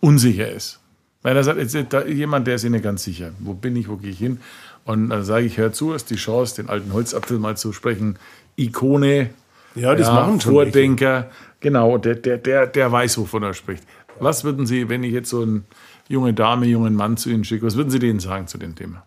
unsicher 0.00 0.48
ist? 0.48 0.79
Weil 1.22 1.36
er 1.36 1.44
sagt, 1.44 1.58
jetzt 1.58 1.92
da 1.92 2.04
jemand, 2.04 2.46
der 2.46 2.54
ist 2.54 2.64
nicht 2.64 2.82
ganz 2.82 3.04
sicher. 3.04 3.32
Wo 3.38 3.54
bin 3.54 3.76
ich, 3.76 3.88
wo 3.88 3.96
gehe 3.96 4.10
ich 4.10 4.18
hin? 4.18 4.40
Und 4.84 5.10
dann 5.10 5.24
sage 5.24 5.44
ich, 5.44 5.58
hör 5.58 5.72
zu, 5.72 5.92
hast 5.92 6.06
die 6.10 6.16
Chance, 6.16 6.56
den 6.56 6.70
alten 6.70 6.92
Holzapfel 6.92 7.38
mal 7.38 7.56
zu 7.56 7.72
sprechen. 7.72 8.18
Ikone, 8.56 9.30
ja, 9.74 9.94
das 9.94 10.08
ja, 10.08 10.14
machen 10.14 10.40
schon 10.40 10.52
Vordenker, 10.52 11.14
welche. 11.14 11.30
genau, 11.60 11.98
der, 11.98 12.16
der, 12.16 12.38
der, 12.38 12.66
der 12.66 12.90
weiß, 12.90 13.18
wovon 13.18 13.42
er 13.42 13.54
spricht. 13.54 13.84
Was 14.18 14.44
würden 14.44 14.66
Sie, 14.66 14.88
wenn 14.88 15.04
ich 15.04 15.12
jetzt 15.12 15.30
so 15.30 15.42
eine 15.42 15.62
junge 16.08 16.34
Dame, 16.34 16.66
jungen 16.66 16.94
Mann 16.94 17.16
zu 17.16 17.30
Ihnen 17.30 17.44
schicke, 17.44 17.66
was 17.66 17.76
würden 17.76 17.90
Sie 17.90 17.98
denen 17.98 18.20
sagen 18.20 18.46
zu 18.46 18.58
dem 18.58 18.74
Thema? 18.74 19.04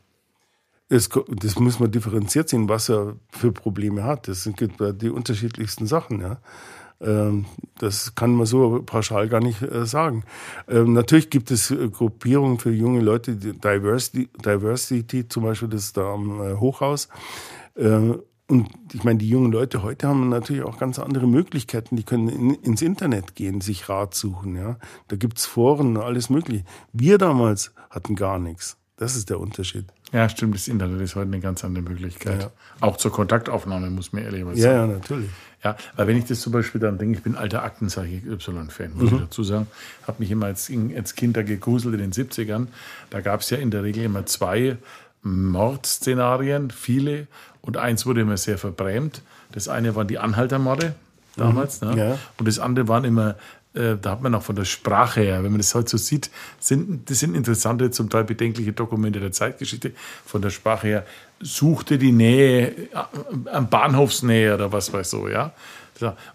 Das, 0.89 1.09
das 1.27 1.57
muss 1.57 1.79
man 1.79 1.91
differenziert 1.91 2.49
sehen, 2.49 2.69
was 2.69 2.89
er 2.89 3.15
für 3.31 3.51
Probleme 3.51 4.03
hat. 4.03 4.27
Das 4.27 4.43
sind 4.43 4.59
die 4.59 5.09
unterschiedlichsten 5.09 5.87
Sachen. 5.87 6.21
Ja. 6.21 6.37
Ähm, 7.03 7.45
das 7.79 8.15
kann 8.15 8.33
man 8.33 8.45
so 8.45 8.81
pauschal 8.85 9.27
gar 9.27 9.41
nicht 9.41 9.61
äh, 9.61 9.85
sagen. 9.85 10.23
Ähm, 10.67 10.93
natürlich 10.93 11.29
gibt 11.29 11.51
es 11.51 11.71
äh, 11.71 11.89
Gruppierungen 11.89 12.59
für 12.59 12.71
junge 12.71 13.01
Leute, 13.01 13.35
Diversity, 13.35 14.29
Diversity 14.43 15.27
zum 15.27 15.43
Beispiel, 15.43 15.69
das 15.69 15.85
ist 15.85 15.97
da 15.97 16.13
am 16.13 16.41
äh, 16.41 16.55
Hochhaus. 16.55 17.09
Und 17.75 18.69
ich 18.93 19.03
meine, 19.03 19.17
die 19.17 19.29
jungen 19.29 19.51
Leute 19.51 19.81
heute 19.81 20.07
haben 20.07 20.29
natürlich 20.29 20.61
auch 20.61 20.77
ganz 20.77 20.99
andere 20.99 21.25
Möglichkeiten. 21.25 21.95
Die 21.95 22.03
können 22.03 22.29
in, 22.29 22.53
ins 22.55 22.83
Internet 22.83 23.33
gehen, 23.33 23.61
sich 23.61 23.89
Rat 23.89 24.13
suchen. 24.13 24.55
Ja? 24.55 24.77
Da 25.07 25.15
gibt's 25.15 25.47
Foren, 25.47 25.97
alles 25.97 26.29
mögliche. 26.29 26.63
Wir 26.91 27.17
damals 27.17 27.73
hatten 27.89 28.15
gar 28.15 28.37
nichts. 28.37 28.77
Das 28.97 29.15
ist 29.15 29.29
der 29.29 29.39
Unterschied. 29.39 29.85
Ja, 30.11 30.29
stimmt. 30.29 30.53
Das 30.53 30.67
Internet 30.67 31.01
ist 31.01 31.15
heute 31.15 31.27
eine 31.27 31.39
ganz 31.39 31.63
andere 31.65 31.83
Möglichkeit. 31.83 32.43
Ja. 32.43 32.51
Auch 32.79 32.97
zur 32.97 33.11
Kontaktaufnahme, 33.11 33.89
muss 33.89 34.13
man 34.13 34.23
ehrlich 34.23 34.43
sagen. 34.43 34.57
Ja, 34.57 34.73
ja, 34.73 34.87
natürlich. 34.87 35.29
Ja, 35.63 35.77
weil 35.95 36.07
wenn 36.07 36.17
ich 36.17 36.25
das 36.25 36.41
zum 36.41 36.51
Beispiel 36.51 36.81
dann 36.81 36.97
denke, 36.97 37.17
ich 37.17 37.23
bin 37.23 37.35
alter 37.35 37.63
Aktenzeichen 37.63 38.27
Y-Fan, 38.29 38.93
muss 38.95 39.11
mhm. 39.11 39.17
ich 39.17 39.23
dazu 39.23 39.43
sagen, 39.43 39.67
habe 40.05 40.17
mich 40.19 40.29
immer 40.29 40.47
als, 40.47 40.71
als 40.95 41.15
Kind 41.15 41.37
da 41.37 41.43
gegruselt 41.43 41.93
in 41.93 42.01
den 42.01 42.11
70ern. 42.11 42.67
Da 43.09 43.21
gab 43.21 43.41
es 43.41 43.49
ja 43.49 43.57
in 43.57 43.71
der 43.71 43.83
Regel 43.83 44.03
immer 44.03 44.25
zwei 44.25 44.77
Mordszenarien, 45.21 46.69
viele, 46.69 47.27
und 47.61 47.77
eins 47.77 48.05
wurde 48.05 48.21
immer 48.21 48.35
sehr 48.35 48.57
verbrämt. 48.57 49.21
Das 49.53 49.69
eine 49.69 49.95
waren 49.95 50.07
die 50.07 50.19
Anhaltermorde 50.19 50.95
damals, 51.37 51.81
mhm. 51.81 51.89
ne? 51.91 51.97
ja. 51.97 52.19
und 52.37 52.47
das 52.47 52.59
andere 52.59 52.87
waren 52.87 53.05
immer 53.05 53.35
äh, 53.73 53.97
da 53.99 54.11
hat 54.11 54.21
man 54.21 54.35
auch 54.35 54.43
von 54.43 54.55
der 54.55 54.65
Sprache 54.65 55.21
her, 55.21 55.43
wenn 55.43 55.51
man 55.51 55.59
das 55.59 55.73
heute 55.73 55.89
so 55.89 55.97
sieht, 55.97 56.29
sind, 56.59 57.09
das 57.09 57.19
sind 57.19 57.35
interessante, 57.35 57.91
zum 57.91 58.09
Teil 58.09 58.23
bedenkliche 58.23 58.73
Dokumente 58.73 59.19
der 59.19 59.31
Zeitgeschichte. 59.31 59.91
Von 60.25 60.41
der 60.41 60.51
Sprache 60.51 60.87
her 60.87 61.05
suchte 61.39 61.97
die 61.97 62.11
Nähe, 62.11 62.67
äh, 62.67 62.87
am 63.51 63.69
Bahnhofsnähe 63.69 64.53
oder 64.53 64.71
was 64.71 64.93
weiß 64.93 65.09
so, 65.09 65.27
ja. 65.27 65.53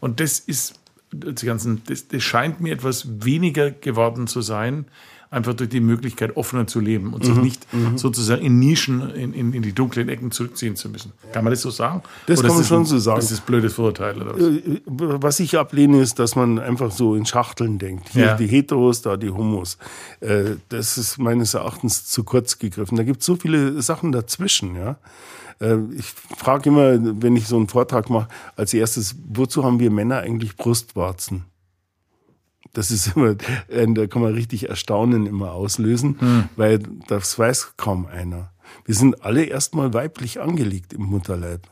Und 0.01 0.21
das 0.21 0.39
ist, 0.39 0.75
die 1.13 1.47
ganzen, 1.47 1.83
das, 1.87 2.09
das 2.09 2.23
scheint 2.23 2.61
mir 2.61 2.73
etwas 2.73 3.07
weniger 3.25 3.71
geworden 3.71 4.27
zu 4.27 4.41
sein, 4.41 4.87
einfach 5.31 5.55
durch 5.55 5.71
die 5.71 5.81
Möglichkeit, 5.81 6.37
offener 6.37 6.67
zu 6.67 6.81
leben 6.81 7.13
und 7.13 7.25
sich 7.25 7.35
mhm. 7.35 7.43
nicht 7.43 7.73
mhm. 7.73 7.99
sozusagen 7.99 8.43
in 8.43 8.59
Nischen, 8.59 9.11
in, 9.11 9.33
in, 9.35 9.53
in, 9.53 9.63
die 9.63 9.73
dunklen 9.73 10.09
Ecken 10.09 10.31
zurückziehen 10.31 10.77
zu 10.77 10.89
müssen. 10.89 11.13
Kann 11.33 11.45
man 11.45 11.53
das 11.53 11.63
so 11.63 11.71
sagen? 11.71 12.03
Das 12.27 12.39
oder 12.41 12.49
kann 12.49 12.57
man 12.57 12.65
schon 12.65 12.85
so 12.85 12.99
sagen. 12.99 13.21
Das 13.21 13.31
ist 13.31 13.45
blödes 13.45 13.75
Vorurteil. 13.75 14.21
Oder 14.21 14.35
was? 14.35 14.43
Äh, 14.43 14.81
was 14.87 15.41
ich 15.41 15.59
ablehne, 15.59 16.01
ist, 16.01 16.19
dass 16.19 16.35
man 16.35 16.59
einfach 16.59 16.91
so 16.91 17.15
in 17.15 17.27
Schachteln 17.27 17.79
denkt. 17.79 18.09
Hier 18.11 18.27
ja. 18.27 18.37
die 18.37 18.47
Heteros, 18.47 19.03
da 19.03 19.17
die 19.17 19.31
Homos. 19.31 19.79
Äh, 20.21 20.57
das 20.71 20.97
ist 20.97 21.19
meines 21.19 21.55
Erachtens 21.55 22.07
zu 22.07 22.25
kurz 22.25 22.59
gegriffen. 22.59 22.97
Da 22.97 23.03
gibt 23.03 23.21
es 23.21 23.27
so 23.27 23.37
viele 23.37 23.83
Sachen 23.83 24.13
dazwischen, 24.13 24.77
ja 24.77 24.97
äh, 25.61 25.77
ich 25.97 26.07
frage 26.37 26.71
immer, 26.71 26.99
wenn 27.21 27.35
ich 27.35 27.49
so 27.49 27.57
einen 27.57 27.69
Vortrag 27.69 28.11
mache, 28.11 28.29
als 28.55 28.73
erstes, 28.73 29.17
wozu 29.29 29.65
haben 29.65 29.81
wir 29.81 29.91
Männer 29.91 30.19
eigentlich 30.19 30.57
Brustwarzen? 30.57 31.47
Das 32.73 32.91
ist 32.91 33.17
immer, 33.17 33.35
da 33.35 34.07
kann 34.07 34.23
man 34.23 34.35
richtig 34.35 34.69
Erstaunen 34.69 35.27
immer 35.27 35.53
auslösen, 35.53 36.21
hm. 36.21 36.49
weil 36.57 36.81
das 37.09 37.39
weiß 37.39 37.75
kaum 37.77 38.07
einer. 38.07 38.53
Wir 38.85 38.95
sind 38.95 39.25
alle 39.25 39.45
erstmal 39.45 39.95
weiblich 39.95 40.41
angelegt 40.41 40.93
im 40.93 41.03
Mutterleib. 41.03 41.69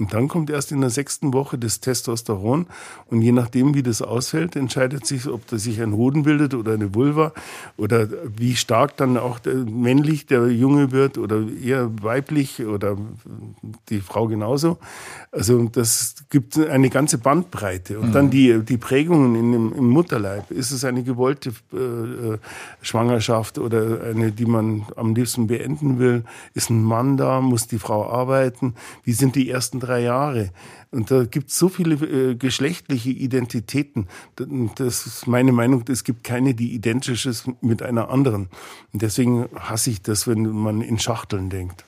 Und 0.00 0.14
dann 0.14 0.28
kommt 0.28 0.48
erst 0.48 0.70
in 0.70 0.80
der 0.80 0.90
sechsten 0.90 1.32
Woche 1.32 1.58
das 1.58 1.80
Testosteron. 1.80 2.66
Und 3.06 3.20
je 3.20 3.32
nachdem, 3.32 3.74
wie 3.74 3.82
das 3.82 4.00
ausfällt, 4.00 4.54
entscheidet 4.54 5.04
sich, 5.04 5.26
ob 5.26 5.44
da 5.48 5.58
sich 5.58 5.82
ein 5.82 5.92
Hoden 5.92 6.22
bildet 6.22 6.54
oder 6.54 6.74
eine 6.74 6.94
Vulva 6.94 7.32
oder 7.76 8.06
wie 8.36 8.54
stark 8.54 8.96
dann 8.96 9.16
auch 9.16 9.40
der, 9.40 9.54
männlich 9.54 10.26
der 10.26 10.52
Junge 10.52 10.92
wird 10.92 11.18
oder 11.18 11.42
eher 11.48 11.90
weiblich 12.00 12.64
oder 12.64 12.96
die 13.88 14.00
Frau 14.00 14.28
genauso. 14.28 14.78
Also 15.32 15.64
das 15.64 16.14
gibt 16.30 16.56
eine 16.56 16.90
ganze 16.90 17.18
Bandbreite. 17.18 17.98
Und 17.98 18.10
mhm. 18.10 18.12
dann 18.12 18.30
die, 18.30 18.60
die 18.60 18.76
Prägungen 18.76 19.34
in 19.34 19.50
dem, 19.50 19.72
im 19.72 19.88
Mutterleib. 19.88 20.52
Ist 20.52 20.70
es 20.70 20.84
eine 20.84 21.02
gewollte 21.02 21.48
äh, 21.72 22.38
Schwangerschaft 22.82 23.58
oder 23.58 24.02
eine, 24.04 24.30
die 24.30 24.46
man 24.46 24.86
am 24.94 25.16
liebsten 25.16 25.48
beenden 25.48 25.98
will? 25.98 26.22
Ist 26.54 26.70
ein 26.70 26.84
Mann 26.84 27.16
da? 27.16 27.40
Muss 27.40 27.66
die 27.66 27.80
Frau 27.80 28.08
arbeiten? 28.08 28.74
Wie 29.02 29.12
sind 29.12 29.34
die 29.34 29.50
ersten 29.50 29.80
drei 29.80 29.87
Jahre. 29.96 30.50
Und 30.90 31.10
da 31.10 31.24
gibt 31.24 31.50
es 31.50 31.58
so 31.58 31.68
viele 31.68 31.94
äh, 31.94 32.34
geschlechtliche 32.34 33.10
Identitäten. 33.10 34.08
Das 34.76 35.06
ist 35.06 35.26
meine 35.26 35.52
Meinung, 35.52 35.84
es 35.88 36.04
gibt 36.04 36.24
keine, 36.24 36.54
die 36.54 36.74
identisch 36.74 37.26
ist 37.26 37.48
mit 37.62 37.82
einer 37.82 38.10
anderen. 38.10 38.48
Und 38.92 39.02
deswegen 39.02 39.48
hasse 39.54 39.90
ich 39.90 40.02
das, 40.02 40.26
wenn 40.26 40.48
man 40.48 40.82
in 40.82 40.98
Schachteln 40.98 41.50
denkt. 41.50 41.84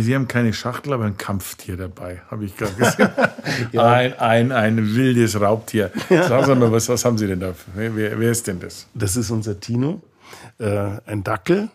Sie 0.00 0.14
haben 0.14 0.28
keine 0.28 0.54
Schachtel, 0.54 0.94
aber 0.94 1.04
ein 1.04 1.18
Kampftier 1.18 1.76
dabei, 1.76 2.22
habe 2.30 2.46
ich 2.46 2.56
gerade 2.56 2.72
gesehen. 2.72 3.10
ja. 3.72 3.92
ein, 3.92 4.18
ein, 4.18 4.52
ein 4.52 4.94
wildes 4.94 5.38
Raubtier. 5.38 5.90
Sagen 6.08 6.46
Sie 6.46 6.54
mal, 6.54 6.72
was, 6.72 6.88
was 6.88 7.04
haben 7.04 7.18
Sie 7.18 7.26
denn 7.26 7.40
da? 7.40 7.54
Wer, 7.74 7.94
wer 7.94 8.30
ist 8.30 8.46
denn 8.46 8.60
das? 8.60 8.86
Das 8.94 9.14
ist 9.16 9.30
unser 9.30 9.60
Tino, 9.60 10.00
äh, 10.58 10.98
ein 11.04 11.22
Dackel. 11.22 11.68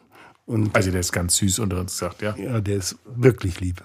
Und 0.47 0.75
also 0.75 0.89
der 0.89 1.01
ist 1.01 1.11
ganz 1.11 1.37
süß 1.37 1.59
unter 1.59 1.79
uns 1.79 1.99
gesagt, 1.99 2.23
ja? 2.23 2.35
Ja, 2.35 2.59
der 2.59 2.77
ist 2.77 2.97
wirklich 3.05 3.59
lieb. 3.59 3.83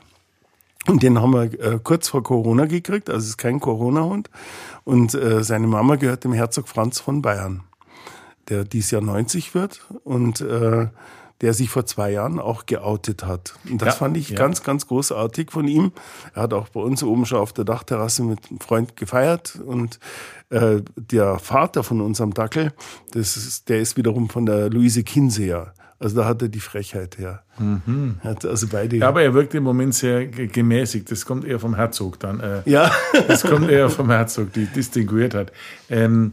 Und 0.86 1.02
den 1.02 1.20
haben 1.20 1.32
wir 1.32 1.44
äh, 1.44 1.78
kurz 1.82 2.08
vor 2.08 2.22
Corona 2.22 2.66
gekriegt, 2.66 3.08
also 3.08 3.20
es 3.20 3.30
ist 3.30 3.38
kein 3.38 3.58
Corona-Hund. 3.58 4.28
Und 4.84 5.14
äh, 5.14 5.42
seine 5.42 5.66
Mama 5.66 5.96
gehört 5.96 6.24
dem 6.24 6.32
Herzog 6.32 6.68
Franz 6.68 7.00
von 7.00 7.22
Bayern, 7.22 7.62
der 8.48 8.64
dies 8.64 8.90
Jahr 8.90 9.00
90 9.00 9.54
wird 9.54 9.80
und 10.04 10.40
äh, 10.42 10.88
der 11.40 11.52
sich 11.52 11.68
vor 11.68 11.84
zwei 11.84 12.12
Jahren 12.12 12.38
auch 12.38 12.64
geoutet 12.66 13.26
hat. 13.26 13.54
Und 13.68 13.82
das 13.82 13.94
ja, 13.94 13.98
fand 13.98 14.16
ich 14.16 14.30
ja. 14.30 14.36
ganz, 14.36 14.62
ganz 14.62 14.86
großartig 14.86 15.50
von 15.50 15.66
ihm. 15.66 15.92
Er 16.34 16.42
hat 16.42 16.54
auch 16.54 16.68
bei 16.68 16.80
uns 16.80 17.02
oben 17.02 17.26
schon 17.26 17.38
auf 17.38 17.52
der 17.52 17.64
Dachterrasse 17.64 18.22
mit 18.22 18.38
einem 18.48 18.60
Freund 18.60 18.96
gefeiert 18.96 19.60
und 19.64 19.98
äh, 20.50 20.82
der 20.96 21.38
Vater 21.38 21.82
von 21.82 22.00
unserem 22.00 22.32
Dackel, 22.32 22.72
das 23.12 23.36
ist, 23.36 23.68
der 23.68 23.80
ist 23.80 23.96
wiederum 23.96 24.28
von 24.28 24.46
der 24.46 24.70
Luise 24.70 25.02
Kinseer. 25.02 25.74
Also 26.04 26.16
da 26.16 26.26
hat 26.26 26.42
er 26.42 26.48
die 26.48 26.60
Frechheit 26.60 27.16
her. 27.16 27.44
Mhm. 27.58 28.16
Also 28.22 28.66
beide. 28.68 28.98
Ja, 28.98 29.08
aber 29.08 29.22
er 29.22 29.32
wirkt 29.32 29.54
im 29.54 29.62
Moment 29.62 29.94
sehr 29.94 30.26
gemäßigt. 30.26 31.10
Das 31.10 31.24
kommt 31.24 31.46
eher 31.46 31.58
vom 31.58 31.76
Herzog 31.76 32.20
dann. 32.20 32.40
Äh, 32.40 32.60
ja. 32.66 32.92
das 33.26 33.42
kommt 33.42 33.70
eher 33.70 33.88
vom 33.88 34.10
Herzog, 34.10 34.52
die 34.52 34.66
distinguiert 34.66 35.32
hat. 35.32 35.50
Ähm, 35.88 36.32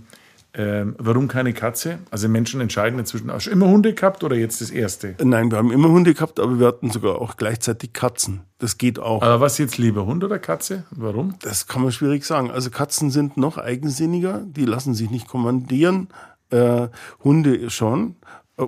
ähm, 0.54 0.96
warum 0.98 1.30
keine 1.30 1.54
Katze? 1.54 2.00
Also 2.10 2.28
Menschen 2.28 2.60
entscheiden 2.60 3.00
inzwischen. 3.00 3.32
Hast 3.32 3.48
du 3.48 3.52
immer 3.52 3.68
Hunde 3.68 3.94
gehabt 3.94 4.26
oder 4.26 4.36
jetzt 4.36 4.60
das 4.60 4.72
erste? 4.72 5.16
Nein, 5.24 5.50
wir 5.50 5.58
haben 5.58 5.72
immer 5.72 5.88
Hunde 5.88 6.14
gehabt, 6.14 6.42
aber 6.42 6.60
wir 6.60 6.68
hatten 6.68 6.92
sogar 6.92 7.22
auch 7.22 7.38
gleichzeitig 7.38 7.94
Katzen. 7.94 8.42
Das 8.58 8.78
geht 8.78 9.00
auch. 9.00 9.22
Aber 9.22 9.40
was 9.40 9.58
jetzt 9.58 9.78
lieber, 9.78 10.06
Hund 10.06 10.26
oder 10.26 10.38
Katze? 10.38 10.84
Warum? 10.92 11.36
Das 11.44 11.68
kann 11.68 11.82
man 11.82 11.94
schwierig 11.94 12.26
sagen. 12.26 12.52
Also 12.52 12.72
Katzen 12.72 13.10
sind 13.10 13.38
noch 13.38 13.58
eigensinniger, 13.58 14.42
die 14.46 14.66
lassen 14.66 14.94
sich 14.94 15.10
nicht 15.10 15.30
kommandieren. 15.30 16.10
Äh, 16.50 16.90
Hunde 17.24 17.70
schon. 17.70 18.18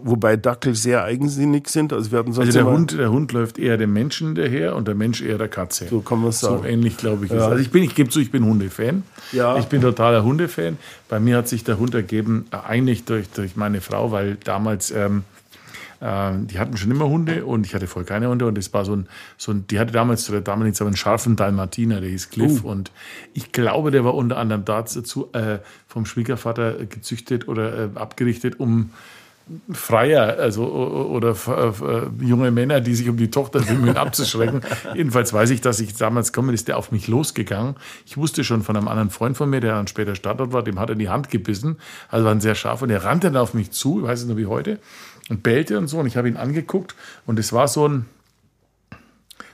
Wobei 0.02 0.38
Dackel 0.38 0.76
sehr 0.76 1.04
eigensinnig 1.04 1.70
sind. 1.70 1.94
Also, 1.94 2.12
wir 2.12 2.20
hatten 2.20 2.34
sonst 2.34 2.48
also 2.48 2.60
der, 2.60 2.68
Hund, 2.68 2.91
der 2.91 3.12
Hund 3.12 3.32
läuft 3.32 3.60
eher 3.60 3.78
dem 3.78 3.94
Menschen 3.94 4.36
daher 4.36 4.76
und 4.76 4.88
der 4.88 4.96
Mensch 4.96 5.22
eher 5.22 5.38
der 5.38 5.48
Katze. 5.48 5.88
So 5.88 6.02
kann 6.02 6.22
man 6.22 6.32
sagen. 6.32 6.64
So 6.64 6.68
ähnlich, 6.68 6.98
glaube 6.98 7.26
ich. 7.26 7.32
Ja. 7.32 7.48
Also 7.48 7.58
ich, 7.62 7.72
bin, 7.72 7.84
ich 7.84 7.96
gebe 7.96 8.10
zu, 8.10 8.20
ich 8.20 8.32
bin 8.32 8.44
Hundefan. 8.44 9.04
Ja. 9.32 9.58
Ich 9.58 9.66
bin 9.66 9.82
totaler 9.82 10.24
Hundefan. 10.24 10.78
Bei 11.10 11.20
mir 11.20 11.38
hat 11.38 11.48
sich 11.48 11.64
der 11.64 11.80
Hund 11.80 11.94
ergeben, 11.94 12.46
äh, 12.52 12.58
eigentlich 12.68 13.06
durch, 13.06 13.30
durch 13.30 13.56
meine 13.56 13.82
Frau, 13.82 14.12
weil 14.12 14.38
damals... 14.44 14.91
Ähm, 14.91 15.24
äh, 16.04 16.32
die 16.38 16.60
hatten 16.60 16.76
schon 16.76 16.91
immer 16.91 17.08
Hunde 17.08 17.46
und 17.46 17.66
ich 17.66 17.74
hatte 17.74 17.88
voll 17.88 18.04
keine 18.04 18.28
Hunde 18.28 18.46
und 18.46 18.58
das 18.58 18.74
war 18.74 18.84
so 18.84 18.94
ein, 18.94 19.08
so 19.38 19.54
ein 19.54 19.66
die 19.68 19.80
hatte 19.80 19.94
damals 19.94 20.26
zu 20.26 20.34
der 20.34 20.41
damaligen 20.41 20.76
Zeit 20.76 20.86
einen 20.86 20.98
scharfen 20.98 21.38
Dalmatiner, 21.38 22.02
der 22.02 22.10
hieß 22.10 22.30
Cliff 22.30 22.64
uh. 22.64 22.70
und 22.70 22.91
ich 23.34 23.54
glaube, 23.54 23.89
der 23.89 24.04
war 24.04 24.14
unter 24.14 24.38
anderem 24.38 24.66
dazu 24.66 25.30
äh, 25.32 25.60
vom 25.88 26.06
Schwiegervater 26.06 26.86
gezüchtet 26.86 27.48
oder 27.48 27.86
äh, 27.86 27.89
abgerichtet, 27.96 28.60
um 28.60 28.89
Freier, 29.72 30.38
also 30.39 30.66
oder 30.66 31.32
äh, 31.32 32.26
junge 32.26 32.50
Männer, 32.52 32.80
die 32.80 32.96
sich 32.96 33.10
um 33.10 33.18
die 33.18 33.30
Tochter 33.30 33.60
bemühen, 33.60 33.98
abzuschrecken. 33.98 34.62
Jedenfalls 34.96 35.34
weiß 35.34 35.50
ich, 35.50 35.60
dass 35.60 35.82
ich 35.82 35.96
damals 35.96 36.32
komme, 36.32 36.54
ist 36.54 36.70
der 36.70 36.78
auf 36.78 36.91
mich 36.91 37.08
losgegangen. 37.08 37.76
Ich 38.06 38.16
wusste 38.16 38.44
schon 38.44 38.64
von 38.64 38.78
einem 38.78 38.88
anderen 38.88 39.10
Freund 39.10 39.36
von 39.36 39.50
mir, 39.50 39.60
der 39.60 39.76
dann 39.76 39.88
später 39.88 40.16
Startort 40.16 40.54
war, 40.54 40.64
dem 40.64 40.80
hat 40.80 40.89
er 40.89 40.96
die 40.96 41.10
Hand 41.10 41.30
gebissen. 41.30 41.78
Also 42.10 42.26
war 42.26 42.32
ein 42.32 42.41
sehr 42.41 42.56
scharf 42.56 42.82
und 42.82 42.89
er 42.89 43.04
rannte 43.04 43.28
dann 43.28 43.41
auf 43.41 43.54
mich 43.54 43.72
zu, 43.72 44.00
ich 44.00 44.08
weiß 44.08 44.22
es 44.22 44.28
nur 44.28 44.38
wie 44.38 44.46
heute, 44.46 44.80
und 45.30 45.44
bellte 45.44 45.78
und 45.78 45.88
so. 45.88 46.00
Und 46.00 46.08
ich 46.08 46.16
habe 46.16 46.30
ihn 46.30 46.38
angeguckt 46.38 46.96
und 47.26 47.38
es 47.38 47.52
war 47.52 47.68
so 47.68 47.88
ein 47.88 48.06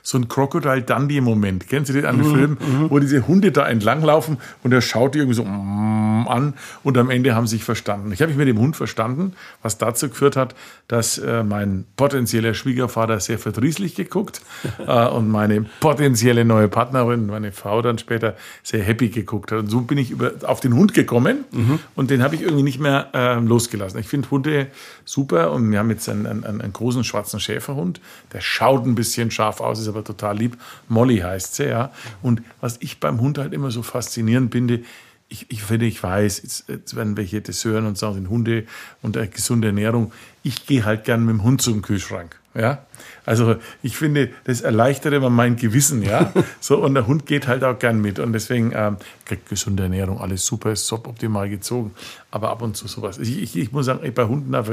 so 0.02 0.18
ein 0.18 0.28
Crocodile 0.28 0.82
Dundee-Moment. 0.82 1.68
Kennen 1.68 1.84
Sie 1.84 1.92
den 1.92 2.06
an 2.06 2.18
den 2.18 2.28
mhm, 2.28 2.34
Film, 2.34 2.50
mhm. 2.60 2.90
wo 2.90 2.98
diese 2.98 3.26
Hunde 3.26 3.52
da 3.52 3.68
entlanglaufen 3.68 4.38
und 4.62 4.72
er 4.72 4.80
schaut 4.80 5.14
die 5.14 5.18
irgendwie 5.18 5.36
so 5.36 5.44
an 5.44 6.54
und 6.82 6.98
am 6.98 7.10
Ende 7.10 7.34
haben 7.34 7.46
sie 7.46 7.56
sich 7.56 7.64
verstanden. 7.64 8.12
Ich 8.12 8.20
habe 8.20 8.30
mich 8.30 8.38
mit 8.38 8.48
dem 8.48 8.58
Hund 8.58 8.76
verstanden, 8.76 9.34
was 9.62 9.78
dazu 9.78 10.08
geführt 10.08 10.36
hat, 10.36 10.54
dass 10.88 11.18
äh, 11.18 11.42
mein 11.42 11.84
potenzieller 11.96 12.54
Schwiegervater 12.54 13.20
sehr 13.20 13.38
verdrießlich 13.38 13.94
geguckt 13.94 14.40
äh, 14.86 15.06
und 15.08 15.28
meine 15.28 15.66
potenzielle 15.80 16.44
neue 16.44 16.68
Partnerin, 16.68 17.26
meine 17.26 17.52
Frau 17.52 17.82
dann 17.82 17.98
später, 17.98 18.36
sehr 18.62 18.82
happy 18.82 19.08
geguckt 19.08 19.52
hat. 19.52 19.60
Und 19.60 19.68
so 19.68 19.82
bin 19.82 19.98
ich 19.98 20.10
über, 20.10 20.32
auf 20.44 20.60
den 20.60 20.74
Hund 20.74 20.94
gekommen 20.94 21.44
mhm. 21.50 21.78
und 21.94 22.10
den 22.10 22.22
habe 22.22 22.34
ich 22.34 22.42
irgendwie 22.42 22.62
nicht 22.62 22.80
mehr 22.80 23.08
äh, 23.14 23.34
losgelassen. 23.40 23.98
Ich 24.00 24.08
finde 24.08 24.30
Hunde 24.30 24.68
super 25.04 25.52
und 25.52 25.70
wir 25.70 25.78
haben 25.78 25.90
jetzt 25.90 26.08
einen, 26.08 26.26
einen, 26.26 26.60
einen 26.60 26.72
großen 26.72 27.04
schwarzen 27.04 27.40
Schäferhund, 27.40 28.00
der 28.32 28.40
schaut 28.40 28.86
ein 28.86 28.94
bisschen 28.94 29.30
scharf 29.30 29.60
aus, 29.60 29.80
ist 29.80 29.88
aber 29.90 30.04
total 30.04 30.38
lieb. 30.38 30.56
Molly 30.88 31.18
heißt 31.18 31.56
sie, 31.56 31.68
ja. 31.68 31.90
Und 32.22 32.42
was 32.60 32.78
ich 32.80 33.00
beim 33.00 33.20
Hund 33.20 33.38
halt 33.38 33.52
immer 33.52 33.70
so 33.70 33.82
faszinierend 33.82 34.52
finde, 34.52 34.80
ich, 35.28 35.46
ich 35.48 35.62
finde, 35.62 35.86
ich 35.86 36.02
weiß, 36.02 36.42
jetzt, 36.42 36.68
jetzt 36.68 36.96
werden 36.96 37.16
welche 37.16 37.40
das 37.40 37.64
hören 37.64 37.86
und 37.86 37.96
sagen, 37.96 38.28
Hunde 38.28 38.64
und 39.00 39.16
äh, 39.16 39.28
gesunde 39.28 39.68
Ernährung. 39.68 40.12
Ich 40.42 40.66
gehe 40.66 40.84
halt 40.84 41.04
gern 41.04 41.24
mit 41.24 41.34
dem 41.34 41.44
Hund 41.44 41.62
zum 41.62 41.82
Kühlschrank. 41.82 42.40
Ja, 42.52 42.84
also 43.24 43.56
ich 43.80 43.96
finde, 43.96 44.30
das 44.42 44.60
erleichtert 44.60 45.14
immer 45.14 45.30
mein 45.30 45.54
Gewissen, 45.54 46.02
ja. 46.02 46.32
So 46.60 46.78
und 46.78 46.94
der 46.94 47.06
Hund 47.06 47.26
geht 47.26 47.46
halt 47.46 47.62
auch 47.62 47.78
gern 47.78 48.00
mit 48.00 48.18
und 48.18 48.32
deswegen 48.32 48.72
ähm, 48.74 48.96
gesunde 49.36 49.84
Ernährung 49.84 50.20
alles 50.20 50.44
super, 50.44 50.72
ist 50.72 50.92
optimal 50.92 51.48
gezogen, 51.48 51.92
aber 52.30 52.50
ab 52.50 52.62
und 52.62 52.76
zu 52.76 52.88
sowas. 52.88 53.18
Ich, 53.18 53.42
ich, 53.42 53.56
ich 53.56 53.72
muss 53.72 53.86
sagen, 53.86 54.00
bei 54.14 54.24
Hunden 54.24 54.52
da, 54.52 54.64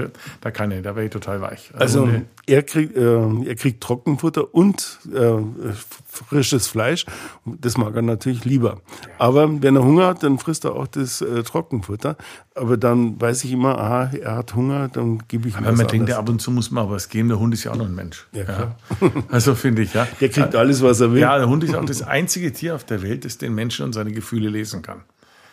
da 0.42 0.52
kann 0.52 0.72
ich, 0.72 0.82
da 0.84 0.96
wäre 0.96 1.06
ich 1.06 1.12
total 1.12 1.42
weich. 1.42 1.72
Also, 1.74 2.06
also 2.06 2.22
er 2.46 2.64
kriegt, 2.64 2.96
äh, 2.96 3.46
er 3.46 3.56
kriegt 3.56 3.82
Trockenfutter 3.82 4.54
und 4.54 5.00
äh, 5.14 5.74
frisches 6.06 6.68
Fleisch, 6.68 7.06
das 7.46 7.78
mag 7.78 7.96
er 7.96 8.02
natürlich 8.02 8.46
lieber. 8.46 8.82
Aber 9.18 9.62
wenn 9.62 9.76
er 9.76 9.84
Hunger 9.84 10.08
hat, 10.08 10.24
dann 10.24 10.40
frisst 10.40 10.66
er 10.66 10.76
auch 10.76 10.88
das 10.88 11.22
äh, 11.22 11.44
Trockenfutter. 11.44 12.18
Aber 12.56 12.78
dann 12.78 13.20
weiß 13.22 13.44
ich 13.44 13.52
immer, 13.52 13.78
aha, 13.78 14.12
er 14.20 14.38
hat 14.38 14.56
Hunger, 14.56 14.88
dann 14.88 15.24
gebe 15.28 15.48
ich 15.48 15.56
ihm 15.56 15.66
Aber 15.66 15.78
man 15.78 15.88
denkt, 15.88 16.12
ab 16.12 16.28
und 16.28 16.42
zu 16.42 16.50
muss 16.52 16.72
man 16.72 16.86
aber 16.86 16.96
was 16.96 17.10
geben. 17.10 17.30
Der 17.30 17.40
Hund 17.40 17.54
ist 17.54 17.64
ja 17.64 17.72
auch 17.72 17.76
noch 17.76 17.86
ein 17.86 17.96
Mensch. 17.96 18.28
Ja, 18.32 18.44
klar. 18.44 18.76
Ja. 19.02 19.12
Also 19.30 19.56
finde 19.56 19.84
ich, 19.84 19.94
ja. 19.94 20.08
Der 20.20 20.30
kriegt 20.30 20.56
alles, 20.56 20.82
was 20.82 21.00
er 21.02 21.12
will. 21.12 21.22
Ja, 21.22 21.38
der 21.38 21.48
Hund 21.48 21.64
ist 21.64 21.76
auch 21.76 21.86
das 21.86 22.02
einzige 22.02 22.52
Tier 22.54 22.76
auf 22.76 22.84
der 22.84 23.02
Welt, 23.02 23.26
das 23.26 23.38
den 23.38 23.54
Menschen 23.54 23.86
und 23.86 23.94
seine 23.94 24.12
Gefühle 24.12 24.47
lesen 24.50 24.82
kann. 24.82 25.02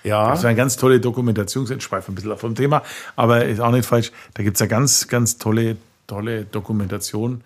Ja. 0.03 0.31
Das 0.31 0.41
ist 0.41 0.45
eine 0.45 0.57
ganz 0.57 0.77
tolle 0.77 1.01
Dokumentation, 1.01 1.71
ich 1.71 1.83
schweife 1.83 2.13
ein 2.13 2.15
bisschen 2.15 2.37
vom 2.37 2.55
Thema, 2.55 2.83
aber 3.17 3.47
ist 3.47 3.61
auch 3.61 3.73
nicht 3.73 3.87
falsch. 3.87 4.13
Da 4.35 4.43
gibt 4.43 4.57
es 4.57 4.61
eine 4.61 4.69
ganz, 4.69 5.09
ganz 5.09 5.39
tolle, 5.39 5.77
tolle 6.07 6.45
Dokumentation, 6.45 7.43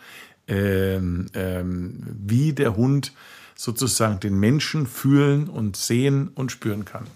ähm, 0.49 1.27
ähm, 1.35 2.03
wie 2.27 2.53
der 2.53 2.77
Hund 2.77 3.13
sozusagen 3.55 4.19
den 4.21 4.39
Menschen 4.39 4.87
fühlen 4.87 5.49
und 5.49 5.77
sehen 5.77 6.31
und 6.35 6.51
spüren 6.51 6.85
kann 6.85 7.07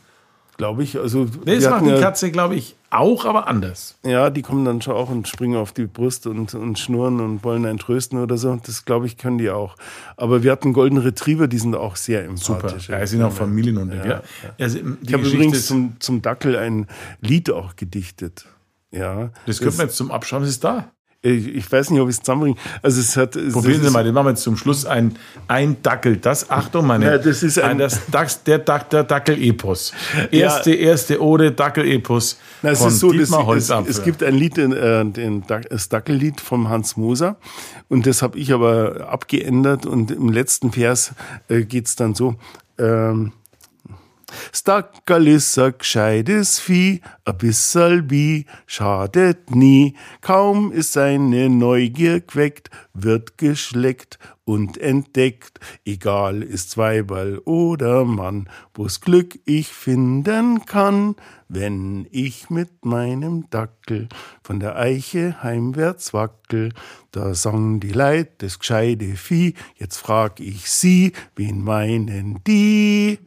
glaube 0.57 0.83
ich. 0.83 0.99
Also, 0.99 1.27
das 1.45 1.69
macht 1.69 1.87
die 1.87 2.01
Katze, 2.01 2.31
glaube 2.31 2.55
ich, 2.55 2.77
auch, 2.91 3.25
aber 3.25 3.49
anders. 3.49 3.99
Ja, 4.05 4.31
die 4.31 4.43
kommen 4.43 4.65
dann 4.65 4.83
schon 4.83 4.95
auch 4.95 5.09
und 5.11 5.27
springen 5.27 5.57
auf 5.57 5.73
die 5.73 5.87
Brust 5.87 6.27
und, 6.27 6.55
und 6.55 6.79
schnurren 6.79 7.21
und 7.21 7.43
wollen 7.43 7.65
einen 7.65 7.79
trösten 7.79 8.19
oder 8.19 8.37
so. 8.37 8.59
Das, 8.65 8.85
glaube 8.85 9.07
ich, 9.07 9.17
können 9.17 9.39
die 9.39 9.51
auch. 9.51 9.77
Aber 10.17 10.43
wir 10.43 10.53
hatten 10.53 10.73
Golden 10.73 10.99
Retriever, 10.99 11.49
die 11.49 11.59
sind 11.59 11.75
auch 11.75 11.97
sehr 11.97 12.25
empathisch. 12.25 12.87
Super, 12.87 12.99
ja, 12.99 13.07
sind 13.07 13.23
auch 13.23 13.33
Familienhunde. 13.33 13.97
Ja, 13.97 14.07
ja. 14.07 14.23
Also, 14.59 14.79
ich 15.03 15.13
habe 15.13 15.29
übrigens 15.29 15.67
zum, 15.67 15.97
zum 16.01 16.23
Dackel 16.23 16.57
ein 16.57 16.87
Lied 17.21 17.51
auch 17.51 17.77
gedichtet. 17.77 18.47
Ja. 18.91 19.31
Das 19.47 19.59
könnte 19.59 19.79
man 19.79 19.87
jetzt 19.87 19.97
zum 19.97 20.11
Abschauen, 20.11 20.43
ist 20.45 20.63
da. 20.63 20.93
Ich, 21.25 21.71
weiß 21.71 21.91
nicht, 21.91 22.01
ob 22.01 22.09
ich 22.09 22.17
es 22.17 22.23
zusammenbringe. 22.23 22.57
Also 22.83 23.01
es 23.01 23.17
hat. 23.17 23.33
Probieren 23.53 23.81
Sie 23.81 23.91
mal, 23.91 24.03
den 24.03 24.13
machen 24.13 24.27
wir 24.27 24.31
jetzt 24.31 24.43
zum 24.43 24.57
Schluss 24.57 24.85
ein, 24.85 25.17
ein 25.47 25.81
Dackel. 25.81 26.17
Das, 26.17 26.51
Achtung, 26.51 26.85
meine. 26.85 27.05
Ja, 27.07 27.19
das 27.19 27.45
ist 27.45 27.61
ein, 27.61 27.79
das, 27.79 28.01
das, 28.11 28.43
der, 28.43 28.59
der 28.59 29.05
Dackel-Epos. 29.05 29.93
Erste, 30.33 30.75
ja. 30.75 30.91
erste 30.91 31.23
Ode 31.23 31.53
Dackel-Epos. 31.53 32.39
Es 32.63 32.85
ist 32.85 32.99
so, 32.99 33.13
Dietmar 33.13 33.55
das, 33.55 33.71
es, 33.71 33.99
es, 33.99 34.03
gibt 34.03 34.25
ein 34.25 34.35
Lied, 34.35 34.59
äh, 34.59 35.05
den, 35.05 35.45
das 35.47 35.89
Dackellied 35.89 36.41
vom 36.41 36.69
Hans 36.69 36.97
Moser. 36.97 37.37
Und 37.89 38.07
das 38.07 38.21
habe 38.21 38.37
ich 38.37 38.53
aber 38.53 39.09
abgeändert. 39.09 39.87
Und 39.87 40.11
im 40.11 40.31
letzten 40.31 40.73
Vers 40.73 41.13
äh, 41.49 41.63
geht's 41.63 41.95
dann 41.95 42.17
so. 42.17 42.35
Ähm, 42.79 43.31
Stackerl 44.53 45.29
ist 45.29 45.59
a 45.59 45.71
gescheites 45.71 46.59
Vieh, 46.59 47.01
a 47.25 47.33
bisserl 47.33 48.03
Bi 48.03 48.47
schadet 48.67 49.55
nie. 49.55 49.95
Kaum 50.21 50.73
ist 50.73 50.93
seine 50.93 51.49
Neugier 51.49 52.21
geweckt, 52.21 52.71
wird 52.95 53.39
geschleckt 53.39 54.19
und 54.45 54.79
entdeckt. 54.79 55.61
Egal 55.85 56.43
ist 56.43 56.77
Weiberl 56.77 57.39
oder 57.45 58.05
Mann, 58.05 58.49
wo's 58.75 59.01
Glück 59.01 59.39
ich 59.45 59.69
finden 59.69 60.65
kann, 60.67 61.17
wenn 61.49 62.07
ich 62.11 62.51
mit 62.51 62.85
meinem 62.85 63.49
Dackel 63.51 64.09
von 64.43 64.59
der 64.59 64.77
Eiche 64.77 65.43
heimwärts 65.43 66.13
wackel. 66.13 66.73
Da 67.11 67.35
sang 67.35 67.81
die 67.81 67.93
Leid 67.93 68.43
des 68.43 68.59
gescheide 68.59 69.17
Vieh, 69.17 69.55
jetzt 69.77 69.99
frag 69.99 70.41
ich 70.41 70.71
sie, 70.71 71.13
wen 71.37 71.63
meinen 71.63 72.43
die? 72.45 73.19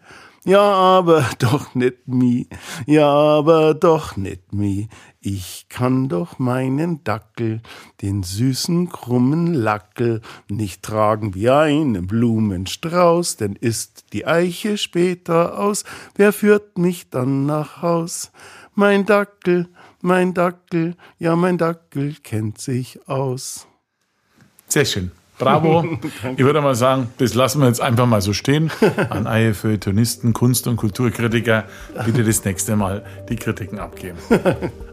Ja, 0.47 0.61
aber 0.61 1.27
doch 1.39 1.73
nicht 1.73 2.07
mi, 2.07 2.47
ja, 2.85 3.09
aber 3.09 3.73
doch 3.73 4.15
nicht 4.15 4.53
mi. 4.53 4.89
Ich 5.19 5.65
kann 5.69 6.07
doch 6.07 6.37
meinen 6.37 7.03
Dackel, 7.03 7.63
den 8.03 8.21
süßen 8.21 8.89
krummen 8.89 9.55
Lackel, 9.55 10.21
nicht 10.47 10.83
tragen 10.83 11.33
wie 11.33 11.49
einen 11.49 12.05
Blumenstrauß, 12.05 13.37
denn 13.37 13.55
ist 13.55 14.13
die 14.13 14.27
Eiche 14.27 14.77
später 14.77 15.57
aus. 15.57 15.83
Wer 16.13 16.31
führt 16.31 16.77
mich 16.77 17.09
dann 17.09 17.47
nach 17.47 17.81
Haus? 17.81 18.31
Mein 18.75 19.07
Dackel, 19.07 19.67
mein 20.01 20.35
Dackel, 20.35 20.95
ja, 21.17 21.35
mein 21.35 21.57
Dackel 21.57 22.17
kennt 22.21 22.59
sich 22.59 22.99
aus. 23.07 23.65
Sehr 24.67 24.85
schön. 24.85 25.09
Bravo. 25.37 25.85
ich 26.37 26.43
würde 26.43 26.61
mal 26.61 26.75
sagen, 26.75 27.09
das 27.17 27.33
lassen 27.33 27.61
wir 27.61 27.67
jetzt 27.67 27.81
einfach 27.81 28.05
mal 28.05 28.21
so 28.21 28.33
stehen. 28.33 28.71
An 29.09 29.27
alle 29.27 29.53
Feuilletonisten, 29.53 30.33
Kunst- 30.33 30.67
und 30.67 30.77
Kulturkritiker, 30.77 31.65
bitte 32.05 32.23
das 32.23 32.43
nächste 32.45 32.75
Mal 32.75 33.03
die 33.29 33.35
Kritiken 33.35 33.79
abgeben. 33.79 34.17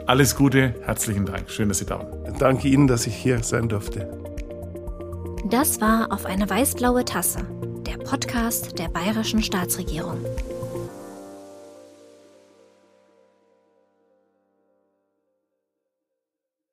Alles 0.06 0.34
Gute, 0.34 0.74
herzlichen 0.84 1.26
Dank. 1.26 1.50
Schön, 1.50 1.68
dass 1.68 1.78
Sie 1.78 1.86
da 1.86 1.98
waren. 1.98 2.36
Danke 2.38 2.68
Ihnen, 2.68 2.86
dass 2.86 3.06
ich 3.06 3.14
hier 3.14 3.42
sein 3.42 3.68
durfte. 3.68 4.08
Das 5.44 5.80
war 5.80 6.12
auf 6.12 6.26
eine 6.26 6.48
weißblaue 6.48 7.04
Tasse, 7.04 7.40
der 7.86 7.98
Podcast 7.98 8.78
der 8.78 8.88
Bayerischen 8.88 9.42
Staatsregierung. 9.42 10.18